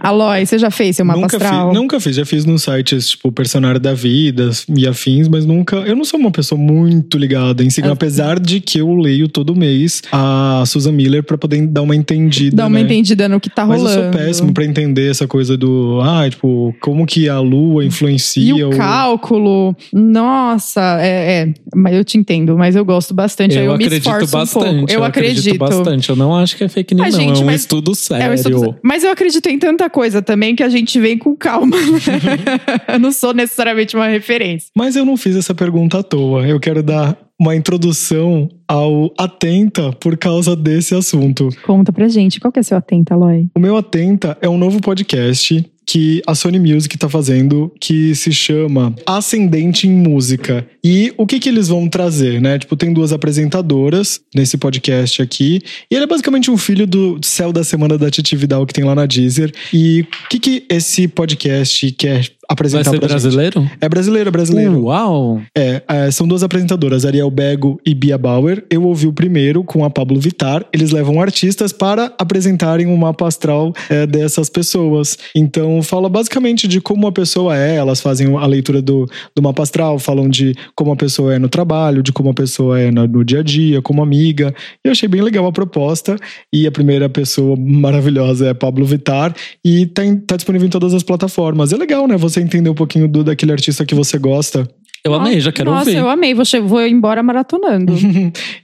Aloy, 0.00 0.46
você 0.46 0.58
já 0.58 0.70
fez 0.70 0.96
seu 0.96 1.04
mapa 1.04 1.20
nunca 1.20 1.36
astral? 1.36 1.70
Fiz, 1.70 1.78
nunca 1.80 2.00
fiz. 2.00 2.16
Já 2.16 2.24
fiz 2.24 2.44
nos 2.44 2.62
sites, 2.62 3.10
tipo, 3.10 3.32
Personário 3.32 3.80
da 3.80 3.94
Vida 3.94 4.50
e 4.76 4.86
afins, 4.86 5.28
mas 5.28 5.44
nunca. 5.44 5.76
Eu 5.78 5.96
não 5.96 6.04
sou 6.04 6.18
uma 6.18 6.30
pessoa 6.30 6.60
muito 6.60 7.18
ligada 7.18 7.62
em 7.64 7.70
signo, 7.70 7.90
Ah. 7.90 7.94
apesar 7.94 8.38
de 8.38 8.60
que 8.60 8.78
eu 8.80 8.94
leio 8.94 9.28
todo 9.28 9.54
mês 9.58 10.02
a 10.12 10.62
Susan 10.66 10.92
Miller 10.92 11.22
pra 11.22 11.36
poder 11.36 11.66
dar 11.66 11.82
uma 11.82 11.94
entendida. 11.96 12.56
Dá 12.56 12.66
uma 12.66 12.78
né? 12.78 12.80
entendida 12.82 13.28
no 13.28 13.38
que 13.40 13.50
tá 13.50 13.66
Mas 13.66 13.82
rolando. 13.82 13.98
eu 14.00 14.12
sou 14.12 14.20
péssimo 14.20 14.52
pra 14.54 14.64
entender 14.64 15.10
essa 15.10 15.26
coisa 15.26 15.56
do. 15.56 16.00
Ah, 16.02 16.28
tipo, 16.30 16.74
como 16.80 17.04
que 17.04 17.28
a 17.28 17.40
lua 17.40 17.84
influencia 17.84 18.42
E 18.42 18.62
o 18.62 18.68
o- 18.70 18.76
cálculo, 18.76 19.76
nossa, 19.92 20.98
é, 21.00 21.42
é, 21.42 21.54
mas 21.74 21.94
eu 21.94 22.04
te 22.04 22.16
entendo, 22.18 22.56
mas 22.56 22.76
eu 22.76 22.84
gosto 22.84 23.12
bastante. 23.14 23.56
eu 23.56 23.62
eu 23.64 23.76
me 23.76 23.84
acredito 23.84 24.06
esforço 24.08 24.32
bastante. 24.32 24.66
um 24.68 24.76
pouco. 24.78 24.92
Eu, 24.92 25.04
acredito. 25.04 25.58
bastante. 25.58 26.08
Eu 26.10 26.16
não 26.16 26.34
acho 26.34 26.56
que 26.56 26.64
é 26.64 26.68
fake 26.68 26.94
news, 26.94 27.06
Mas, 27.08 27.14
não. 27.16 27.20
gente, 27.20 27.40
é 27.40 27.42
um 27.42 27.46
mas- 27.46 27.60
estudo 27.62 27.94
sério. 27.94 28.24
É, 28.24 28.28
eu 28.28 28.34
estou- 28.34 28.76
Mas 28.82 29.02
eu 29.04 29.10
acredito 29.10 29.46
em 29.48 29.58
tanta 29.58 29.88
coisa 29.90 30.22
também 30.22 30.54
que 30.54 30.62
a 30.62 30.68
gente 30.68 30.98
vem 31.00 31.18
com 31.18 31.34
calma. 31.36 31.76
eu 32.92 32.98
não 32.98 33.12
sou 33.12 33.32
necessariamente 33.34 33.96
uma 33.96 34.06
referência. 34.08 34.68
Mas 34.76 34.96
eu 34.96 35.04
não 35.04 35.16
fiz 35.16 35.36
essa 35.36 35.54
pergunta 35.54 35.98
à 35.98 36.02
toa. 36.02 36.46
Eu 36.46 36.60
quero 36.60 36.82
dar 36.82 37.16
uma 37.38 37.54
introdução 37.54 38.48
ao 38.66 39.12
Atenta 39.16 39.92
por 39.92 40.16
causa 40.18 40.56
desse 40.56 40.94
assunto. 40.94 41.48
Conta 41.64 41.92
pra 41.92 42.08
gente, 42.08 42.40
qual 42.40 42.52
que 42.52 42.58
é 42.58 42.62
seu 42.62 42.76
atenta, 42.76 43.14
Aloy? 43.14 43.48
O 43.54 43.60
meu 43.60 43.76
Atenta 43.76 44.36
é 44.42 44.48
um 44.48 44.58
novo 44.58 44.80
podcast 44.80 45.64
que 45.88 46.20
a 46.26 46.34
Sony 46.34 46.58
Music 46.58 46.98
tá 46.98 47.08
fazendo 47.08 47.72
que 47.80 48.14
se 48.14 48.30
chama 48.30 48.94
Ascendente 49.06 49.88
em 49.88 49.90
Música. 49.90 50.66
E 50.84 51.14
o 51.16 51.26
que 51.26 51.40
que 51.40 51.48
eles 51.48 51.68
vão 51.68 51.88
trazer, 51.88 52.42
né? 52.42 52.58
Tipo, 52.58 52.76
tem 52.76 52.92
duas 52.92 53.10
apresentadoras 53.10 54.20
nesse 54.34 54.58
podcast 54.58 55.22
aqui. 55.22 55.62
E 55.90 55.94
ele 55.94 56.04
é 56.04 56.06
basicamente 56.06 56.50
um 56.50 56.58
filho 56.58 56.86
do 56.86 57.18
Céu 57.22 57.54
da 57.54 57.64
Semana 57.64 57.96
da 57.96 58.10
Titi 58.10 58.36
Vidal 58.36 58.66
que 58.66 58.74
tem 58.74 58.84
lá 58.84 58.94
na 58.94 59.06
Deezer. 59.06 59.50
E 59.72 60.02
o 60.02 60.28
que 60.28 60.38
que 60.38 60.66
esse 60.68 61.08
podcast 61.08 61.90
quer 61.92 62.28
Vai 62.50 62.54
apresentar 62.54 62.90
ser 62.90 62.98
pra 62.98 63.08
gente? 63.08 63.20
brasileiro? 63.20 63.70
É 63.78 63.88
brasileiro, 63.88 64.28
é 64.28 64.30
brasileiro. 64.30 64.84
Uau! 64.84 65.40
É, 65.54 65.82
é, 65.86 66.10
são 66.10 66.26
duas 66.26 66.42
apresentadoras, 66.42 67.04
Ariel 67.04 67.30
Bego 67.30 67.78
e 67.84 67.94
Bia 67.94 68.16
Bauer. 68.16 68.64
Eu 68.70 68.84
ouvi 68.84 69.06
o 69.06 69.12
primeiro 69.12 69.62
com 69.62 69.84
a 69.84 69.90
Pablo 69.90 70.18
Vittar. 70.18 70.64
Eles 70.72 70.90
levam 70.90 71.20
artistas 71.20 71.72
para 71.72 72.10
apresentarem 72.18 72.86
um 72.86 72.96
mapa 72.96 73.28
astral 73.28 73.74
é, 73.90 74.06
dessas 74.06 74.48
pessoas. 74.48 75.18
Então, 75.34 75.82
fala 75.82 76.08
basicamente 76.08 76.66
de 76.66 76.80
como 76.80 77.06
a 77.06 77.12
pessoa 77.12 77.54
é. 77.54 77.76
Elas 77.76 78.00
fazem 78.00 78.34
a 78.34 78.46
leitura 78.46 78.80
do, 78.80 79.06
do 79.36 79.42
mapa 79.42 79.62
astral, 79.62 79.98
falam 79.98 80.26
de 80.26 80.54
como 80.74 80.90
a 80.90 80.96
pessoa 80.96 81.34
é 81.34 81.38
no 81.38 81.50
trabalho, 81.50 82.02
de 82.02 82.12
como 82.12 82.30
a 82.30 82.34
pessoa 82.34 82.80
é 82.80 82.90
no, 82.90 83.06
no 83.06 83.24
dia 83.24 83.40
a 83.40 83.42
dia, 83.42 83.82
como 83.82 84.02
amiga. 84.02 84.54
E 84.82 84.88
eu 84.88 84.92
achei 84.92 85.06
bem 85.08 85.20
legal 85.20 85.44
a 85.46 85.52
proposta. 85.52 86.16
E 86.50 86.66
a 86.66 86.72
primeira 86.72 87.10
pessoa 87.10 87.54
maravilhosa 87.58 88.46
é 88.48 88.54
Pablo 88.54 88.86
Vittar. 88.86 89.34
E 89.62 89.84
tá, 89.84 90.02
em- 90.02 90.16
tá 90.16 90.34
disponível 90.36 90.66
em 90.66 90.70
todas 90.70 90.94
as 90.94 91.02
plataformas. 91.02 91.74
É 91.74 91.76
legal, 91.76 92.08
né? 92.08 92.16
Você 92.16 92.37
entender 92.40 92.70
um 92.70 92.74
pouquinho 92.74 93.08
do, 93.08 93.24
daquele 93.24 93.52
artista 93.52 93.84
que 93.84 93.94
você 93.94 94.18
gosta. 94.18 94.68
Eu 95.04 95.14
amei, 95.14 95.40
já 95.40 95.52
quero 95.52 95.70
Nossa, 95.70 95.90
ver. 95.90 95.98
eu 95.98 96.08
amei. 96.08 96.34
Vou, 96.34 96.44
che- 96.44 96.60
vou 96.60 96.84
embora 96.86 97.22
maratonando. 97.22 97.94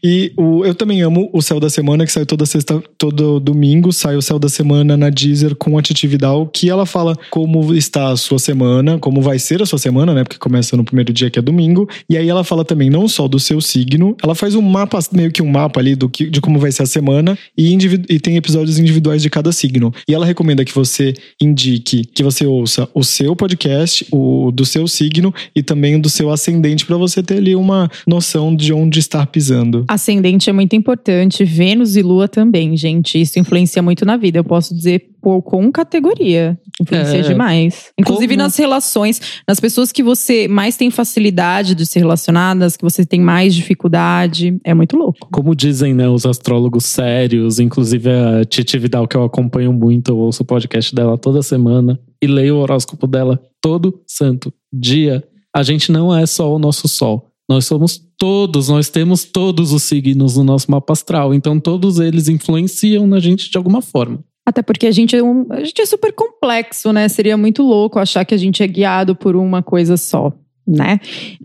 E 0.06 0.32
o, 0.36 0.64
eu 0.66 0.74
também 0.74 1.00
amo 1.00 1.30
o 1.32 1.40
Céu 1.40 1.58
da 1.58 1.70
Semana, 1.70 2.04
que 2.04 2.12
sai 2.12 2.26
toda 2.26 2.44
sexta, 2.44 2.82
todo 2.98 3.40
domingo, 3.40 3.90
sai 3.92 4.16
o 4.16 4.22
Céu 4.22 4.38
da 4.38 4.48
Semana 4.50 4.96
na 4.98 5.08
Deezer 5.08 5.54
com 5.54 5.78
a 5.78 5.82
Titi 5.82 6.06
Vidal, 6.06 6.46
que 6.46 6.68
ela 6.68 6.84
fala 6.84 7.16
como 7.30 7.74
está 7.74 8.08
a 8.10 8.16
sua 8.16 8.38
semana, 8.38 8.98
como 8.98 9.22
vai 9.22 9.38
ser 9.38 9.62
a 9.62 9.66
sua 9.66 9.78
semana, 9.78 10.12
né? 10.12 10.22
Porque 10.22 10.38
começa 10.38 10.76
no 10.76 10.84
primeiro 10.84 11.10
dia, 11.12 11.30
que 11.30 11.38
é 11.38 11.42
domingo. 11.42 11.88
E 12.08 12.18
aí 12.18 12.28
ela 12.28 12.44
fala 12.44 12.64
também 12.64 12.90
não 12.90 13.08
só 13.08 13.26
do 13.26 13.40
seu 13.40 13.60
signo, 13.62 14.14
ela 14.22 14.34
faz 14.34 14.54
um 14.54 14.60
mapa, 14.62 14.98
meio 15.12 15.32
que 15.32 15.42
um 15.42 15.48
mapa 15.50 15.80
ali 15.80 15.94
do 15.94 16.08
que, 16.08 16.28
de 16.28 16.40
como 16.40 16.58
vai 16.58 16.70
ser 16.70 16.82
a 16.82 16.86
semana, 16.86 17.38
e, 17.56 17.72
individu- 17.72 18.06
e 18.10 18.20
tem 18.20 18.36
episódios 18.36 18.78
individuais 18.78 19.22
de 19.22 19.30
cada 19.30 19.52
signo. 19.52 19.92
E 20.06 20.14
ela 20.14 20.26
recomenda 20.26 20.64
que 20.64 20.74
você 20.74 21.14
indique, 21.40 22.04
que 22.04 22.22
você 22.22 22.44
ouça 22.46 22.88
o 22.92 23.02
seu 23.02 23.34
podcast, 23.34 24.06
o 24.12 24.50
do 24.52 24.64
seu 24.66 24.86
signo 24.86 25.32
e 25.56 25.62
também 25.62 25.96
o 25.96 26.02
do 26.02 26.10
seu 26.10 26.23
ascendente, 26.30 26.84
para 26.86 26.96
você 26.96 27.22
ter 27.22 27.38
ali 27.38 27.54
uma 27.56 27.90
noção 28.06 28.54
de 28.54 28.72
onde 28.72 28.98
estar 28.98 29.26
pisando. 29.26 29.84
Ascendente 29.88 30.48
é 30.50 30.52
muito 30.52 30.74
importante, 30.76 31.44
Vênus 31.44 31.96
e 31.96 32.02
Lua 32.02 32.28
também, 32.28 32.76
gente. 32.76 33.20
Isso 33.20 33.38
influencia 33.38 33.82
muito 33.82 34.04
na 34.04 34.16
vida. 34.16 34.38
Eu 34.38 34.44
posso 34.44 34.74
dizer 34.74 35.10
por 35.22 35.40
com 35.42 35.72
categoria. 35.72 36.58
Influencia 36.80 37.20
É. 37.20 37.22
demais. 37.22 37.86
Inclusive 37.98 38.34
Como- 38.34 38.42
nas 38.42 38.56
relações, 38.56 39.20
nas 39.48 39.58
pessoas 39.58 39.90
que 39.90 40.02
você 40.02 40.46
mais 40.48 40.76
tem 40.76 40.90
facilidade 40.90 41.74
de 41.74 41.86
se 41.86 41.98
relacionar, 41.98 42.54
nas 42.54 42.76
que 42.76 42.84
você 42.84 43.06
tem 43.06 43.20
mais 43.20 43.54
dificuldade. 43.54 44.58
É 44.64 44.74
muito 44.74 44.96
louco. 44.96 45.26
Como 45.32 45.54
dizem, 45.54 45.94
né, 45.94 46.08
os 46.08 46.26
astrólogos 46.26 46.84
sérios, 46.84 47.58
inclusive 47.58 48.10
a 48.10 48.44
Titi 48.44 48.78
Vidal, 48.78 49.08
que 49.08 49.16
eu 49.16 49.24
acompanho 49.24 49.72
muito, 49.72 50.10
eu 50.10 50.18
ouço 50.18 50.42
o 50.42 50.46
podcast 50.46 50.94
dela 50.94 51.16
toda 51.16 51.42
semana 51.42 51.98
e 52.22 52.26
leio 52.26 52.56
o 52.56 52.58
horóscopo 52.58 53.06
dela 53.06 53.40
todo 53.62 54.00
santo 54.06 54.52
dia. 54.72 55.24
A 55.54 55.62
gente 55.62 55.92
não 55.92 56.14
é 56.14 56.26
só 56.26 56.52
o 56.52 56.58
nosso 56.58 56.88
sol. 56.88 57.30
Nós 57.48 57.66
somos 57.66 58.00
todos, 58.18 58.68
nós 58.68 58.88
temos 58.88 59.24
todos 59.24 59.72
os 59.72 59.82
signos 59.82 60.36
no 60.36 60.44
nosso 60.44 60.70
mapa 60.70 60.92
astral. 60.92 61.34
Então 61.34 61.60
todos 61.60 61.98
eles 62.00 62.28
influenciam 62.28 63.06
na 63.06 63.20
gente 63.20 63.50
de 63.50 63.56
alguma 63.56 63.82
forma. 63.82 64.18
Até 64.46 64.62
porque 64.62 64.86
a 64.86 64.90
gente, 64.90 65.16
é 65.16 65.22
um, 65.22 65.46
a 65.50 65.64
gente 65.64 65.80
é 65.80 65.86
super 65.86 66.12
complexo, 66.12 66.92
né? 66.92 67.08
Seria 67.08 67.36
muito 67.36 67.62
louco 67.62 67.98
achar 67.98 68.24
que 68.24 68.34
a 68.34 68.38
gente 68.38 68.62
é 68.62 68.66
guiado 68.66 69.14
por 69.14 69.36
uma 69.36 69.62
coisa 69.62 69.96
só, 69.96 70.32
né? 70.66 71.00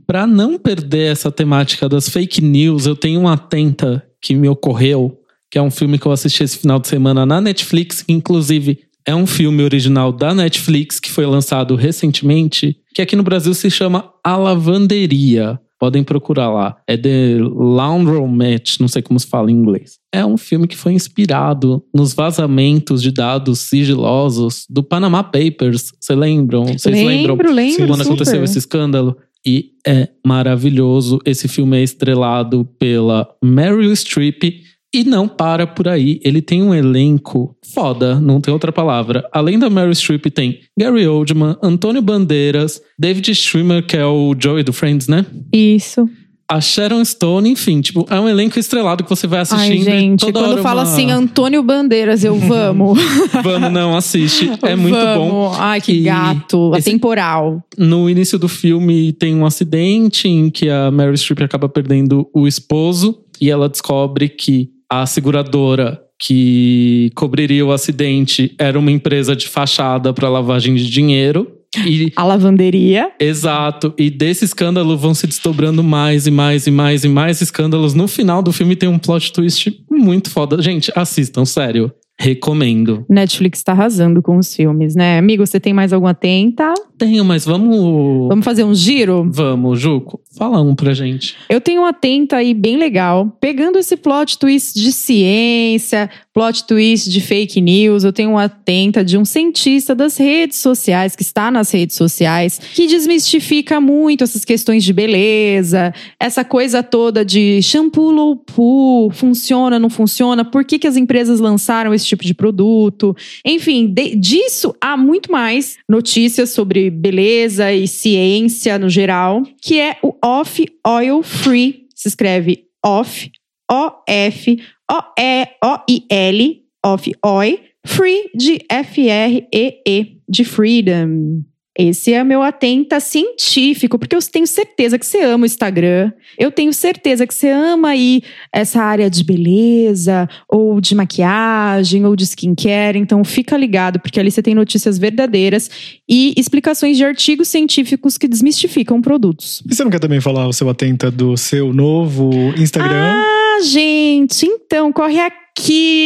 Para 0.05 0.27
não 0.27 0.57
perder 0.57 1.11
essa 1.11 1.31
temática 1.31 1.87
das 1.87 2.09
fake 2.09 2.41
news, 2.41 2.85
eu 2.85 2.95
tenho 2.95 3.21
uma 3.21 3.33
atenta 3.33 4.03
que 4.21 4.35
me 4.35 4.49
ocorreu, 4.49 5.17
que 5.49 5.57
é 5.57 5.61
um 5.61 5.71
filme 5.71 5.97
que 5.97 6.05
eu 6.05 6.11
assisti 6.11 6.43
esse 6.43 6.57
final 6.57 6.77
de 6.77 6.89
semana 6.89 7.25
na 7.25 7.39
Netflix, 7.39 8.01
que 8.01 8.11
inclusive 8.11 8.79
é 9.09 9.15
um 9.15 9.25
filme 9.25 9.63
original 9.63 10.11
da 10.11 10.35
Netflix 10.35 10.99
que 10.99 11.09
foi 11.09 11.25
lançado 11.25 11.75
recentemente, 11.75 12.77
que 12.93 13.01
aqui 13.01 13.15
no 13.15 13.23
Brasil 13.23 13.55
se 13.55 13.71
chama 13.71 14.13
A 14.23 14.37
Lavanderia. 14.37 15.59
Podem 15.79 16.03
procurar 16.03 16.51
lá. 16.51 16.77
É 16.85 16.95
The 16.95 17.37
Laundromat, 17.39 18.79
não 18.79 18.87
sei 18.87 19.01
como 19.01 19.19
se 19.19 19.25
fala 19.25 19.49
em 19.49 19.55
inglês. 19.55 19.97
É 20.13 20.23
um 20.23 20.37
filme 20.37 20.67
que 20.67 20.77
foi 20.77 20.93
inspirado 20.93 21.83
nos 21.91 22.13
vazamentos 22.13 23.01
de 23.01 23.11
dados 23.11 23.59
sigilosos 23.61 24.67
do 24.69 24.83
Panama 24.83 25.23
Papers. 25.23 25.91
Vocês 25.99 26.19
lembram? 26.19 26.65
Vocês 26.65 26.95
lembram? 26.95 27.35
lembro, 27.35 27.51
lembro. 27.51 27.87
quando 27.87 28.03
super. 28.03 28.13
aconteceu 28.13 28.43
esse 28.43 28.59
escândalo. 28.59 29.17
E 29.43 29.71
é 29.87 30.07
maravilhoso. 30.23 31.19
Esse 31.25 31.47
filme 31.47 31.79
é 31.79 31.81
estrelado 31.81 32.63
pela 32.77 33.27
Meryl 33.43 33.91
Streep. 33.95 34.68
E 34.93 35.03
não 35.03 35.27
para 35.27 35.67
por 35.67 35.87
aí. 35.87 36.19
Ele 36.23 36.41
tem 36.41 36.63
um 36.63 36.73
elenco 36.73 37.55
foda, 37.73 38.19
não 38.19 38.41
tem 38.41 38.51
outra 38.51 38.71
palavra. 38.71 39.23
Além 39.31 39.59
da 39.59 39.69
Meryl 39.69 39.93
Streep, 39.93 40.25
tem 40.33 40.59
Gary 40.77 41.07
Oldman, 41.07 41.55
Antônio 41.61 42.01
Bandeiras, 42.01 42.81
David 42.97 43.33
Schwimmer, 43.35 43.85
que 43.85 43.95
é 43.95 44.05
o 44.05 44.35
Joey 44.37 44.63
do 44.63 44.73
Friends, 44.73 45.07
né? 45.07 45.25
Isso. 45.53 46.09
A 46.51 46.59
Sharon 46.59 47.05
Stone, 47.05 47.47
enfim, 47.47 47.79
tipo, 47.79 48.07
é 48.09 48.19
um 48.19 48.27
elenco 48.27 48.57
estrelado 48.57 49.03
que 49.03 49.09
você 49.11 49.27
vai 49.27 49.37
Ai, 49.37 49.43
assistindo. 49.43 49.81
e 49.81 49.83
gente, 49.83 50.19
toda 50.21 50.39
quando 50.39 50.63
fala 50.63 50.81
uma- 50.81 50.91
assim, 50.91 51.11
Antônio 51.11 51.61
Bandeiras, 51.61 52.23
eu 52.23 52.33
vamos. 52.39 52.97
Vamos, 53.43 53.71
não, 53.71 53.95
assiste. 53.95 54.49
É 54.63 54.75
muito 54.75 54.97
bom. 54.97 55.29
Vamos. 55.51 55.57
Ai, 55.59 55.79
que 55.79 55.91
E 55.91 56.01
gato. 56.01 56.71
esse- 56.75 56.89
Atemporal. 56.89 57.63
No 57.77 58.09
início 58.09 58.39
do 58.39 58.47
filme 58.49 59.13
tem 59.13 59.35
um 59.35 59.45
acidente 59.45 60.27
em 60.27 60.49
que 60.49 60.67
a 60.67 60.89
Meryl 60.89 61.13
Streep 61.15 61.43
acaba 61.43 61.69
perdendo 61.69 62.27
o 62.33 62.47
esposo 62.47 63.19
e 63.39 63.51
ela 63.51 63.69
descobre 63.69 64.27
que 64.27 64.71
a 64.89 65.05
seguradora 65.05 66.01
que 66.21 67.11
cobriria 67.15 67.65
o 67.65 67.71
acidente 67.71 68.53
era 68.59 68.77
uma 68.77 68.91
empresa 68.91 69.35
de 69.35 69.47
fachada 69.47 70.11
para 70.13 70.27
lavagem 70.27 70.75
de 70.75 70.89
dinheiro. 70.89 71.55
E 71.85 72.11
A 72.15 72.23
lavanderia. 72.23 73.11
exato, 73.19 73.93
e 73.95 74.09
desse 74.09 74.43
escândalo 74.43 74.97
vão 74.97 75.13
se 75.13 75.27
desdobrando 75.27 75.83
mais 75.83 76.25
e 76.25 76.31
mais 76.31 76.65
e 76.65 76.71
mais 76.71 77.03
e 77.03 77.07
mais 77.07 77.41
escândalos. 77.41 77.93
No 77.93 78.07
final 78.07 78.41
do 78.41 78.51
filme 78.51 78.75
tem 78.75 78.89
um 78.89 78.97
plot 78.97 79.31
twist 79.31 79.71
muito 79.89 80.31
foda. 80.31 80.59
Gente, 80.61 80.91
assistam, 80.95 81.45
sério. 81.45 81.91
Recomendo. 82.19 83.05
Netflix 83.07 83.63
tá 83.63 83.71
arrasando 83.71 84.21
com 84.21 84.37
os 84.37 84.53
filmes, 84.53 84.93
né? 84.93 85.17
Amigo, 85.17 85.47
você 85.47 85.57
tem 85.57 85.71
mais 85.71 85.93
alguma 85.93 86.13
tenta? 86.13 86.73
Tenho, 86.97 87.23
mas 87.23 87.45
vamos. 87.45 88.27
Vamos 88.27 88.43
fazer 88.43 88.65
um 88.65 88.75
giro? 88.75 89.25
Vamos, 89.31 89.79
Juco. 89.79 90.19
Fala 90.37 90.61
um 90.61 90.75
pra 90.75 90.93
gente. 90.93 91.37
Eu 91.49 91.61
tenho 91.61 91.81
uma 91.81 91.93
tenta 91.93 92.35
aí 92.35 92.53
bem 92.53 92.75
legal. 92.75 93.37
Pegando 93.39 93.79
esse 93.79 93.95
plot 93.95 94.37
twist 94.37 94.77
de 94.77 94.91
ciência, 94.91 96.09
plot 96.33 96.65
twist 96.67 97.09
de 97.09 97.21
fake 97.21 97.61
news, 97.61 98.03
eu 98.03 98.11
tenho 98.11 98.31
uma 98.31 98.49
tenta 98.49 99.03
de 99.03 99.17
um 99.17 99.23
cientista 99.23 99.95
das 99.95 100.17
redes 100.17 100.57
sociais, 100.57 101.15
que 101.15 101.23
está 101.23 101.49
nas 101.49 101.71
redes 101.71 101.95
sociais, 101.95 102.59
que 102.73 102.87
desmistifica 102.87 103.79
muito 103.79 104.25
essas 104.25 104.43
questões 104.43 104.83
de 104.83 104.91
beleza, 104.91 105.93
essa 106.19 106.43
coisa 106.43 106.83
toda 106.83 107.23
de 107.23 107.61
shampoo 107.61 108.11
low 108.11 108.35
poo, 108.35 109.09
funciona, 109.11 109.79
não 109.79 109.89
funciona, 109.89 110.43
por 110.43 110.65
que, 110.65 110.79
que 110.79 110.87
as 110.87 110.97
empresas 110.97 111.39
lançaram 111.39 111.93
esse 111.93 112.08
tipo 112.09 112.23
de 112.25 112.33
produto. 112.33 113.15
Enfim, 113.45 113.87
de- 113.87 114.15
disso 114.15 114.75
há 114.81 114.97
muito 114.97 115.31
mais 115.31 115.77
notícias 115.87 116.49
sobre 116.49 116.89
beleza 116.89 117.71
e 117.73 117.87
ciência 117.87 118.77
no 118.77 118.89
geral, 118.89 119.43
que 119.61 119.79
é 119.79 119.97
o 120.03 120.13
Off 120.23 120.65
Oil 120.85 121.23
Free. 121.23 121.87
Se 121.95 122.07
escreve 122.07 122.65
Off, 122.85 123.29
O-F, 123.71 124.57
O-E-O-I-L, 124.91 126.61
Off 126.85 127.11
Oil, 127.25 127.59
Free 127.85 128.29
de 128.35 128.59
F-R-E-E, 128.69 130.17
de 130.27 130.43
Freedom. 130.43 131.41
Esse 131.81 132.11
é 132.11 132.21
meu 132.25 132.43
atenta 132.43 132.99
científico, 132.99 133.97
porque 133.97 134.13
eu 134.13 134.19
tenho 134.21 134.45
certeza 134.45 134.99
que 134.99 135.05
você 135.05 135.23
ama 135.23 135.43
o 135.43 135.45
Instagram. 135.45 136.11
Eu 136.37 136.51
tenho 136.51 136.73
certeza 136.73 137.25
que 137.25 137.33
você 137.33 137.47
ama 137.47 137.91
aí 137.91 138.21
essa 138.51 138.81
área 138.81 139.09
de 139.09 139.23
beleza, 139.23 140.27
ou 140.49 140.81
de 140.81 140.93
maquiagem, 140.93 142.05
ou 142.05 142.17
de 142.17 142.25
skincare. 142.25 142.99
Então 142.99 143.23
fica 143.23 143.55
ligado, 143.55 143.97
porque 143.97 144.19
ali 144.19 144.29
você 144.29 144.43
tem 144.43 144.53
notícias 144.53 144.97
verdadeiras 144.97 145.71
e 146.07 146.33
explicações 146.35 146.97
de 146.97 147.05
artigos 147.05 147.47
científicos 147.47 148.17
que 148.17 148.27
desmistificam 148.27 149.01
produtos. 149.01 149.63
E 149.65 149.73
você 149.73 149.81
não 149.81 149.89
quer 149.89 150.01
também 150.01 150.19
falar 150.19 150.49
o 150.49 150.53
seu 150.53 150.69
atenta 150.69 151.09
do 151.09 151.37
seu 151.37 151.71
novo 151.71 152.29
Instagram? 152.57 153.13
Ah, 153.15 153.59
gente, 153.63 154.45
então 154.45 154.91
corre 154.91 155.21
aqui, 155.21 155.48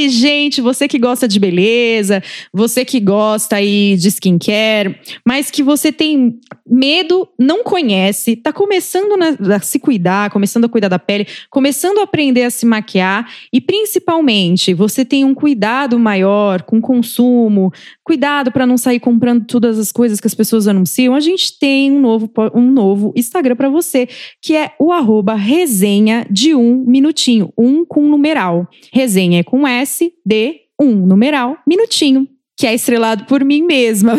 gente. 0.10 0.62
Você 0.62 0.88
que 0.88 0.98
gosta 0.98 1.28
de 1.28 1.40
beleza, 1.40 2.22
você 2.52 2.84
que 2.84 3.00
gosta 3.00 3.58
aí 3.58 3.96
de 3.98 4.08
skincare, 4.08 5.00
mas 5.26 5.52
que 5.52 5.62
você 5.62 5.92
tem 5.92 6.40
medo, 6.66 7.28
não 7.38 7.64
conhece, 7.64 8.36
tá 8.36 8.52
começando 8.52 9.16
a 9.52 9.60
se 9.60 9.80
cuidar, 9.80 10.30
começando 10.30 10.66
a 10.66 10.70
cuidar 10.70 10.88
da 10.88 10.98
pele, 10.98 11.28
começando 11.50 12.00
a 12.00 12.04
aprender 12.04 12.44
a 12.44 12.50
se 12.50 12.66
maquiar 12.66 13.30
e 13.52 13.60
principalmente 13.60 14.74
você 14.74 15.04
tem 15.04 15.24
um 15.24 15.34
cuidado 15.34 16.00
maior 16.00 16.64
com 16.64 16.78
o 16.78 16.82
consumo, 16.82 17.72
cuidado 18.04 18.52
para 18.52 18.66
não 18.66 18.78
sair 18.78 19.00
comprando 19.00 19.46
todas 19.46 19.78
as 19.78 19.92
coisas 19.92 20.20
que 20.20 20.28
as 20.28 20.34
pessoas 20.34 20.68
anunciam. 20.68 21.14
A 21.14 21.20
gente 21.20 21.60
tem 21.60 21.92
um 21.92 22.00
novo, 22.00 22.32
um 22.54 22.72
novo 22.72 23.14
Instagram 23.16 23.56
para 23.56 23.70
você 23.70 24.08
que 24.42 24.56
é 24.56 24.72
o 24.80 24.92
arroba 24.92 25.36
resenha 25.36 26.26
de 26.30 26.56
um 26.56 26.84
minutinho, 26.86 27.52
um 27.58 27.86
com 27.86 28.08
numeral. 28.08 28.68
Resenha 28.92 29.43
com 29.44 29.68
S, 29.68 30.14
D, 30.26 30.62
um 30.80 30.94
numeral, 31.06 31.58
minutinho. 31.68 32.28
Que 32.56 32.68
é 32.68 32.74
estrelado 32.74 33.26
por 33.26 33.44
mim 33.44 33.64
mesma. 33.64 34.14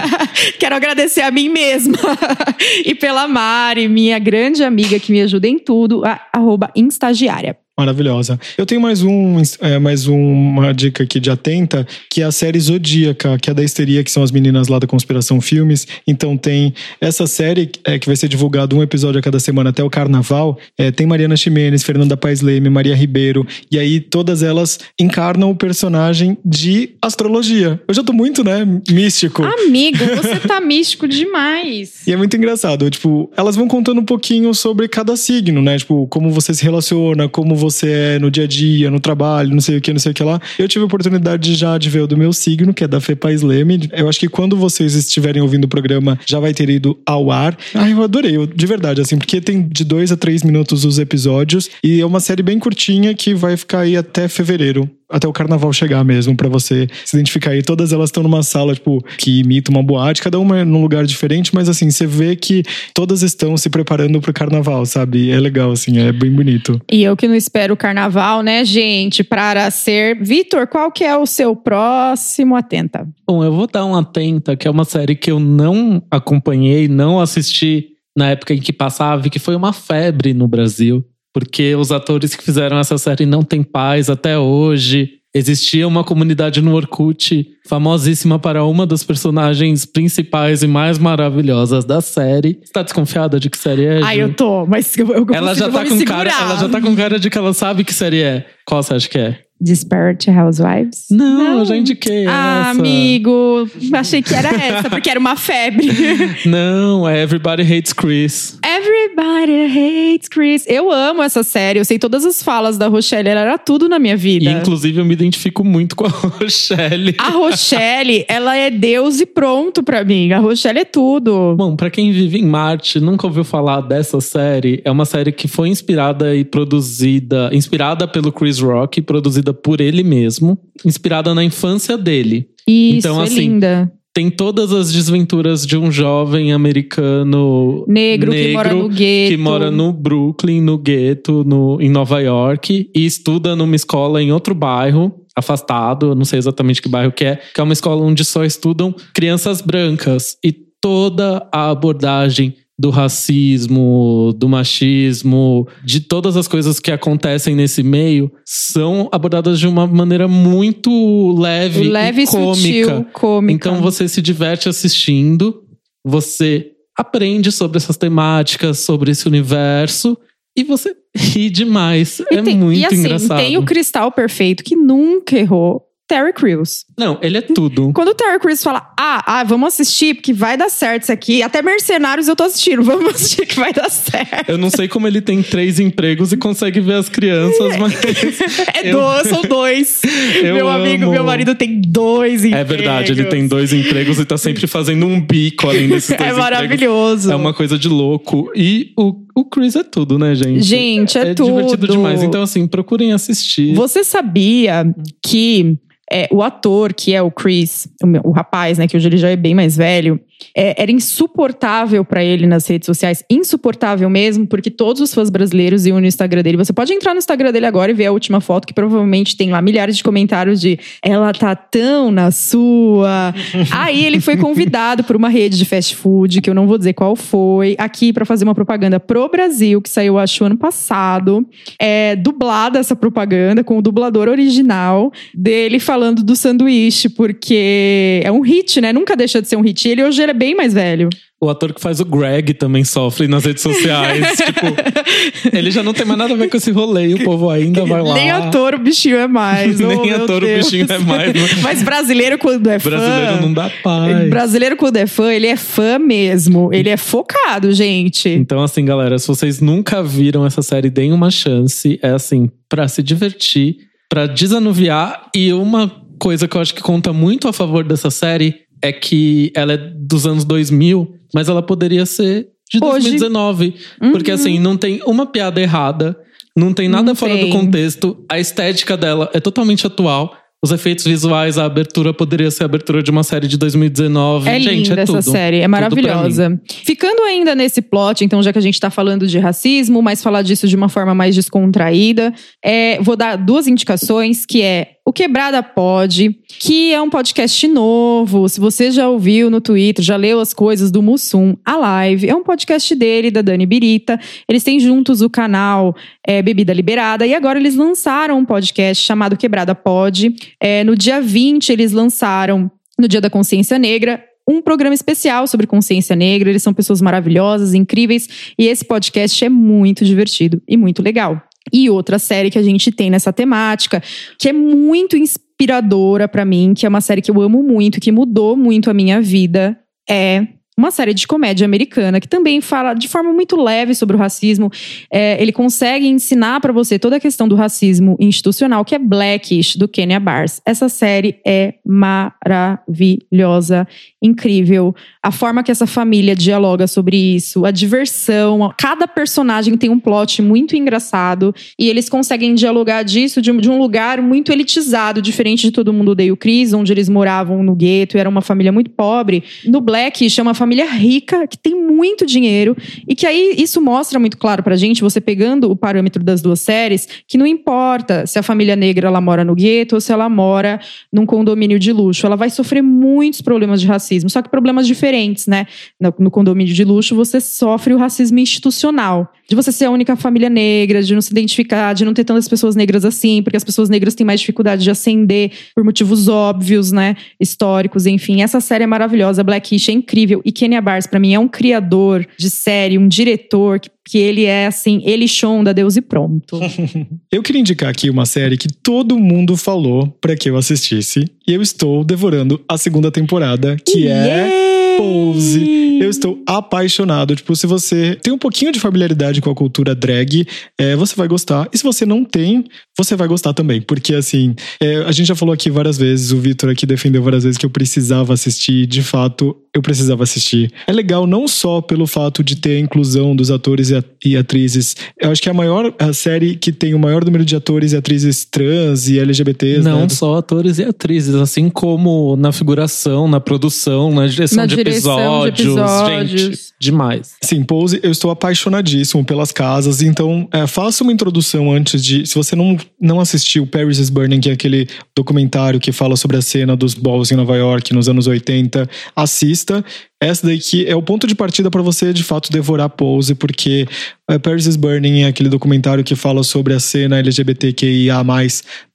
Quero 0.58 0.74
agradecer 0.74 1.20
a 1.20 1.30
mim 1.30 1.50
mesma. 1.50 1.98
e 2.84 2.94
pela 2.94 3.28
Mari, 3.28 3.88
minha 3.88 4.18
grande 4.18 4.64
amiga 4.64 4.98
que 4.98 5.12
me 5.12 5.20
ajuda 5.20 5.46
em 5.46 5.58
tudo, 5.58 6.02
a, 6.04 6.18
arroba 6.32 6.70
instagiária. 6.74 7.58
Maravilhosa. 7.76 8.38
Eu 8.56 8.64
tenho 8.64 8.80
mais, 8.80 9.02
um, 9.02 9.42
é, 9.60 9.80
mais 9.80 10.06
uma 10.06 10.72
dica 10.72 11.02
aqui 11.02 11.18
de 11.18 11.28
atenta, 11.28 11.84
que 12.08 12.22
é 12.22 12.24
a 12.24 12.30
série 12.30 12.60
Zodíaca, 12.60 13.36
que 13.36 13.50
é 13.50 13.54
da 13.54 13.64
Histeria, 13.64 14.04
que 14.04 14.12
são 14.12 14.22
as 14.22 14.30
meninas 14.30 14.68
lá 14.68 14.78
da 14.78 14.86
Conspiração 14.86 15.40
Filmes. 15.40 15.84
Então 16.06 16.36
tem 16.36 16.72
essa 17.00 17.26
série 17.26 17.72
é, 17.84 17.98
que 17.98 18.06
vai 18.06 18.14
ser 18.14 18.28
divulgado 18.28 18.76
um 18.76 18.82
episódio 18.82 19.18
a 19.18 19.22
cada 19.22 19.40
semana 19.40 19.70
até 19.70 19.82
o 19.82 19.90
carnaval. 19.90 20.56
É, 20.78 20.92
tem 20.92 21.04
Mariana 21.04 21.36
Ximenes, 21.36 21.82
Fernanda 21.82 22.16
Paes 22.16 22.42
Leme, 22.42 22.70
Maria 22.70 22.94
Ribeiro. 22.94 23.44
E 23.68 23.76
aí 23.76 23.98
todas 23.98 24.44
elas 24.44 24.78
encarnam 25.00 25.50
o 25.50 25.56
personagem 25.56 26.38
de 26.44 26.90
astrologia. 27.02 27.82
Eu 27.88 27.94
já 27.94 28.04
tô 28.04 28.12
muito, 28.12 28.44
né, 28.44 28.64
místico. 28.88 29.42
Amigo, 29.42 29.98
você 30.14 30.38
tá 30.46 30.60
místico 30.60 31.08
demais. 31.08 32.06
E 32.06 32.12
é 32.12 32.16
muito 32.16 32.36
engraçado. 32.36 32.88
Tipo, 32.88 33.32
elas 33.36 33.56
vão 33.56 33.66
contando 33.66 34.00
um 34.00 34.04
pouquinho 34.04 34.54
sobre 34.54 34.86
cada 34.86 35.16
signo, 35.16 35.60
né? 35.60 35.76
Tipo, 35.76 36.06
como 36.06 36.30
você 36.30 36.54
se 36.54 36.62
relaciona, 36.62 37.28
como 37.28 37.63
você 37.64 37.90
é 37.90 38.18
no 38.18 38.30
dia 38.30 38.44
a 38.44 38.46
dia, 38.46 38.90
no 38.90 39.00
trabalho, 39.00 39.50
não 39.50 39.60
sei 39.60 39.78
o 39.78 39.80
que, 39.80 39.92
não 39.92 39.98
sei 39.98 40.12
o 40.12 40.14
que 40.14 40.22
lá. 40.22 40.40
Eu 40.58 40.68
tive 40.68 40.82
a 40.82 40.86
oportunidade 40.86 41.54
já 41.54 41.78
de 41.78 41.88
ver 41.88 42.00
o 42.00 42.06
do 42.06 42.16
meu 42.16 42.32
signo, 42.32 42.74
que 42.74 42.84
é 42.84 42.88
da 42.88 43.00
Fepa 43.00 43.28
Leme. 43.28 43.88
Eu 43.92 44.08
acho 44.08 44.20
que 44.20 44.28
quando 44.28 44.56
vocês 44.56 44.94
estiverem 44.94 45.40
ouvindo 45.40 45.64
o 45.64 45.68
programa, 45.68 46.18
já 46.26 46.38
vai 46.38 46.52
ter 46.52 46.68
ido 46.68 46.98
ao 47.06 47.30
ar. 47.30 47.56
Ai, 47.74 47.92
eu 47.92 48.02
adorei, 48.02 48.36
eu, 48.36 48.46
de 48.46 48.66
verdade, 48.66 49.00
assim, 49.00 49.16
porque 49.16 49.40
tem 49.40 49.66
de 49.66 49.84
dois 49.84 50.12
a 50.12 50.16
três 50.16 50.42
minutos 50.42 50.84
os 50.84 50.98
episódios 50.98 51.70
e 51.82 52.00
é 52.00 52.06
uma 52.06 52.20
série 52.20 52.42
bem 52.42 52.58
curtinha 52.58 53.14
que 53.14 53.34
vai 53.34 53.56
ficar 53.56 53.80
aí 53.80 53.96
até 53.96 54.28
fevereiro 54.28 54.88
até 55.08 55.28
o 55.28 55.32
carnaval 55.32 55.72
chegar 55.72 56.04
mesmo, 56.04 56.36
para 56.36 56.48
você 56.48 56.88
se 57.04 57.16
identificar. 57.16 57.50
aí 57.50 57.62
todas 57.62 57.92
elas 57.92 58.08
estão 58.08 58.22
numa 58.22 58.42
sala, 58.42 58.74
tipo, 58.74 59.04
que 59.18 59.40
imita 59.40 59.70
uma 59.70 59.82
boate, 59.82 60.22
cada 60.22 60.38
uma 60.38 60.60
é 60.60 60.64
num 60.64 60.82
lugar 60.82 61.04
diferente, 61.04 61.54
mas 61.54 61.68
assim, 61.68 61.90
você 61.90 62.06
vê 62.06 62.36
que 62.36 62.62
todas 62.94 63.22
estão 63.22 63.56
se 63.56 63.68
preparando 63.68 64.20
pro 64.20 64.32
carnaval, 64.32 64.84
sabe? 64.86 65.30
É 65.30 65.38
legal, 65.38 65.72
assim, 65.72 65.98
é 65.98 66.12
bem 66.12 66.30
bonito. 66.30 66.80
E 66.90 67.02
eu 67.02 67.16
que 67.16 67.28
não 67.28 67.34
espero 67.34 67.74
o 67.74 67.76
carnaval, 67.76 68.42
né, 68.42 68.64
gente, 68.64 69.22
para 69.22 69.70
ser. 69.70 70.22
Vitor, 70.22 70.66
qual 70.66 70.90
que 70.90 71.04
é 71.04 71.16
o 71.16 71.26
seu 71.26 71.54
próximo 71.54 72.56
Atenta? 72.56 73.06
Bom, 73.26 73.44
eu 73.44 73.52
vou 73.52 73.66
dar 73.66 73.84
um 73.84 73.94
Atenta, 73.94 74.56
que 74.56 74.66
é 74.66 74.70
uma 74.70 74.84
série 74.84 75.14
que 75.14 75.30
eu 75.30 75.38
não 75.38 76.02
acompanhei, 76.10 76.88
não 76.88 77.20
assisti 77.20 77.88
na 78.16 78.30
época 78.30 78.54
em 78.54 78.60
que 78.60 78.72
passava, 78.72 79.26
e 79.26 79.30
que 79.30 79.38
foi 79.38 79.56
uma 79.56 79.72
febre 79.72 80.32
no 80.32 80.46
Brasil 80.46 81.04
porque 81.34 81.74
os 81.74 81.90
atores 81.90 82.36
que 82.36 82.44
fizeram 82.44 82.78
essa 82.78 82.96
série 82.96 83.26
não 83.26 83.42
têm 83.42 83.64
paz 83.64 84.08
até 84.08 84.38
hoje. 84.38 85.14
Existia 85.34 85.88
uma 85.88 86.04
comunidade 86.04 86.62
no 86.62 86.72
Orkut 86.76 87.44
famosíssima 87.68 88.38
para 88.38 88.64
uma 88.64 88.86
das 88.86 89.02
personagens 89.02 89.84
principais 89.84 90.62
e 90.62 90.68
mais 90.68 90.96
maravilhosas 90.96 91.84
da 91.84 92.00
série. 92.00 92.60
Você 92.62 92.72
tá 92.72 92.82
desconfiada 92.82 93.40
de 93.40 93.50
que 93.50 93.58
série 93.58 93.84
é? 93.84 94.00
Ai, 94.04 94.22
eu 94.22 94.32
tô, 94.32 94.64
mas 94.64 94.96
eu, 94.96 95.12
eu 95.12 95.26
ela 95.32 95.52
já 95.52 95.68
tá 95.68 95.84
com 95.84 96.04
cara, 96.04 96.30
ela 96.30 96.56
já 96.56 96.68
tá 96.68 96.80
com 96.80 96.94
cara 96.94 97.18
de 97.18 97.28
que 97.28 97.36
ela 97.36 97.52
sabe 97.52 97.82
que 97.82 97.92
série 97.92 98.22
é. 98.22 98.46
Qual 98.64 98.80
você 98.80 98.94
acha 98.94 99.08
que 99.08 99.18
é? 99.18 99.40
Disparate 99.60 100.30
Housewives? 100.30 101.06
Não, 101.10 101.38
não, 101.38 101.58
eu 101.60 101.64
já 101.64 101.76
indiquei 101.76 102.26
ah, 102.26 102.70
essa. 102.70 102.80
amigo, 102.80 103.68
achei 103.92 104.20
que 104.20 104.34
era 104.34 104.50
essa, 104.50 104.90
porque 104.90 105.08
era 105.08 105.18
uma 105.18 105.36
febre. 105.36 105.88
não, 106.44 107.08
é 107.08 107.22
Everybody 107.22 107.62
Hates 107.62 107.92
Chris. 107.92 108.58
Everybody 108.62 110.12
Hates 110.12 110.28
Chris. 110.28 110.64
Eu 110.66 110.90
amo 110.90 111.22
essa 111.22 111.42
série, 111.42 111.78
eu 111.78 111.84
sei 111.84 111.98
todas 111.98 112.26
as 112.26 112.42
falas 112.42 112.76
da 112.76 112.88
Rochelle, 112.88 113.28
ela 113.28 113.40
era 113.40 113.58
tudo 113.58 113.88
na 113.88 113.98
minha 113.98 114.16
vida. 114.16 114.44
E, 114.44 114.52
inclusive, 114.52 115.00
eu 115.00 115.04
me 115.04 115.14
identifico 115.14 115.64
muito 115.64 115.96
com 115.96 116.04
a 116.04 116.08
Rochelle. 116.38 117.14
A 117.16 117.30
Rochelle, 117.30 118.24
ela 118.28 118.56
é 118.56 118.70
Deus 118.70 119.20
e 119.20 119.26
pronto 119.26 119.82
pra 119.82 120.04
mim. 120.04 120.32
A 120.32 120.40
Rochelle 120.40 120.80
é 120.80 120.84
tudo. 120.84 121.54
Bom, 121.56 121.74
pra 121.74 121.88
quem 121.88 122.12
vive 122.12 122.38
em 122.38 122.44
Marte, 122.44 123.00
nunca 123.00 123.26
ouviu 123.26 123.44
falar 123.44 123.80
dessa 123.80 124.20
série, 124.20 124.82
é 124.84 124.90
uma 124.90 125.04
série 125.04 125.32
que 125.32 125.48
foi 125.48 125.68
inspirada 125.68 126.34
e 126.36 126.44
produzida, 126.44 127.48
inspirada 127.52 128.06
pelo 128.06 128.30
Chris 128.30 128.58
Rock, 128.58 129.00
produzida 129.00 129.53
por 129.62 129.80
ele 129.80 130.02
mesmo, 130.02 130.58
inspirada 130.84 131.34
na 131.34 131.44
infância 131.44 131.96
dele. 131.96 132.48
Isso, 132.66 132.98
então, 132.98 133.20
é 133.20 133.24
assim, 133.24 133.40
linda. 133.40 133.92
Tem 134.14 134.30
todas 134.30 134.72
as 134.72 134.92
desventuras 134.92 135.66
de 135.66 135.76
um 135.76 135.90
jovem 135.90 136.52
americano 136.52 137.84
negro, 137.88 138.30
negro 138.30 138.32
que 138.32 138.52
mora 138.52 138.74
no 138.74 138.88
gueto. 138.88 139.30
Que 139.30 139.36
mora 139.36 139.70
no 139.72 139.92
Brooklyn, 139.92 140.60
no 140.60 140.78
gueto, 140.78 141.42
no, 141.44 141.80
em 141.80 141.90
Nova 141.90 142.20
York, 142.20 142.90
e 142.94 143.04
estuda 143.04 143.56
numa 143.56 143.74
escola 143.74 144.22
em 144.22 144.30
outro 144.30 144.54
bairro, 144.54 145.12
afastado, 145.36 146.14
não 146.14 146.24
sei 146.24 146.38
exatamente 146.38 146.80
que 146.80 146.88
bairro 146.88 147.10
que 147.10 147.24
é, 147.24 147.40
que 147.52 147.60
é 147.60 147.64
uma 147.64 147.72
escola 147.72 148.02
onde 148.02 148.24
só 148.24 148.44
estudam 148.44 148.94
crianças 149.12 149.60
brancas. 149.60 150.36
E 150.44 150.54
toda 150.80 151.48
a 151.52 151.70
abordagem 151.70 152.54
do 152.78 152.90
racismo, 152.90 154.34
do 154.36 154.48
machismo, 154.48 155.68
de 155.84 156.00
todas 156.00 156.36
as 156.36 156.48
coisas 156.48 156.80
que 156.80 156.90
acontecem 156.90 157.54
nesse 157.54 157.82
meio, 157.82 158.32
são 158.44 159.08
abordadas 159.12 159.60
de 159.60 159.68
uma 159.68 159.86
maneira 159.86 160.26
muito 160.26 161.36
leve, 161.38 161.84
leve 161.84 162.22
e 162.22 162.26
cômica. 162.26 162.54
Sutil, 162.54 163.06
cômica. 163.12 163.68
Então 163.68 163.80
você 163.80 164.08
se 164.08 164.20
diverte 164.20 164.68
assistindo, 164.68 165.62
você 166.04 166.72
aprende 166.98 167.52
sobre 167.52 167.76
essas 167.76 167.96
temáticas, 167.96 168.80
sobre 168.80 169.12
esse 169.12 169.26
universo 169.26 170.16
e 170.56 170.64
você 170.64 170.94
ri 171.16 171.50
demais. 171.50 172.20
E 172.30 172.36
é 172.36 172.42
tem, 172.42 172.58
muito 172.58 172.78
e 172.78 172.84
assim, 172.84 172.96
engraçado. 172.96 173.38
Tem 173.38 173.56
o 173.56 173.64
cristal 173.64 174.10
perfeito 174.10 174.62
que 174.64 174.76
nunca 174.76 175.36
errou. 175.36 175.82
Terry 176.06 176.34
Crews. 176.34 176.84
Não, 176.98 177.18
ele 177.22 177.38
é 177.38 177.40
tudo. 177.40 177.90
Quando 177.94 178.08
o 178.08 178.14
Terry 178.14 178.38
Crews 178.38 178.62
fala, 178.62 178.92
ah, 178.98 179.22
ah, 179.26 179.44
vamos 179.44 179.68
assistir, 179.68 180.14
porque 180.14 180.34
vai 180.34 180.56
dar 180.56 180.68
certo 180.68 181.04
isso 181.04 181.12
aqui. 181.12 181.42
Até 181.42 181.62
Mercenários 181.62 182.28
eu 182.28 182.36
tô 182.36 182.44
assistindo, 182.44 182.82
vamos 182.84 183.14
assistir 183.14 183.46
que 183.46 183.56
vai 183.56 183.72
dar 183.72 183.88
certo. 183.88 184.48
Eu 184.48 184.58
não 184.58 184.68
sei 184.68 184.86
como 184.86 185.06
ele 185.06 185.22
tem 185.22 185.42
três 185.42 185.80
empregos 185.80 186.32
e 186.32 186.36
consegue 186.36 186.80
ver 186.80 186.94
as 186.94 187.08
crianças, 187.08 187.76
mas. 187.78 187.94
é 188.74 188.90
eu... 188.90 189.00
dois, 189.00 189.28
são 189.28 189.42
dois. 189.42 190.02
Eu 190.44 190.54
meu 190.54 190.68
amigo, 190.68 191.04
amo. 191.04 191.12
meu 191.12 191.24
marido 191.24 191.54
tem 191.54 191.80
dois 191.80 192.44
empregos. 192.44 192.60
É 192.60 192.64
verdade, 192.64 193.12
ele 193.12 193.24
tem 193.24 193.46
dois 193.46 193.72
empregos 193.72 194.18
e 194.18 194.24
tá 194.24 194.36
sempre 194.36 194.66
fazendo 194.66 195.06
um 195.06 195.20
bico 195.20 195.68
além 195.68 195.88
desses 195.88 196.16
dois 196.16 196.30
É 196.30 196.32
maravilhoso. 196.32 197.28
Empregos. 197.28 197.30
É 197.30 197.36
uma 197.36 197.54
coisa 197.54 197.78
de 197.78 197.88
louco. 197.88 198.50
E 198.54 198.92
o, 198.98 199.14
o 199.34 199.44
Chris 199.44 199.74
é 199.76 199.82
tudo, 199.82 200.18
né, 200.18 200.34
gente? 200.34 200.62
Gente, 200.62 201.16
é, 201.16 201.30
é 201.30 201.34
tudo. 201.34 201.50
É 201.50 201.62
divertido 201.62 201.88
demais. 201.88 202.22
Então, 202.22 202.42
assim, 202.42 202.66
procurem 202.66 203.12
assistir. 203.12 203.74
Você 203.74 204.04
sabia 204.04 204.84
que 205.22 205.78
é, 206.10 206.28
o 206.30 206.42
ator, 206.42 206.92
que 206.92 207.14
é 207.14 207.22
o 207.22 207.30
Chris, 207.30 207.88
o, 208.02 208.06
meu, 208.06 208.20
o, 208.24 208.30
rapaz, 208.30 208.78
né, 208.78 208.86
que 208.86 208.96
hoje 208.96 209.08
ele 209.08 209.16
já 209.16 209.30
é 209.30 209.36
bem 209.36 209.54
mais 209.54 209.76
velho, 209.76 210.20
é, 210.56 210.80
era 210.82 210.90
insuportável 210.90 212.04
para 212.04 212.22
ele 212.22 212.46
nas 212.46 212.66
redes 212.66 212.86
sociais, 212.86 213.24
insuportável 213.30 214.08
mesmo, 214.10 214.46
porque 214.46 214.70
todos 214.70 215.00
os 215.00 215.14
fãs 215.14 215.30
brasileiros 215.30 215.86
iam 215.86 216.00
no 216.00 216.06
Instagram 216.06 216.42
dele. 216.42 216.56
Você 216.56 216.72
pode 216.72 216.92
entrar 216.92 217.12
no 217.12 217.18
Instagram 217.18 217.52
dele 217.52 217.66
agora 217.66 217.90
e 217.90 217.94
ver 217.94 218.06
a 218.06 218.12
última 218.12 218.40
foto, 218.40 218.66
que 218.66 218.74
provavelmente 218.74 219.36
tem 219.36 219.50
lá 219.50 219.60
milhares 219.60 219.96
de 219.96 220.04
comentários 220.04 220.60
de 220.60 220.78
ela 221.02 221.32
tá 221.32 221.54
tão 221.54 222.10
na 222.10 222.30
sua. 222.30 223.34
Aí 223.70 224.04
ele 224.04 224.20
foi 224.20 224.36
convidado 224.36 225.04
por 225.04 225.16
uma 225.16 225.28
rede 225.28 225.56
de 225.56 225.64
fast 225.64 225.94
food, 225.96 226.40
que 226.40 226.50
eu 226.50 226.54
não 226.54 226.66
vou 226.66 226.78
dizer 226.78 226.92
qual 226.92 227.16
foi, 227.16 227.74
aqui 227.78 228.12
para 228.12 228.24
fazer 228.24 228.44
uma 228.44 228.54
propaganda 228.54 228.98
pro 228.98 229.28
Brasil, 229.28 229.80
que 229.80 229.88
saiu, 229.88 230.18
acho, 230.18 230.44
ano 230.44 230.56
passado. 230.56 231.46
É 231.78 232.16
dublada 232.16 232.78
essa 232.78 232.96
propaganda 232.96 233.62
com 233.64 233.78
o 233.78 233.82
dublador 233.82 234.28
original 234.28 235.12
dele 235.34 235.78
falando 235.78 236.22
do 236.22 236.36
sanduíche, 236.36 237.08
porque 237.08 238.20
é 238.22 238.30
um 238.30 238.40
hit, 238.40 238.80
né? 238.80 238.92
Nunca 238.92 239.16
deixa 239.16 239.40
de 239.40 239.48
ser 239.48 239.56
um 239.56 239.60
hit. 239.62 239.88
Ele 239.88 240.02
hoje 240.02 240.22
ele 240.22 240.30
é 240.30 240.33
bem 240.34 240.54
mais 240.54 240.74
velho. 240.74 241.08
O 241.40 241.50
ator 241.50 241.74
que 241.74 241.80
faz 241.80 242.00
o 242.00 242.04
Greg 242.06 242.54
também 242.54 242.84
sofre 242.84 243.28
nas 243.28 243.44
redes 243.44 243.62
sociais. 243.62 244.24
tipo, 244.38 245.54
ele 245.54 245.70
já 245.70 245.82
não 245.82 245.92
tem 245.92 246.06
mais 246.06 246.18
nada 246.18 246.32
a 246.32 246.36
ver 246.36 246.48
com 246.48 246.56
esse 246.56 246.70
rolê 246.70 247.08
e 247.08 247.14
o 247.14 247.24
povo 247.24 247.50
ainda 247.50 247.84
vai 247.84 248.02
lá. 248.02 248.14
Nem 248.14 248.30
ator 248.30 248.74
o 248.74 248.78
bichinho 248.78 249.16
é 249.16 249.28
mais. 249.28 249.76
Nem 249.80 250.12
oh, 250.12 250.22
ator 250.22 250.42
o 250.42 250.46
bichinho 250.46 250.86
é 250.90 250.98
mais. 250.98 251.34
Né? 251.34 251.40
Mas 251.62 251.82
brasileiro 251.82 252.38
quando 252.38 252.68
é 252.68 252.78
fã. 252.78 252.90
Brasileiro 252.90 253.42
não 253.42 253.52
dá 253.52 253.70
paz. 253.82 254.30
Brasileiro 254.30 254.76
quando 254.76 254.96
é 254.96 255.06
fã, 255.06 255.32
ele 255.32 255.46
é 255.46 255.56
fã 255.56 255.98
mesmo. 255.98 256.72
Ele 256.72 256.88
é 256.88 256.96
focado, 256.96 257.72
gente. 257.72 258.28
Então, 258.28 258.62
assim, 258.62 258.84
galera, 258.84 259.18
se 259.18 259.28
vocês 259.28 259.60
nunca 259.60 260.02
viram 260.02 260.46
essa 260.46 260.62
série, 260.62 260.88
deem 260.88 261.12
uma 261.12 261.30
chance. 261.30 261.98
É 262.02 262.10
assim, 262.10 262.50
para 262.70 262.88
se 262.88 263.02
divertir, 263.02 263.76
para 264.08 264.26
desanuviar. 264.26 265.28
E 265.34 265.52
uma 265.52 265.92
coisa 266.18 266.48
que 266.48 266.56
eu 266.56 266.60
acho 266.60 266.74
que 266.74 266.82
conta 266.82 267.12
muito 267.12 267.48
a 267.48 267.52
favor 267.52 267.84
dessa 267.84 268.10
série 268.10 268.63
é 268.84 268.92
que 268.92 269.50
ela 269.56 269.72
é 269.72 269.76
dos 269.78 270.26
anos 270.26 270.44
2000, 270.44 271.14
mas 271.32 271.48
ela 271.48 271.62
poderia 271.62 272.04
ser 272.04 272.48
de 272.70 272.78
Hoje. 272.84 273.08
2019. 273.10 273.74
Uhum. 274.02 274.12
Porque 274.12 274.30
assim, 274.30 274.58
não 274.58 274.76
tem 274.76 275.00
uma 275.06 275.24
piada 275.24 275.60
errada, 275.60 276.14
não 276.54 276.72
tem 276.74 276.86
nada 276.86 277.06
não 277.06 277.14
fora 277.14 277.32
tem. 277.32 277.46
do 277.46 277.50
contexto, 277.50 278.24
a 278.30 278.38
estética 278.38 278.94
dela 278.94 279.30
é 279.32 279.40
totalmente 279.40 279.86
atual. 279.86 280.36
Os 280.62 280.70
efeitos 280.70 281.04
visuais, 281.04 281.58
a 281.58 281.64
abertura 281.66 282.14
poderia 282.14 282.50
ser 282.50 282.62
a 282.62 282.66
abertura 282.66 283.02
de 283.02 283.10
uma 283.10 283.22
série 283.22 283.46
de 283.46 283.58
2019. 283.58 284.48
É 284.48 284.58
gente, 284.58 284.88
linda 284.88 285.00
é 285.00 285.02
essa 285.02 285.20
série, 285.20 285.60
é 285.60 285.68
maravilhosa. 285.68 286.58
Ficando 286.84 287.22
ainda 287.22 287.54
nesse 287.54 287.82
plot, 287.82 288.24
então, 288.24 288.42
já 288.42 288.50
que 288.50 288.58
a 288.58 288.62
gente 288.62 288.80
tá 288.80 288.88
falando 288.88 289.26
de 289.26 289.38
racismo, 289.38 290.00
mas 290.00 290.22
falar 290.22 290.40
disso 290.40 290.66
de 290.66 290.74
uma 290.74 290.88
forma 290.88 291.14
mais 291.14 291.34
descontraída, 291.34 292.32
é, 292.64 292.98
vou 293.02 293.14
dar 293.14 293.36
duas 293.36 293.66
indicações, 293.66 294.46
que 294.46 294.62
é 294.62 294.93
o 295.06 295.12
Quebrada 295.12 295.62
Pod, 295.62 296.34
que 296.48 296.92
é 296.92 297.00
um 297.00 297.10
podcast 297.10 297.68
novo. 297.68 298.48
Se 298.48 298.58
você 298.58 298.90
já 298.90 299.06
ouviu 299.06 299.50
no 299.50 299.60
Twitter, 299.60 300.02
já 300.02 300.16
leu 300.16 300.40
as 300.40 300.54
coisas 300.54 300.90
do 300.90 301.02
Mussum, 301.02 301.54
a 301.62 301.76
live, 301.76 302.28
é 302.28 302.34
um 302.34 302.42
podcast 302.42 302.94
dele, 302.94 303.30
da 303.30 303.42
Dani 303.42 303.66
Birita. 303.66 304.18
Eles 304.48 304.64
têm 304.64 304.80
juntos 304.80 305.20
o 305.20 305.28
canal 305.28 305.94
é, 306.26 306.40
Bebida 306.40 306.72
Liberada 306.72 307.26
e 307.26 307.34
agora 307.34 307.58
eles 307.58 307.76
lançaram 307.76 308.38
um 308.38 308.44
podcast 308.46 309.04
chamado 309.04 309.36
Quebrada 309.36 309.74
Pod. 309.74 310.34
É, 310.58 310.82
no 310.84 310.96
dia 310.96 311.20
20, 311.20 311.70
eles 311.70 311.92
lançaram, 311.92 312.70
no 312.98 313.06
Dia 313.06 313.20
da 313.20 313.28
Consciência 313.28 313.78
Negra, 313.78 314.24
um 314.48 314.62
programa 314.62 314.94
especial 314.94 315.46
sobre 315.46 315.66
consciência 315.66 316.16
negra. 316.16 316.48
Eles 316.48 316.62
são 316.62 316.72
pessoas 316.72 317.02
maravilhosas, 317.02 317.74
incríveis, 317.74 318.54
e 318.58 318.66
esse 318.68 318.84
podcast 318.84 319.44
é 319.44 319.50
muito 319.50 320.02
divertido 320.02 320.62
e 320.66 320.78
muito 320.78 321.02
legal. 321.02 321.42
E 321.72 321.88
outra 321.88 322.18
série 322.18 322.50
que 322.50 322.58
a 322.58 322.62
gente 322.62 322.92
tem 322.92 323.10
nessa 323.10 323.32
temática, 323.32 324.02
que 324.38 324.48
é 324.48 324.52
muito 324.52 325.16
inspiradora 325.16 326.28
para 326.28 326.44
mim, 326.44 326.74
que 326.74 326.84
é 326.84 326.88
uma 326.88 327.00
série 327.00 327.22
que 327.22 327.30
eu 327.30 327.40
amo 327.40 327.62
muito, 327.62 328.00
que 328.00 328.12
mudou 328.12 328.56
muito 328.56 328.90
a 328.90 328.94
minha 328.94 329.20
vida, 329.20 329.78
é 330.08 330.46
uma 330.76 330.90
série 330.90 331.14
de 331.14 331.26
comédia 331.26 331.64
americana 331.64 332.20
que 332.20 332.26
também 332.26 332.60
fala 332.60 332.94
de 332.94 333.06
forma 333.06 333.32
muito 333.32 333.56
leve 333.56 333.94
sobre 333.94 334.16
o 334.16 334.18
racismo. 334.18 334.70
É, 335.10 335.40
ele 335.40 335.52
consegue 335.52 336.08
ensinar 336.08 336.60
para 336.60 336.72
você 336.72 336.98
toda 336.98 337.16
a 337.16 337.20
questão 337.20 337.46
do 337.46 337.54
racismo 337.54 338.16
institucional, 338.18 338.84
que 338.84 338.94
é 338.94 338.98
Blackish, 338.98 339.76
do 339.76 339.86
Kenya 339.86 340.18
Bars. 340.18 340.60
Essa 340.66 340.88
série 340.88 341.36
é 341.46 341.74
maravilhosa, 341.86 343.86
incrível. 344.20 344.94
A 345.22 345.30
forma 345.30 345.62
que 345.62 345.70
essa 345.70 345.86
família 345.86 346.34
dialoga 346.34 346.88
sobre 346.88 347.16
isso, 347.16 347.64
a 347.64 347.70
diversão. 347.70 348.72
Cada 348.76 349.06
personagem 349.06 349.76
tem 349.76 349.90
um 349.90 350.00
plot 350.00 350.42
muito 350.42 350.76
engraçado 350.76 351.54
e 351.78 351.88
eles 351.88 352.08
conseguem 352.08 352.54
dialogar 352.54 353.04
disso 353.04 353.40
de 353.40 353.52
um, 353.52 353.58
de 353.58 353.70
um 353.70 353.78
lugar 353.78 354.20
muito 354.20 354.50
elitizado, 354.50 355.22
diferente 355.22 355.62
de 355.62 355.70
Todo 355.70 355.92
Mundo 355.92 356.10
Odeia 356.10 356.32
o 356.32 356.36
Chris, 356.36 356.72
onde 356.72 356.92
eles 356.92 357.08
moravam 357.08 357.62
no 357.62 357.76
gueto 357.76 358.16
e 358.16 358.20
era 358.20 358.28
uma 358.28 358.40
família 358.40 358.72
muito 358.72 358.90
pobre. 358.90 359.44
No 359.64 359.80
Blackish 359.80 360.38
é 360.38 360.42
uma 360.42 360.52
família 360.52 360.63
rica, 360.64 361.46
que 361.46 361.58
tem 361.58 361.74
muito 361.74 362.26
dinheiro, 362.26 362.76
e 363.08 363.14
que 363.14 363.26
aí 363.26 363.54
isso 363.58 363.80
mostra 363.80 364.18
muito 364.18 364.36
claro 364.36 364.62
pra 364.62 364.76
gente, 364.76 365.02
você 365.02 365.20
pegando 365.20 365.70
o 365.70 365.76
parâmetro 365.76 366.22
das 366.22 366.40
duas 366.40 366.60
séries, 366.60 367.08
que 367.26 367.36
não 367.36 367.46
importa 367.46 368.26
se 368.26 368.38
a 368.38 368.42
família 368.42 368.76
negra 368.76 369.08
ela 369.08 369.20
mora 369.20 369.44
no 369.44 369.54
gueto 369.54 369.94
ou 369.94 370.00
se 370.00 370.12
ela 370.12 370.28
mora 370.28 370.80
num 371.12 371.26
condomínio 371.26 371.78
de 371.78 371.92
luxo, 371.92 372.26
ela 372.26 372.36
vai 372.36 372.50
sofrer 372.50 372.82
muitos 372.82 373.40
problemas 373.40 373.80
de 373.80 373.86
racismo, 373.86 374.30
só 374.30 374.40
que 374.42 374.48
problemas 374.48 374.86
diferentes, 374.86 375.46
né? 375.46 375.66
No, 376.00 376.14
no 376.18 376.30
condomínio 376.30 376.72
de 376.72 376.84
luxo, 376.84 377.14
você 377.14 377.40
sofre 377.40 377.94
o 377.94 377.98
racismo 377.98 378.38
institucional, 378.38 379.32
de 379.48 379.54
você 379.54 379.70
ser 379.70 379.86
a 379.86 379.90
única 379.90 380.16
família 380.16 380.48
negra, 380.48 381.02
de 381.02 381.14
não 381.14 381.20
se 381.20 381.30
identificar, 381.30 381.92
de 381.92 382.04
não 382.04 382.14
ter 382.14 382.24
tantas 382.24 382.48
pessoas 382.48 382.74
negras 382.74 383.04
assim, 383.04 383.42
porque 383.42 383.56
as 383.56 383.64
pessoas 383.64 383.88
negras 383.88 384.14
têm 384.14 384.26
mais 384.26 384.40
dificuldade 384.40 384.82
de 384.82 384.90
ascender 384.90 385.52
por 385.74 385.84
motivos 385.84 386.28
óbvios, 386.28 386.92
né? 386.92 387.16
Históricos, 387.38 388.06
enfim. 388.06 388.42
Essa 388.42 388.60
série 388.60 388.84
é 388.84 388.86
maravilhosa, 388.86 389.44
Blackish 389.44 389.88
é 389.88 389.92
incrível. 389.92 390.40
E 390.44 390.52
Kenya 390.54 390.80
Barnes, 390.80 391.06
para 391.06 391.20
mim, 391.20 391.34
é 391.34 391.38
um 391.38 391.48
criador 391.48 392.26
de 392.38 392.48
série, 392.48 392.96
um 392.96 393.08
diretor 393.08 393.80
que, 393.80 393.90
que 394.04 394.18
ele 394.18 394.44
é 394.44 394.66
assim, 394.66 395.02
ele 395.04 395.26
da 395.64 395.72
Deus 395.72 395.96
e 395.96 396.00
pronto. 396.00 396.60
eu 397.30 397.42
queria 397.42 397.60
indicar 397.60 397.90
aqui 397.90 398.08
uma 398.08 398.26
série 398.26 398.56
que 398.56 398.68
todo 398.68 399.18
mundo 399.18 399.56
falou 399.56 400.08
para 400.20 400.36
que 400.36 400.48
eu 400.48 400.56
assistisse. 400.56 401.24
E 401.46 401.52
eu 401.52 401.60
estou 401.60 402.04
devorando 402.04 402.62
a 402.68 402.78
segunda 402.78 403.10
temporada, 403.10 403.76
que 403.84 404.04
yeah! 404.04 404.48
é 404.48 404.83
Pose. 404.96 405.98
Eu 406.00 406.10
estou 406.10 406.42
apaixonado. 406.46 407.34
Tipo, 407.34 407.54
se 407.54 407.66
você 407.66 408.16
tem 408.22 408.32
um 408.32 408.38
pouquinho 408.38 408.72
de 408.72 408.80
familiaridade 408.80 409.40
com 409.40 409.50
a 409.50 409.54
cultura 409.54 409.94
drag, 409.94 410.46
é, 410.78 410.96
você 410.96 411.14
vai 411.16 411.28
gostar. 411.28 411.68
E 411.72 411.78
se 411.78 411.84
você 411.84 412.04
não 412.04 412.24
tem, 412.24 412.64
você 412.96 413.16
vai 413.16 413.28
gostar 413.28 413.52
também. 413.52 413.80
Porque, 413.80 414.14
assim, 414.14 414.54
é, 414.80 414.96
a 414.98 415.12
gente 415.12 415.28
já 415.28 415.34
falou 415.34 415.52
aqui 415.52 415.70
várias 415.70 415.96
vezes, 415.96 416.32
o 416.32 416.38
Vitor 416.38 416.70
aqui 416.70 416.86
defendeu 416.86 417.22
várias 417.22 417.44
vezes 417.44 417.58
que 417.58 417.66
eu 417.66 417.70
precisava 417.70 418.32
assistir. 418.34 418.86
De 418.86 419.02
fato, 419.02 419.56
eu 419.74 419.82
precisava 419.82 420.22
assistir. 420.22 420.70
É 420.86 420.92
legal 420.92 421.26
não 421.26 421.48
só 421.48 421.80
pelo 421.80 422.06
fato 422.06 422.44
de 422.44 422.56
ter 422.56 422.76
a 422.76 422.80
inclusão 422.80 423.34
dos 423.34 423.50
atores 423.50 423.90
e 424.24 424.36
atrizes. 424.36 424.96
Eu 425.20 425.30
acho 425.30 425.42
que 425.42 425.48
é 425.48 425.52
a 425.52 425.54
maior 425.54 425.92
a 425.98 426.12
série 426.12 426.54
que 426.56 426.70
tem 426.72 426.94
o 426.94 426.98
maior 426.98 427.24
número 427.24 427.44
de 427.44 427.56
atores 427.56 427.92
e 427.92 427.96
atrizes 427.96 428.44
trans 428.44 429.08
e 429.08 429.18
LGBTs. 429.18 429.82
Não 429.82 430.02
né? 430.02 430.08
só 430.08 430.36
atores 430.36 430.78
e 430.78 430.84
atrizes, 430.84 431.34
assim 431.34 431.68
como 431.68 432.36
na 432.36 432.52
figuração, 432.52 433.26
na 433.26 433.40
produção, 433.40 434.12
na 434.12 434.26
direção 434.26 434.58
na 434.58 434.66
de 434.66 434.76
direção 434.76 434.83
episódios, 434.88 435.56
de 435.56 435.62
episódios. 435.62 436.40
Gente, 436.42 436.58
demais. 436.80 437.34
Sim, 437.42 437.62
Pose, 437.62 438.00
eu 438.02 438.10
estou 438.10 438.30
apaixonadíssimo 438.30 439.24
pelas 439.24 439.52
casas, 439.52 440.02
então 440.02 440.48
é, 440.52 440.66
faça 440.66 441.02
uma 441.02 441.12
introdução 441.12 441.72
antes 441.72 442.04
de. 442.04 442.26
Se 442.26 442.34
você 442.34 442.54
não, 442.54 442.76
não 443.00 443.20
assistiu 443.20 443.66
Paris 443.66 443.98
is 443.98 444.10
Burning, 444.10 444.40
que 444.40 444.50
é 444.50 444.52
aquele 444.52 444.88
documentário 445.16 445.80
que 445.80 445.92
fala 445.92 446.16
sobre 446.16 446.36
a 446.36 446.42
cena 446.42 446.76
dos 446.76 446.94
balls 446.94 447.30
em 447.32 447.36
Nova 447.36 447.56
York 447.56 447.92
nos 447.92 448.08
anos 448.08 448.26
80, 448.26 448.88
assista. 449.14 449.84
Essa 450.22 450.46
daqui 450.46 450.86
é 450.86 450.96
o 450.96 451.02
ponto 451.02 451.26
de 451.26 451.34
partida 451.34 451.70
para 451.70 451.82
você 451.82 452.12
de 452.12 452.24
fato 452.24 452.50
devorar 452.50 452.88
Pose, 452.88 453.34
porque 453.34 453.86
é, 454.30 454.38
Paris 454.38 454.64
is 454.64 454.76
Burning 454.76 455.22
é 455.22 455.26
aquele 455.26 455.50
documentário 455.50 456.02
que 456.02 456.14
fala 456.14 456.42
sobre 456.42 456.72
a 456.72 456.80
cena 456.80 457.18
LGBTQIA, 457.18 458.14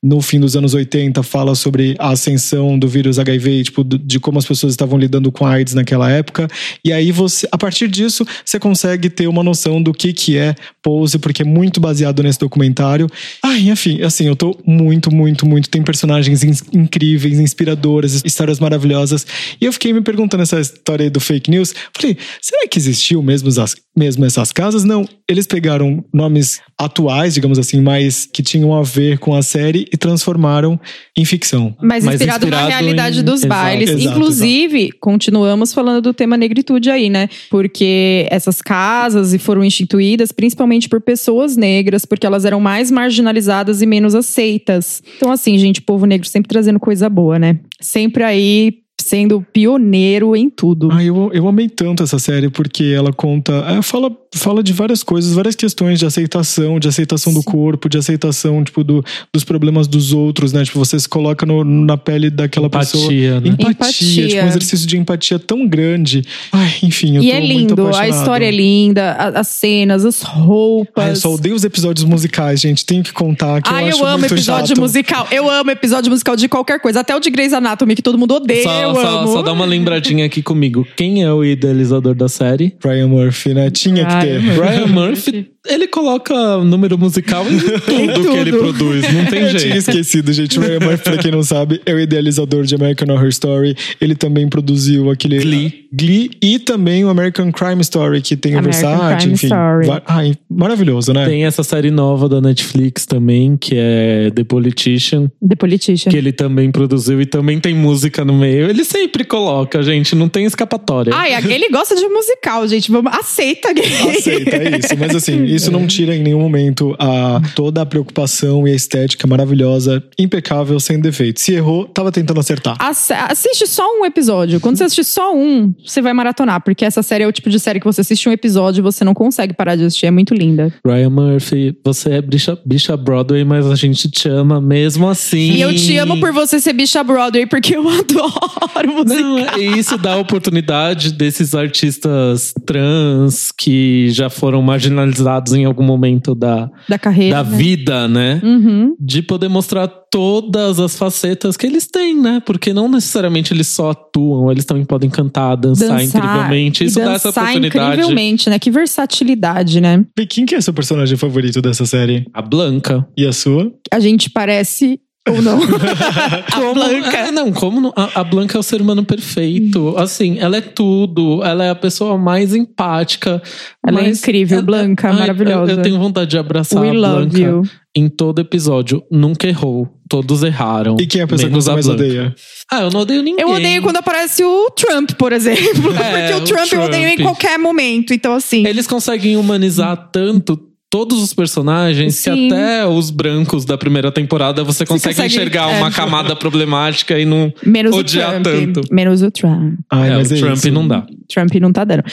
no 0.01 0.21
fim 0.21 0.39
dos 0.39 0.55
anos 0.55 0.73
80, 0.73 1.21
fala 1.21 1.53
sobre 1.55 1.95
a 1.99 2.11
ascensão 2.11 2.79
do 2.79 2.87
vírus 2.87 3.19
HIV, 3.19 3.63
tipo, 3.65 3.83
de 3.83 4.19
como 4.19 4.39
as 4.39 4.45
pessoas 4.45 4.73
estavam 4.73 4.97
lidando 4.97 5.31
com 5.31 5.45
AIDS 5.45 5.73
naquela 5.73 6.09
época. 6.09 6.47
E 6.83 6.91
aí 6.91 7.11
você, 7.11 7.47
a 7.51 7.57
partir 7.57 7.87
disso, 7.89 8.25
você 8.43 8.57
consegue 8.59 9.09
ter 9.09 9.27
uma 9.27 9.43
noção 9.43 9.83
do 9.83 9.93
que, 9.93 10.13
que 10.13 10.37
é 10.37 10.55
Pose, 10.81 11.19
porque 11.19 11.41
é 11.41 11.45
muito 11.45 11.79
baseado 11.79 12.23
nesse 12.23 12.39
documentário. 12.39 13.07
Ai, 13.43 13.69
enfim, 13.69 14.01
assim, 14.01 14.25
eu 14.25 14.35
tô 14.35 14.57
muito, 14.65 15.13
muito, 15.13 15.45
muito. 15.45 15.69
Tem 15.69 15.83
personagens 15.83 16.43
incríveis, 16.73 17.39
inspiradoras, 17.39 18.23
histórias 18.25 18.59
maravilhosas. 18.59 19.27
E 19.59 19.65
eu 19.65 19.73
fiquei 19.73 19.91
me 19.91 20.01
perguntando 20.01 20.43
essa 20.43 20.59
história 20.59 21.08
do 21.09 21.19
fake 21.19 21.49
news. 21.49 21.73
Falei, 21.95 22.17
será 22.41 22.67
que 22.67 22.77
existiu 22.77 23.21
mesmo, 23.21 23.49
as, 23.61 23.75
mesmo 23.95 24.25
essas 24.25 24.51
casas? 24.51 24.83
Não 24.83 25.05
eles 25.29 25.45
pegaram 25.45 26.03
nomes 26.11 26.59
atuais, 26.75 27.35
digamos 27.35 27.59
assim, 27.59 27.79
mas 27.79 28.25
que 28.25 28.41
tinham 28.41 28.73
a 28.73 28.81
ver 28.81 29.19
com 29.19 29.35
a 29.35 29.43
série 29.43 29.85
e 29.93 29.95
transformaram 29.95 30.79
em 31.15 31.23
ficção. 31.23 31.75
Mas 31.79 32.03
inspirado, 32.03 32.45
inspirado 32.45 32.63
na 32.63 32.67
realidade 32.67 33.19
em... 33.19 33.23
dos 33.23 33.43
exato, 33.43 33.49
bailes. 33.49 33.89
Exato, 33.91 34.17
Inclusive, 34.17 34.81
exato. 34.85 34.97
continuamos 34.99 35.71
falando 35.71 36.01
do 36.01 36.13
tema 36.15 36.35
negritude 36.35 36.89
aí, 36.89 37.11
né? 37.11 37.29
Porque 37.51 38.27
essas 38.31 38.59
casas 38.59 39.35
foram 39.39 39.63
instituídas 39.63 40.31
principalmente 40.31 40.89
por 40.89 40.99
pessoas 40.99 41.55
negras, 41.55 42.05
porque 42.05 42.25
elas 42.25 42.43
eram 42.43 42.59
mais 42.59 42.89
marginalizadas 42.89 43.83
e 43.83 43.85
menos 43.85 44.15
aceitas. 44.15 45.03
Então, 45.15 45.31
assim, 45.31 45.59
gente, 45.59 45.79
povo 45.79 46.07
negro 46.07 46.27
sempre 46.27 46.49
trazendo 46.49 46.79
coisa 46.79 47.07
boa, 47.07 47.37
né? 47.37 47.59
Sempre 47.79 48.23
aí 48.23 48.79
sendo 49.09 49.43
pioneiro 49.51 50.35
em 50.35 50.49
tudo. 50.49 50.89
Ah, 50.91 51.03
eu, 51.03 51.31
eu 51.33 51.47
amei 51.47 51.67
tanto 51.67 52.03
essa 52.03 52.19
série 52.19 52.47
porque 52.47 52.93
ela 52.95 53.11
conta. 53.11 53.53
É, 53.67 53.81
fala, 53.81 54.11
fala 54.35 54.61
de 54.61 54.71
várias 54.71 55.01
coisas, 55.01 55.33
várias 55.33 55.55
questões 55.55 55.97
de 55.97 56.05
aceitação, 56.05 56.79
de 56.79 56.87
aceitação 56.87 57.33
Sim. 57.33 57.39
do 57.39 57.43
corpo, 57.43 57.89
de 57.89 57.97
aceitação, 57.97 58.63
tipo, 58.63 58.83
do, 58.83 59.03
dos 59.33 59.43
problemas 59.43 59.87
dos 59.87 60.13
outros, 60.13 60.53
né? 60.53 60.63
Tipo, 60.63 60.77
você 60.77 60.99
se 60.99 61.09
coloca 61.09 61.43
no, 61.43 61.63
na 61.63 61.97
pele 61.97 62.29
daquela 62.29 62.67
empatia, 62.67 62.91
pessoa. 62.91 63.11
Né? 63.41 63.47
Empatia. 63.49 63.71
Empatia. 63.71 64.27
Tipo, 64.27 64.43
um 64.43 64.47
exercício 64.47 64.87
de 64.87 64.97
empatia 64.97 65.39
tão 65.39 65.67
grande. 65.67 66.23
Ai, 66.51 66.71
enfim, 66.83 67.17
eu 67.17 67.23
e 67.23 67.29
tô 67.29 67.35
é 67.35 67.39
lindo, 67.39 67.95
a 67.95 68.07
história 68.07 68.45
é 68.45 68.51
linda, 68.51 69.13
as 69.13 69.47
cenas, 69.47 70.05
as 70.05 70.21
roupas. 70.21 71.03
Ai, 71.03 71.11
eu 71.11 71.15
só 71.15 71.33
odeio 71.33 71.55
os 71.55 71.63
episódios 71.63 72.05
musicais, 72.05 72.61
gente. 72.61 72.85
Tenho 72.85 73.01
que 73.03 73.11
contar 73.11 73.59
que 73.63 73.69
Ai, 73.73 73.91
eu, 73.91 73.97
eu 73.97 74.05
amo 74.05 74.25
episódio 74.25 74.67
chato. 74.67 74.79
musical. 74.79 75.27
Eu 75.31 75.49
amo 75.49 75.71
episódio 75.71 76.11
musical 76.11 76.35
de 76.35 76.47
qualquer 76.47 76.79
coisa. 76.79 76.99
Até 76.99 77.15
o 77.15 77.19
de 77.19 77.31
Grey's 77.31 77.53
Anatomy, 77.53 77.95
que 77.95 78.01
todo 78.03 78.19
mundo 78.19 78.35
odeia. 78.35 78.63
Só, 78.63 78.81
eu 78.81 78.98
só, 79.01 79.27
só 79.27 79.41
dá 79.41 79.51
uma 79.51 79.65
lembradinha 79.65 80.25
aqui 80.25 80.41
comigo. 80.41 80.87
Quem 80.95 81.23
é 81.23 81.31
o 81.31 81.43
idealizador 81.43 82.15
da 82.15 82.27
série? 82.27 82.75
Brian 82.81 83.07
Murphy, 83.07 83.53
né? 83.53 83.69
Tinha 83.69 84.05
que 84.05 84.19
ter. 84.19 84.41
Brian 84.55 84.87
Murphy 84.87 85.51
ele 85.67 85.87
coloca 85.87 86.57
número 86.63 86.97
musical 86.97 87.45
em 87.49 87.59
tudo, 87.59 87.81
tudo. 88.13 88.31
que 88.31 88.37
ele 88.37 88.51
produz, 88.51 89.13
não 89.13 89.25
tem 89.25 89.41
eu 89.41 89.49
jeito. 89.49 89.55
Eu 89.55 89.59
tinha 89.59 89.77
esquecido, 89.77 90.31
gente. 90.31 90.57
O 90.57 90.61
Ryan 90.61 90.79
Murphy, 90.79 91.03
pra 91.03 91.17
quem 91.17 91.31
não 91.31 91.43
sabe, 91.43 91.81
é 91.85 91.93
o 91.93 91.99
idealizador 91.99 92.63
de 92.63 92.75
American 92.75 93.13
Horror 93.13 93.27
Story. 93.27 93.75
Ele 93.99 94.15
também 94.15 94.47
produziu 94.47 95.09
aquele 95.11 95.39
Glee, 95.39 95.85
Glee 95.91 96.31
e 96.41 96.59
também 96.59 97.03
o 97.03 97.09
American 97.09 97.51
Crime 97.51 97.81
Story, 97.81 98.21
que 98.21 98.37
tem 98.37 98.55
American 98.55 98.79
o 98.79 98.97
Versace, 98.97 99.17
Crime 99.17 99.33
enfim. 99.33 99.47
Story. 99.47 100.01
Ai, 100.05 100.33
maravilhoso, 100.49 101.13
né? 101.13 101.25
Tem 101.25 101.45
essa 101.45 101.63
série 101.63 101.91
nova 101.91 102.29
da 102.29 102.39
Netflix 102.39 103.05
também, 103.05 103.57
que 103.57 103.75
é 103.75 104.31
The 104.33 104.43
Politician. 104.43 105.29
The 105.45 105.55
Politician. 105.55 106.11
Que 106.11 106.17
ele 106.17 106.31
também 106.31 106.71
produziu 106.71 107.21
e 107.21 107.25
também 107.25 107.59
tem 107.59 107.73
música 107.73 108.23
no 108.23 108.33
meio. 108.33 108.69
Ele 108.69 108.83
sempre 108.83 109.23
coloca, 109.23 109.83
gente, 109.83 110.15
não 110.15 110.29
tem 110.29 110.45
escapatória. 110.45 111.13
Ai, 111.13 111.33
ele 111.49 111.69
gosta 111.69 111.95
de 111.95 112.07
musical, 112.07 112.67
gente. 112.67 112.91
Vamos, 112.91 113.11
aceita, 113.13 113.69
Aceita, 113.69 114.55
é 114.55 114.77
isso. 114.77 114.95
Mas 114.97 115.15
assim, 115.15 115.45
Isso 115.55 115.71
não 115.71 115.87
tira 115.87 116.15
em 116.15 116.21
nenhum 116.23 116.39
momento 116.39 116.95
a 116.99 117.41
toda 117.55 117.81
a 117.81 117.85
preocupação 117.85 118.67
e 118.67 118.71
a 118.71 118.75
estética 118.75 119.27
maravilhosa, 119.27 120.03
impecável, 120.17 120.79
sem 120.79 120.99
defeito. 120.99 121.39
Se 121.39 121.53
errou, 121.53 121.85
tava 121.85 122.11
tentando 122.11 122.39
acertar. 122.39 122.75
Ass- 122.79 123.11
Assiste 123.11 123.67
só 123.67 123.83
um 123.99 124.05
episódio. 124.05 124.59
Quando 124.59 124.77
você 124.77 124.83
assistir 124.85 125.03
só 125.03 125.35
um, 125.35 125.73
você 125.85 126.01
vai 126.01 126.13
maratonar, 126.13 126.61
porque 126.63 126.85
essa 126.85 127.01
série 127.03 127.23
é 127.23 127.27
o 127.27 127.31
tipo 127.31 127.49
de 127.49 127.59
série 127.59 127.79
que 127.79 127.85
você 127.85 128.01
assiste 128.01 128.27
um 128.27 128.31
episódio 128.31 128.81
e 128.81 128.83
você 128.83 129.03
não 129.03 129.13
consegue 129.13 129.53
parar 129.53 129.75
de 129.75 129.83
assistir. 129.85 130.05
É 130.05 130.11
muito 130.11 130.33
linda. 130.33 130.73
Ryan 130.85 131.09
Murphy, 131.09 131.75
você 131.83 132.11
é 132.13 132.21
bicha, 132.21 132.57
bicha 132.65 132.95
Broadway, 132.97 133.43
mas 133.43 133.65
a 133.67 133.75
gente 133.75 134.09
te 134.09 134.27
ama 134.29 134.59
mesmo 134.61 135.07
assim. 135.07 135.51
E 135.53 135.61
eu 135.61 135.73
te 135.75 135.97
amo 135.97 136.19
por 136.19 136.31
você 136.31 136.59
ser 136.59 136.73
bicha 136.73 137.03
Broadway, 137.03 137.45
porque 137.45 137.75
eu 137.75 137.87
adoro 137.89 138.93
música. 138.93 139.21
Não, 139.21 139.57
e 139.59 139.77
isso 139.79 139.97
dá 139.97 140.17
oportunidade 140.17 141.11
desses 141.13 141.53
artistas 141.55 142.53
trans 142.65 143.51
que 143.51 144.09
já 144.11 144.29
foram 144.29 144.61
marginalizados 144.61 145.38
em 145.53 145.65
algum 145.65 145.83
momento 145.83 146.33
da, 146.35 146.69
Da 146.87 146.97
carreira. 146.99 147.37
da 147.43 147.49
né? 147.49 147.57
vida, 147.57 148.07
né? 148.07 148.41
Uhum. 148.43 148.95
De 148.99 149.21
poder 149.21 149.47
mostrar 149.47 149.87
todas 149.87 150.79
as 150.79 150.97
facetas 150.97 151.55
que 151.55 151.65
eles 151.67 151.85
têm, 151.87 152.19
né? 152.19 152.41
Porque 152.45 152.73
não 152.73 152.87
necessariamente 152.89 153.53
eles 153.53 153.67
só 153.67 153.91
atuam, 153.91 154.51
eles 154.51 154.65
também 154.65 154.85
podem 154.85 155.09
cantar, 155.09 155.55
dançar, 155.55 156.03
incrivelmente. 156.03 156.83
e 156.83 156.87
Isso 156.87 156.99
dá 156.99 157.13
essa 157.13 157.29
dançar 157.29 157.43
oportunidade. 157.45 157.93
incrivelmente, 157.93 158.49
né? 158.49 158.57
Que 158.59 158.71
versatilidade, 158.71 159.79
né? 159.81 160.05
E 160.19 160.25
quem 160.25 160.45
que 160.45 160.55
é 160.55 160.61
seu 160.61 160.73
personagem 160.73 161.17
favorito 161.17 161.61
dessa 161.61 161.85
série? 161.85 162.25
A 162.33 162.41
Blanca. 162.41 163.07
E 163.17 163.25
a 163.25 163.31
sua? 163.33 163.71
A 163.91 163.99
gente 163.99 164.29
parece 164.29 164.99
ou 165.31 165.41
não. 165.41 165.59
A 166.51 166.59
Blanca. 166.73 167.17
É, 167.17 167.31
não, 167.31 167.51
como 167.51 167.79
não? 167.81 167.93
A, 167.95 168.21
a 168.21 168.23
Blanca 168.23 168.57
é 168.57 168.59
o 168.59 168.63
ser 168.63 168.81
humano 168.81 169.03
perfeito. 169.03 169.95
Assim, 169.97 170.37
ela 170.39 170.57
é 170.57 170.61
tudo. 170.61 171.43
Ela 171.43 171.65
é 171.65 171.69
a 171.69 171.75
pessoa 171.75 172.17
mais 172.17 172.53
empática. 172.55 173.41
Ela 173.85 174.01
é 174.01 174.09
incrível, 174.09 174.61
Blanca, 174.61 175.09
Ai, 175.09 175.15
maravilhosa. 175.19 175.71
Eu, 175.71 175.77
eu 175.77 175.81
tenho 175.83 175.99
vontade 175.99 176.29
de 176.31 176.37
abraçar 176.37 176.81
We 176.81 176.89
a 176.89 176.93
love 176.93 177.25
Blanca 177.27 177.39
you. 177.39 177.63
em 177.95 178.09
todo 178.09 178.39
episódio. 178.39 179.03
Nunca 179.11 179.47
errou. 179.47 179.87
Todos 180.09 180.41
erraram. 180.43 180.97
E 180.99 181.05
quem 181.05 181.21
é 181.21 181.23
a 181.23 181.27
pessoa 181.27 181.49
que 181.49 181.55
você 181.55 181.71
mais 181.71 181.85
Blanca. 181.85 182.03
odeia? 182.03 182.35
Ah, 182.71 182.81
eu 182.81 182.89
não 182.89 183.01
odeio 183.01 183.21
ninguém. 183.21 183.43
Eu 183.45 183.51
odeio 183.53 183.81
quando 183.83 183.97
aparece 183.97 184.43
o 184.43 184.71
Trump, 184.71 185.11
por 185.11 185.31
exemplo. 185.31 185.93
É, 185.99 186.31
Porque 186.31 186.33
o 186.33 186.37
o 186.37 186.41
Trump, 186.57 186.73
eu 186.73 186.81
odeio 186.81 187.07
em 187.09 187.15
Trump. 187.15 187.27
qualquer 187.29 187.59
momento. 187.59 188.13
Então, 188.13 188.33
assim. 188.33 188.65
Eles 188.65 188.87
conseguem 188.87 189.37
humanizar 189.37 190.09
tanto 190.11 190.57
todos 190.89 191.21
os 191.21 191.33
personagens 191.33 192.15
Sim. 192.15 192.33
que 192.47 192.53
até 192.53 192.87
os 192.87 193.11
brancos 193.11 193.63
da 193.65 193.77
primeira 193.77 194.11
temporada 194.11 194.63
você 194.63 194.85
consegue, 194.85 195.15
consegue- 195.15 195.27
enxergar 195.35 195.71
é. 195.71 195.77
uma 195.77 195.91
camada 195.91 196.35
problemática 196.35 197.17
e 197.19 197.25
não 197.25 197.53
Menos 197.65 197.95
odiar 197.95 198.39
o 198.39 198.43
Trump. 198.43 198.73
tanto. 198.73 198.93
Menos 198.93 199.21
o 199.21 199.29
Trump. 199.29 199.75
Ai, 199.89 200.09
é, 200.09 200.15
mas 200.15 200.31
o 200.31 200.35
é 200.35 200.39
Trump 200.39 200.55
isso. 200.55 200.71
não 200.71 200.87
dá. 200.87 201.05
Trump 201.27 201.53
não 201.55 201.71
tá 201.71 201.83
dando. 201.83 202.03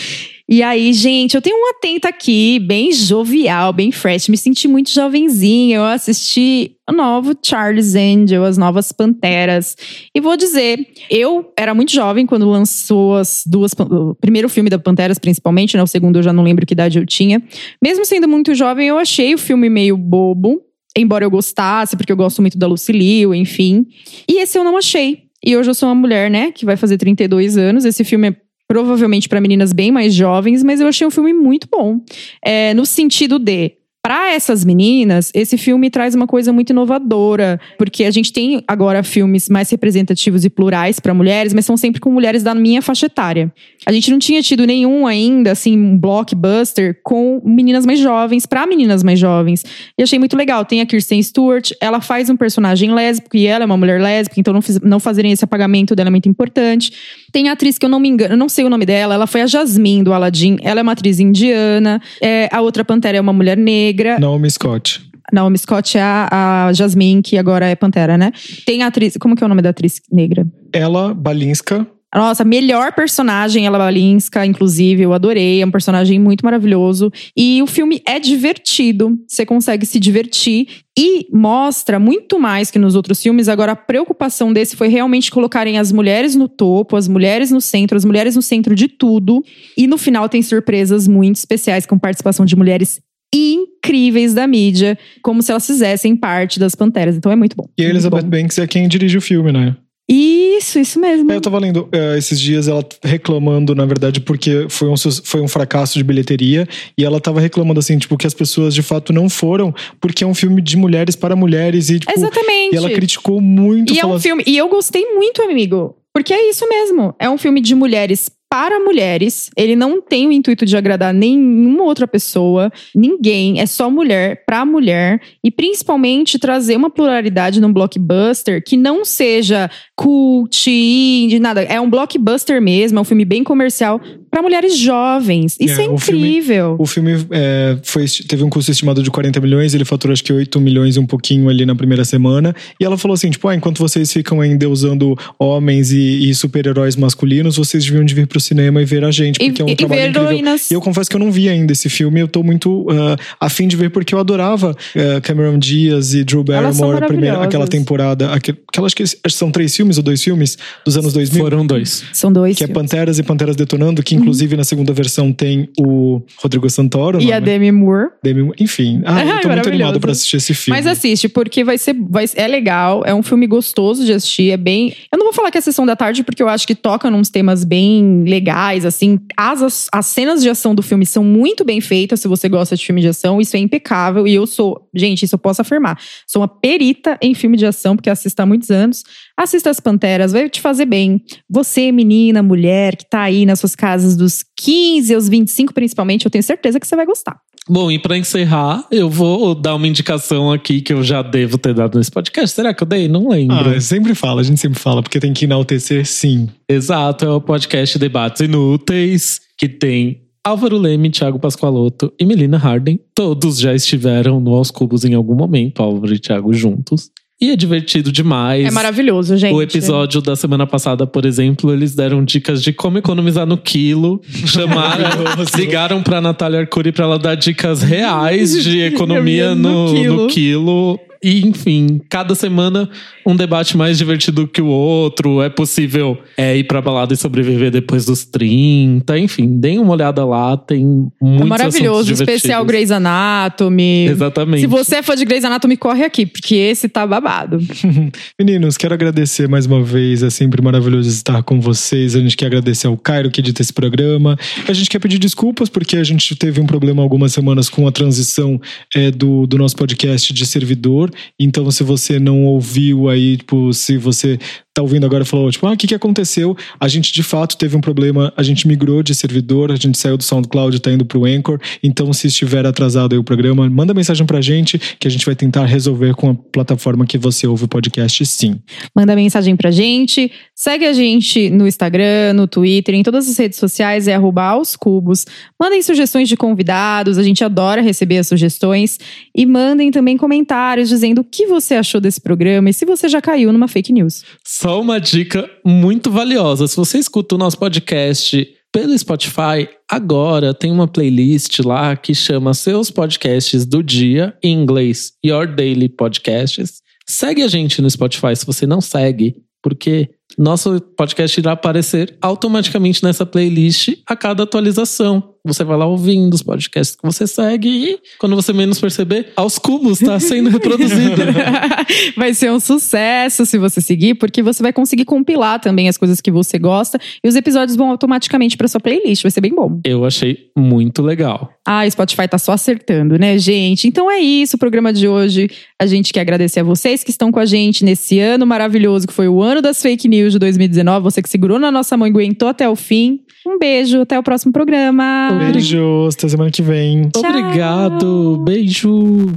E 0.49 0.63
aí, 0.63 0.93
gente, 0.93 1.35
eu 1.35 1.43
tenho 1.43 1.57
um 1.57 1.71
atento 1.71 2.07
aqui, 2.07 2.61
bem 2.61 2.93
jovial, 2.93 3.73
bem 3.73 3.91
fresh. 3.91 4.29
Me 4.29 4.37
senti 4.37 4.69
muito 4.69 4.91
jovenzinha. 4.91 5.79
Eu 5.79 5.85
assisti 5.85 6.77
o 6.89 6.93
novo 6.93 7.35
Charles 7.45 7.97
Angel, 7.97 8.45
as 8.45 8.57
novas 8.57 8.93
Panteras. 8.93 9.77
E 10.15 10.21
vou 10.21 10.37
dizer, 10.37 10.79
eu 11.11 11.53
era 11.59 11.75
muito 11.75 11.91
jovem 11.91 12.25
quando 12.25 12.49
lançou 12.49 13.17
as 13.17 13.43
duas. 13.45 13.73
O 13.73 14.15
primeiro 14.15 14.49
filme 14.49 14.71
da 14.71 14.79
Panteras, 14.79 15.19
principalmente, 15.19 15.77
né? 15.77 15.83
O 15.83 15.87
segundo 15.87 16.21
eu 16.21 16.23
já 16.23 16.33
não 16.33 16.45
lembro 16.45 16.65
que 16.65 16.75
idade 16.75 16.97
eu 16.97 17.05
tinha. 17.05 17.43
Mesmo 17.83 18.05
sendo 18.05 18.29
muito 18.29 18.55
jovem, 18.55 18.87
eu 18.87 18.99
achei 18.99 19.35
o 19.35 19.39
filme 19.39 19.69
meio 19.69 19.97
bobo. 19.97 20.63
Embora 20.97 21.25
eu 21.25 21.31
gostasse, 21.31 21.97
porque 21.97 22.13
eu 22.13 22.17
gosto 22.17 22.41
muito 22.41 22.57
da 22.57 22.69
Lucy 22.69 22.93
Liu, 22.93 23.35
enfim. 23.35 23.85
E 24.29 24.41
esse 24.41 24.57
eu 24.57 24.63
não 24.63 24.77
achei. 24.77 25.25
E 25.45 25.57
hoje 25.57 25.71
eu 25.71 25.75
sou 25.75 25.89
uma 25.89 25.95
mulher, 25.95 26.31
né, 26.31 26.51
que 26.51 26.65
vai 26.65 26.77
fazer 26.77 26.97
32 26.97 27.59
anos. 27.59 27.85
Esse 27.85 28.03
filme 28.03 28.29
é 28.29 28.37
provavelmente 28.69 29.29
para 29.29 29.41
meninas 29.41 29.73
bem 29.73 29.91
mais 29.93 30.15
jovens, 30.15 30.63
mas 30.63 30.81
eu 30.81 30.89
achei 30.89 31.07
um 31.07 31.11
filme 31.11 31.33
muito 31.33 31.69
bom. 31.71 32.01
É, 32.45 32.75
no 32.75 32.85
sentido 32.87 33.39
de. 33.39 33.73
Para 34.03 34.33
essas 34.33 34.65
meninas, 34.65 35.33
esse 35.35 35.59
filme 35.59 35.91
traz 35.91 36.15
uma 36.15 36.29
coisa 36.29 36.53
muito 36.53 36.71
inovadora, 36.71 37.59
porque 37.77 38.05
a 38.05 38.11
gente 38.13 38.33
tem 38.33 38.63
agora 38.69 39.03
filmes 39.03 39.49
mais 39.49 39.69
representativos 39.69 40.45
e 40.45 40.49
plurais 40.49 41.01
para 41.01 41.13
mulheres, 41.13 41.53
mas 41.53 41.67
são 41.67 41.77
sempre 41.77 42.01
com 42.01 42.09
mulheres 42.13 42.45
da 42.45 42.55
minha 42.55 42.81
faixa 42.81 43.07
etária. 43.07 43.53
A 43.85 43.91
gente 43.91 44.09
não 44.13 44.21
tinha 44.21 44.41
tido 44.43 44.65
nenhum 44.65 45.09
ainda, 45.09 45.51
assim, 45.51 45.77
um 45.77 45.99
blockbuster 45.99 47.01
com 47.03 47.43
meninas 47.45 47.85
mais 47.85 47.99
jovens, 47.99 48.47
para 48.47 48.65
meninas 48.65 49.03
mais 49.03 49.19
jovens. 49.19 49.65
E 49.99 50.03
achei 50.05 50.21
muito 50.21 50.37
legal. 50.37 50.65
Tem 50.65 50.81
a 50.81 50.87
Kirsten 50.87 51.21
Stewart, 51.21 51.73
ela 51.81 52.01
faz 52.01 52.31
um 52.31 52.37
personagem 52.37 52.95
lésbico 52.95 53.37
e 53.37 53.47
ela 53.47 53.65
é 53.65 53.67
uma 53.67 53.77
mulher 53.77 54.01
lésbica, 54.01 54.39
então 54.39 54.55
não, 54.55 54.63
fiz- 54.63 54.81
não 54.83 55.01
fazerem 55.01 55.33
esse 55.33 55.43
apagamento 55.45 55.97
dela 55.97 56.11
é 56.11 56.13
muito 56.13 56.29
importante. 56.29 56.93
Tem 57.37 57.51
a 57.51 57.53
atriz 57.53 57.77
que 57.77 57.85
eu 57.85 57.91
não 57.91 58.01
me 58.01 58.09
engano, 58.09 58.33
eu 58.33 58.39
não 58.39 58.49
sei 58.49 58.65
o 58.65 58.71
nome 58.71 58.87
dela, 58.87 59.13
ela 59.13 59.27
foi 59.27 59.43
a 59.43 59.47
Jasmine 59.47 60.03
do 60.03 60.15
Aladdin, 60.15 60.57
ela 60.63 60.81
é 60.81 60.83
uma 60.83 60.93
atriz 60.93 61.21
indiana. 61.21 62.01
É, 62.19 62.49
a 62.51 62.63
outra 62.63 62.83
Pantera 62.83 63.19
é 63.19 63.21
uma 63.21 63.35
mulher 63.35 63.59
negra. 63.59 64.19
Naomi 64.19 64.51
Scott. 64.51 65.03
Naomi 65.31 65.59
Scott 65.59 65.99
é 65.99 66.01
a, 66.01 66.69
a 66.69 66.73
Jasmine, 66.73 67.21
que 67.21 67.37
agora 67.37 67.67
é 67.67 67.77
Pantera, 67.77 68.17
né? 68.17 68.33
Tem 68.65 68.83
a 68.83 68.87
atriz, 68.87 69.19
como 69.21 69.37
que 69.37 69.45
é 69.45 69.47
o 69.47 69.51
nome 69.51 69.61
da 69.61 69.69
atriz 69.69 70.01
negra? 70.11 70.47
Ela, 70.73 71.13
Balinska. 71.13 71.87
Nossa, 72.15 72.45
melhor 72.45 72.93
personagem, 72.93 73.67
ela 73.67 73.79
Balinska, 73.79 74.47
inclusive, 74.47 75.03
eu 75.03 75.13
adorei. 75.13 75.61
É 75.61 75.67
um 75.67 75.71
personagem 75.71 76.19
muito 76.19 76.45
maravilhoso. 76.45 77.13
E 77.37 77.61
o 77.63 77.67
filme 77.67 78.01
é 78.07 78.19
divertido, 78.19 79.19
você 79.29 79.45
consegue 79.45 79.85
se 79.85 80.01
divertir. 80.01 80.69
E 80.99 81.27
mostra 81.31 81.99
muito 81.99 82.39
mais 82.39 82.71
que 82.71 82.79
nos 82.79 82.95
outros 82.95 83.23
filmes. 83.23 83.49
Agora, 83.49 83.73
a 83.73 83.77
preocupação 83.77 84.51
desse 84.51 84.77
foi 84.77 84.89
realmente 84.89 85.31
colocarem 85.31 85.79
as 85.79 85.93
mulheres 85.93 86.35
no 86.35 86.49
topo, 86.49 86.97
as 86.97 87.07
mulheres 87.07 87.51
no 87.51 87.61
centro, 87.61 87.99
as 87.99 88.05
mulheres 88.05 88.35
no 88.35 88.41
centro 88.41 88.75
de 88.75 88.89
tudo. 88.89 89.45
E 89.77 89.87
no 89.87 89.99
final 89.99 90.27
tem 90.27 90.41
surpresas 90.41 91.07
muito 91.07 91.37
especiais 91.37 91.85
com 91.85 91.99
participação 91.99 92.47
de 92.47 92.57
mulheres 92.57 92.99
incríveis 93.35 94.33
da 94.33 94.47
mídia, 94.47 94.97
como 95.23 95.43
se 95.43 95.51
elas 95.51 95.67
fizessem 95.67 96.17
parte 96.17 96.59
das 96.59 96.75
Panteras. 96.75 97.17
Então 97.17 97.31
é 97.31 97.37
muito 97.37 97.57
bom. 97.57 97.69
E 97.77 97.85
a 97.85 97.89
Elizabeth. 97.91 98.23
Banks 98.23 98.59
é 98.59 98.67
quem 98.67 98.89
dirige 98.89 99.19
o 99.19 99.21
filme, 99.21 99.53
né? 99.53 99.77
Isso, 100.09 100.79
isso 100.79 101.01
mesmo. 101.01 101.33
É, 101.33 101.37
eu 101.37 101.41
tava 101.41 101.59
lendo 101.59 101.89
é, 101.91 102.17
esses 102.17 102.41
dias 102.41 102.69
ela 102.69 102.85
reclamando, 103.03 103.75
na 103.75 103.85
verdade, 103.85 104.21
porque 104.21 104.67
foi 104.69 104.89
um, 104.89 104.95
foi 104.97 105.41
um 105.41 105.49
fracasso 105.49 105.95
de 105.95 106.05
bilheteria. 106.05 106.67
E 106.97 107.05
ela 107.05 107.21
tava 107.21 107.41
reclamando, 107.41 107.81
assim, 107.81 107.99
tipo, 107.99 108.17
que 108.17 108.27
as 108.27 108.35
pessoas 108.35 108.73
de 108.73 108.83
fato 108.83 109.13
não 109.13 109.29
foram, 109.29 109.75
porque 110.01 110.23
é 110.23 110.27
um 110.27 110.35
filme 110.35 110.63
de 110.63 110.77
mulheres 110.77 111.17
para 111.17 111.35
mulheres. 111.35 111.91
E, 111.91 111.99
tipo, 111.99 112.13
Exatamente. 112.13 112.75
e 112.75 112.77
ela 112.77 112.91
criticou 112.91 113.41
muito. 113.41 113.93
E 113.93 113.99
é 113.99 114.07
um 114.07 114.21
filme. 114.21 114.45
E 114.47 114.57
eu 114.57 114.69
gostei 114.69 115.05
muito, 115.13 115.43
amigo. 115.43 115.97
Porque 116.15 116.33
é 116.33 116.49
isso 116.49 116.67
mesmo. 116.69 117.15
É 117.19 117.29
um 117.29 117.37
filme 117.37 117.61
de 117.61 117.75
mulheres 117.75 118.31
para 118.49 118.81
mulheres. 118.81 119.51
Ele 119.57 119.75
não 119.75 120.01
tem 120.01 120.27
o 120.27 120.33
intuito 120.33 120.65
de 120.65 120.77
agradar 120.77 121.13
nenhuma 121.13 121.85
outra 121.85 122.07
pessoa, 122.07 122.73
ninguém. 122.95 123.61
É 123.61 123.67
só 123.67 123.91
mulher 123.91 124.45
para 124.47 124.65
mulher. 124.65 125.21
E 125.43 125.51
principalmente 125.51 126.39
trazer 126.39 126.77
uma 126.77 126.91
pluralidade 126.91 127.61
num 127.61 127.73
blockbuster 127.73 128.63
que 128.65 128.77
não 128.77 129.05
seja 129.05 129.71
cult, 129.95 130.71
indie, 130.71 131.39
nada. 131.39 131.63
É 131.63 131.81
um 131.81 131.91
blockbuster 131.91 132.61
mesmo. 132.63 132.99
É 132.99 133.03
um 133.03 133.05
filme 133.05 133.25
bem 133.25 133.43
comercial 133.43 134.01
para 134.37 134.43
mulheres 134.43 134.77
jovens. 134.77 135.57
Isso 135.59 135.81
é, 135.81 135.87
É, 135.87 135.89
o 135.89 135.97
filme- 135.97 136.21
incrível. 136.29 136.77
O 136.79 136.85
filme 136.85 137.27
é, 137.31 137.79
foi, 137.83 138.05
teve 138.29 138.45
um 138.45 138.51
custo 138.51 138.71
estimado 138.71 139.03
de 139.03 139.11
40 139.11 139.41
milhões, 139.41 139.73
ele 139.75 139.85
faturou 139.87 140.13
acho 140.13 140.23
que 140.23 140.31
8 140.31 140.61
milhões 140.61 140.97
e 140.97 140.99
um 141.01 141.07
pouquinho 141.07 141.49
ali 141.49 141.65
na 141.65 141.75
primeira 141.75 142.05
semana. 142.05 142.55
E 142.79 142.85
ela 142.85 142.99
falou 142.99 143.15
assim: 143.15 143.31
tipo, 143.31 143.49
ah, 143.49 143.55
enquanto 143.55 143.79
vocês 143.79 144.13
ficam 144.13 144.43
ainda 144.43 144.69
usando 144.69 145.17
homens 145.39 145.91
e, 145.91 146.29
e 146.29 146.35
super-heróis 146.35 146.97
masculinos, 146.97 147.57
vocês 147.57 147.83
deviam 147.87 148.05
de 148.05 148.15
vir 148.15 148.27
pro 148.27 148.39
cinema 148.39 148.83
e 148.83 148.85
ver 148.85 149.05
a 149.05 149.11
gente, 149.11 149.43
E, 149.43 149.47
porque 149.47 149.63
é 149.63 149.65
um 149.65 149.69
e 149.71 149.75
trabalho 149.77 150.01
ver 150.03 150.09
incrível. 150.11 150.29
heroínas. 150.31 150.71
E 150.71 150.75
eu 150.75 150.83
confesso 150.83 151.09
que 151.09 151.17
eu 151.17 151.21
não 151.21 151.33
vi 151.33 151.49
ainda 151.49 151.73
esse 151.73 151.89
filme, 151.89 152.21
eu 152.21 152.29
tô 152.29 152.43
muito 152.43 152.87
ah, 152.91 153.17
afim 153.41 153.67
de 153.67 153.75
ver, 153.75 153.89
porque 153.89 154.15
eu 154.15 154.19
adorava 154.19 154.77
ah, 154.95 155.21
Cameron 155.23 155.59
Diaz 155.59 156.13
e 156.13 156.23
Drew 156.25 156.45
Barrymore, 156.45 157.03
a 157.03 157.07
primeira, 157.07 157.43
aquela 157.43 157.67
temporada, 157.67 158.33
aquele, 158.33 158.59
aquela, 158.69 158.87
acho 158.87 158.97
que 158.97 159.05
são 159.31 159.51
três 159.51 159.75
filmes 159.75 159.97
ou 159.97 160.03
dois 160.03 160.23
filmes 160.23 160.59
dos 160.85 160.95
anos 160.99 161.15
2000. 161.15 161.43
Foram 161.43 161.67
dois. 161.67 162.05
São 162.13 162.31
dois. 162.31 162.55
Que 162.59 162.65
é 162.65 162.67
filmes. 162.67 162.83
Panteras 162.83 163.19
e 163.19 163.23
Panteras 163.23 163.57
Detonando, 163.57 164.03
que 164.03 164.15
inclusive 164.27 164.57
na 164.57 164.65
segunda 164.65 164.93
versão 164.93 165.33
tem 165.33 165.69
o 165.79 166.21
Rodrigo 166.39 166.69
Santoro. 166.69 167.21
E 167.21 167.33
a 167.33 167.37
é? 167.37 167.41
Demi 167.41 167.71
Moore. 167.71 168.11
Demi- 168.23 168.53
Enfim, 168.59 169.03
ah, 169.05 169.25
eu 169.25 169.41
tô 169.41 169.49
muito 169.49 169.69
animado 169.69 170.01
pra 170.01 170.13
assistir 170.13 170.37
esse 170.37 170.55
filme. 170.55 170.77
Mas 170.77 170.87
assiste, 170.87 171.29
porque 171.29 171.63
vai 171.63 171.79
ser. 171.79 171.95
Vai, 171.95 172.25
é 172.35 172.49
legal, 172.49 173.03
é 173.05 173.15
um 173.15 173.23
filme 173.23 173.47
gostoso 173.47 174.05
de 174.05 174.13
assistir, 174.13 174.51
é 174.51 174.57
bem. 174.57 174.95
Eu 175.13 175.19
não 175.19 175.27
vou 175.27 175.33
falar 175.33 175.51
que 175.51 175.59
é 175.59 175.61
sessão 175.61 175.87
da 175.87 175.95
tarde, 175.95 176.23
porque 176.25 176.43
eu 176.43 176.49
acho 176.49 176.67
que 176.67 176.75
toca 176.75 177.11
nos 177.11 177.29
temas 177.29 177.65
bem 177.65 178.25
legais, 178.25 178.85
assim. 178.85 179.21
As, 179.37 179.63
as, 179.63 179.89
as 179.93 180.07
cenas 180.07 180.43
de 180.43 180.49
ação 180.49 180.75
do 180.75 180.83
filme 180.83 181.07
são 181.07 181.23
muito 181.23 181.65
bem 181.65 181.81
feitas, 181.81 182.21
se 182.21 182.29
você 182.29 182.49
gosta 182.49 182.77
de 182.77 182.85
filme 182.85 183.01
de 183.01 183.09
ação, 183.09 183.41
isso 183.41 183.57
é 183.57 183.61
impecável. 183.61 184.27
E 184.27 184.35
eu 184.35 184.47
sou, 184.47 184.89
gente, 184.95 185.25
isso 185.25 185.35
eu 185.35 185.39
posso 185.39 185.63
afirmar. 185.63 185.99
Sou 186.27 186.43
uma 186.43 186.49
perita 186.49 187.19
em 187.23 187.35
filme 187.35 187.57
de 187.57 187.67
ação, 187.67 187.97
porque 187.97 188.11
assisto 188.11 188.41
há 188.41 188.47
muitos 188.47 188.71
anos. 188.71 189.05
Assista 189.37 189.69
as 189.69 189.81
Panteras, 189.81 190.33
vai 190.33 190.49
te 190.49 190.61
fazer 190.61 190.87
bem. 190.87 191.21
Você, 191.49 191.93
menina, 191.93 192.43
mulher, 192.43 192.97
que 192.97 193.09
tá 193.09 193.21
aí 193.21 193.45
nas 193.45 193.61
suas 193.61 193.77
casas 193.77 194.17
dos 194.17 194.43
15 194.57 195.15
aos 195.15 195.29
25, 195.29 195.75
principalmente, 195.75 196.25
eu 196.25 196.31
tenho 196.31 196.43
certeza 196.43 196.81
que 196.81 196.87
você 196.87 196.97
vai 196.97 197.05
gostar. 197.05 197.39
Bom, 197.69 197.91
e 197.91 197.99
pra 197.99 198.17
encerrar, 198.17 198.87
eu 198.91 199.11
vou 199.11 199.55
dar 199.55 199.75
uma 199.75 199.89
indicação 199.89 200.53
aqui 200.53 200.81
que 200.81 200.93
eu 200.93 201.03
já 201.03 201.21
devo 201.21 201.59
ter 201.59 201.75
dado 201.75 201.99
nesse 201.99 202.11
podcast. 202.11 202.55
Será 202.55 202.73
que 202.73 202.83
eu 202.83 202.87
dei? 202.87 203.09
Não 203.09 203.29
lembro. 203.29 203.71
Ah, 203.71 203.81
sempre 203.81 204.15
fala, 204.15 204.41
a 204.41 204.45
gente 204.45 204.61
sempre 204.61 204.79
fala, 204.79 205.03
porque 205.03 205.19
tem 205.19 205.33
que 205.33 205.45
enaltecer 205.45 206.07
sim. 206.07 206.49
Exato, 206.69 207.25
é 207.25 207.31
o 207.31 207.41
podcast 207.41 207.99
Debates 207.99 208.41
Inúteis, 208.41 209.41
que 209.59 209.69
tem 209.69 210.23
Álvaro 210.45 210.79
Leme, 210.79 211.11
Thiago 211.11 211.41
Pascoaloto 211.41 212.13
e 212.21 212.25
Melina 212.25 212.57
Harden. 212.57 213.01
Todos 213.13 213.59
já 213.59 213.75
estiveram 213.75 214.39
no 214.39 214.55
Aos 214.55 214.71
Cubos 214.71 215.05
em 215.05 215.15
algum 215.15 215.35
momento, 215.35 215.83
Álvaro 215.83 216.15
e 216.15 216.21
Thiago 216.21 216.55
juntos. 216.55 217.11
E 217.39 217.51
é 217.51 217.57
divertido 217.57 218.11
demais. 218.11 218.65
É 218.65 218.71
maravilhoso, 218.71 219.37
gente. 219.37 219.53
O 219.55 219.61
episódio 219.61 220.23
da 220.23 220.35
semana 220.35 220.67
passada, 220.67 221.07
por 221.07 221.27
exemplo, 221.27 221.71
eles 221.71 221.95
deram 221.95 222.25
dicas 222.25 222.63
de 222.63 222.73
como 222.73 222.97
economizar 222.97 223.47
no 223.47 223.59
quilo. 223.59 224.23
Chamaram, 224.47 225.07
ligaram 225.55 226.03
pra 226.03 226.21
Natália 226.21 226.61
Arcuri 226.61 226.93
pra 226.93 227.05
ela 227.05 227.19
dar 227.19 227.35
dicas 227.35 227.83
reais 227.83 228.63
de 228.65 228.81
economia 228.89 229.55
no, 229.55 229.89
no 229.89 229.95
quilo. 229.95 230.17
No 230.23 230.27
quilo. 230.29 231.01
E, 231.27 231.45
enfim, 231.45 232.01
cada 232.09 232.37
semana 232.37 232.89
um 233.27 233.35
debate 233.35 233.77
mais 233.77 233.99
divertido 233.99 234.47
que 234.47 234.63
o 234.63 234.69
outro. 234.69 235.43
É 235.43 235.49
possível 235.49 236.17
é, 236.37 236.57
ir 236.57 236.63
pra 236.63 236.81
balada 236.81 237.13
e 237.13 237.17
sobreviver 237.17 237.73
depois 237.73 238.07
dos 238.07 238.25
30. 238.25 239.19
Enfim, 239.19 239.59
deem 239.59 239.81
uma 239.81 239.93
olhada 239.93 240.25
lá. 240.25 240.57
Tem 240.57 240.87
muitos 241.21 241.41
É 241.41 241.45
maravilhoso. 241.45 242.13
Especial 242.13 242.65
Grey's 242.65 242.93
Anatomy. 242.93 244.07
Exatamente. 244.07 244.61
Se 244.61 244.69
você 244.69 244.99
é 244.99 245.03
fã 245.03 245.17
de 245.17 245.25
Grey's 245.25 245.45
Anatomy, 245.45 245.77
corre 245.77 246.05
aqui, 246.05 246.25
porque 246.25 246.55
esse 246.55 246.89
tá 246.89 247.05
babado. 247.05 247.59
Meninos, 248.39 248.77
quero 248.77 248.95
agradecer 248.95 249.49
mais 249.49 249.67
uma 249.67 249.83
vez. 249.83 250.23
É 250.23 250.31
sempre 250.31 250.63
maravilhoso 250.63 251.09
estar 251.09 251.43
com 251.43 251.61
vocês. 251.61 252.15
A 252.15 252.21
gente 252.21 252.37
quer 252.37 252.47
agradecer 252.47 252.87
ao 252.87 252.97
Cairo 252.97 253.33
que 253.33 253.41
edita 253.41 253.63
esse 253.63 253.73
programa. 253.73 254.39
A 254.69 254.73
gente 254.73 254.89
quer 254.89 255.01
pedir 255.01 255.19
desculpas 255.19 255.69
porque 255.69 255.97
a 255.97 256.05
gente 256.05 256.37
teve 256.37 256.61
um 256.61 256.67
problema 256.67 257.03
algumas 257.03 257.33
semanas 257.33 257.69
com 257.69 257.89
a 257.89 257.91
transição 257.91 258.61
é, 258.95 259.11
do, 259.11 259.45
do 259.49 259.59
nosso 259.59 259.75
podcast 259.75 260.33
de 260.33 260.47
servidor. 260.47 261.11
Então, 261.39 261.71
se 261.71 261.83
você 261.83 262.19
não 262.19 262.45
ouviu 262.45 263.09
aí, 263.09 263.37
tipo, 263.37 263.73
se 263.73 263.97
você 263.97 264.39
tá 264.77 264.83
ouvindo 264.83 265.07
agora 265.07 265.25
falou, 265.25 265.51
tipo, 265.51 265.67
ah, 265.67 265.73
o 265.73 265.77
que, 265.77 265.87
que 265.87 265.95
aconteceu? 265.95 266.55
A 266.79 266.87
gente 266.87 267.11
de 267.11 267.23
fato 267.23 267.57
teve 267.57 267.75
um 267.75 267.81
problema, 267.81 268.31
a 268.37 268.43
gente 268.43 268.69
migrou 268.69 269.03
de 269.03 269.15
servidor, 269.15 269.73
a 269.73 269.77
gente 269.77 269.97
saiu 269.97 270.19
do 270.19 270.23
SoundCloud 270.23 270.77
e 270.77 270.79
tá 270.79 270.93
indo 270.93 271.07
pro 271.07 271.25
Anchor. 271.25 271.59
Então, 271.83 272.13
se 272.13 272.27
estiver 272.27 272.67
atrasado 272.67 273.15
aí 273.15 273.19
o 273.19 273.25
programa, 273.25 273.71
manda 273.71 273.95
mensagem 273.95 274.27
pra 274.27 274.39
gente 274.43 274.79
que 275.01 275.09
a 275.09 275.11
gente 275.11 275.25
vai 275.25 275.35
tentar 275.35 275.65
resolver 275.65 276.15
com 276.15 276.29
a 276.29 276.35
plataforma 276.35 277.07
que 277.07 277.17
você 277.17 277.47
ouve 277.47 277.65
o 277.65 277.69
podcast, 277.69 278.27
sim. 278.27 278.61
Manda 278.95 279.17
mensagem 279.17 279.57
pra 279.57 279.71
gente, 279.71 280.31
segue 280.55 280.85
a 280.85 280.93
gente 280.93 281.49
no 281.49 281.67
Instagram, 281.67 282.35
no 282.35 282.47
Twitter, 282.47 282.95
em 282.95 283.03
todas 283.03 283.31
as 283.31 283.39
redes 283.39 283.59
sociais, 283.59 284.07
é 284.07 284.15
arroba 284.15 284.43
aos 284.43 284.77
cubos. 284.77 285.25
Mandem 285.59 285.81
sugestões 285.81 286.29
de 286.29 286.37
convidados, 286.37 287.17
a 287.17 287.23
gente 287.23 287.43
adora 287.43 287.81
receber 287.81 288.19
as 288.19 288.27
sugestões. 288.27 288.99
E 289.35 289.47
mandem 289.47 289.91
também 289.91 290.19
comentários 290.19 290.91
dizendo 290.91 291.23
o 291.23 291.25
que 291.25 291.47
você 291.47 291.77
achou 291.77 291.99
desse 291.99 292.21
programa 292.21 292.69
e 292.69 292.75
se 292.75 292.85
você 292.85 293.09
já 293.09 293.23
caiu 293.23 293.51
numa 293.55 293.69
fake 293.69 293.91
news. 293.91 294.23
Só 294.67 294.81
uma 294.81 294.99
dica 294.99 295.49
muito 295.65 296.11
valiosa. 296.11 296.67
Se 296.67 296.75
você 296.75 296.99
escuta 296.99 297.37
o 297.37 297.39
nosso 297.39 297.57
podcast 297.57 298.49
pelo 298.73 298.99
Spotify, 298.99 299.69
agora 299.89 300.53
tem 300.53 300.73
uma 300.73 300.89
playlist 300.89 301.61
lá 301.61 301.95
que 301.95 302.13
chama 302.13 302.53
Seus 302.53 302.91
Podcasts 302.91 303.65
do 303.65 303.81
Dia, 303.81 304.37
em 304.43 304.61
inglês, 304.61 305.13
Your 305.25 305.47
Daily 305.47 305.89
Podcasts. 305.89 306.83
Segue 307.09 307.45
a 307.45 307.47
gente 307.47 307.81
no 307.81 307.89
Spotify 307.89 308.35
se 308.35 308.45
você 308.45 308.67
não 308.67 308.81
segue, 308.81 309.37
porque 309.63 310.11
nosso 310.37 310.81
podcast 310.81 311.39
irá 311.39 311.53
aparecer 311.53 312.19
automaticamente 312.21 313.05
nessa 313.05 313.25
playlist 313.25 313.91
a 314.05 314.17
cada 314.17 314.43
atualização. 314.43 315.36
Você 315.47 315.65
vai 315.65 315.77
lá 315.77 315.87
ouvindo 315.87 316.35
os 316.35 316.43
podcasts 316.43 316.97
que 316.97 317.03
você 317.03 317.27
segue 317.27 317.69
e, 317.69 317.99
quando 318.19 318.35
você 318.37 318.53
menos 318.53 318.81
perceber, 318.81 319.33
aos 319.37 319.59
cubos 319.59 320.01
está 320.01 320.19
sendo 320.21 320.51
reproduzido. 320.51 321.23
vai 322.17 322.35
ser 322.35 322.51
um 322.53 322.61
sucesso 322.61 323.47
se 323.47 323.59
você 323.59 323.81
seguir, 323.81 324.15
porque 324.15 324.43
você 324.43 324.63
vai 324.63 324.73
conseguir 324.73 325.05
compilar 325.05 325.61
também 325.61 325.89
as 325.89 325.97
coisas 325.97 326.21
que 326.21 326.31
você 326.31 326.59
gosta 326.59 326.99
e 327.23 327.29
os 327.29 327.37
episódios 327.37 327.77
vão 327.77 327.91
automaticamente 327.91 328.57
para 328.57 328.69
sua 328.69 328.81
playlist. 328.81 329.23
Vai 329.23 329.31
ser 329.31 329.41
bem 329.41 329.55
bom. 329.55 329.81
Eu 329.85 330.05
achei 330.05 330.51
muito 330.57 331.03
legal. 331.03 331.53
Ah, 331.67 331.89
Spotify 331.89 332.29
tá 332.29 332.39
só 332.39 332.53
acertando, 332.53 333.19
né, 333.19 333.39
gente? 333.39 333.89
Então 333.89 334.11
é 334.11 334.19
isso 334.19 334.57
o 334.57 334.59
programa 334.59 334.93
de 334.93 335.09
hoje. 335.09 335.49
A 335.81 335.87
gente 335.87 336.13
quer 336.13 336.21
agradecer 336.21 336.61
a 336.61 336.65
vocês 336.65 337.03
que 337.03 337.11
estão 337.11 337.31
com 337.33 337.41
a 337.41 337.47
gente 337.47 337.85
nesse 337.85 338.19
ano 338.19 338.47
maravilhoso 338.47 339.07
que 339.07 339.13
foi 339.13 339.29
o 339.29 339.43
ano 339.43 339.61
das 339.61 339.81
fake 339.81 340.09
news 340.09 340.33
de 340.33 340.39
2019. 340.39 341.05
Você 341.05 341.23
que 341.23 341.29
segurou 341.29 341.59
na 341.59 341.71
nossa 341.71 341.97
mão 341.97 342.07
e 342.07 342.11
aguentou 342.11 342.49
até 342.49 342.69
o 342.69 342.77
fim. 342.77 343.21
Um 343.47 343.59
beijo, 343.59 344.01
até 344.01 344.19
o 344.19 344.23
próximo 344.23 344.53
programa. 344.53 345.36
Beijo, 345.39 346.09
até 346.13 346.29
semana 346.29 346.51
que 346.51 346.63
vem. 346.63 347.09
Tchau. 347.11 347.23
Obrigado, 347.23 348.37
beijo. 348.39 349.33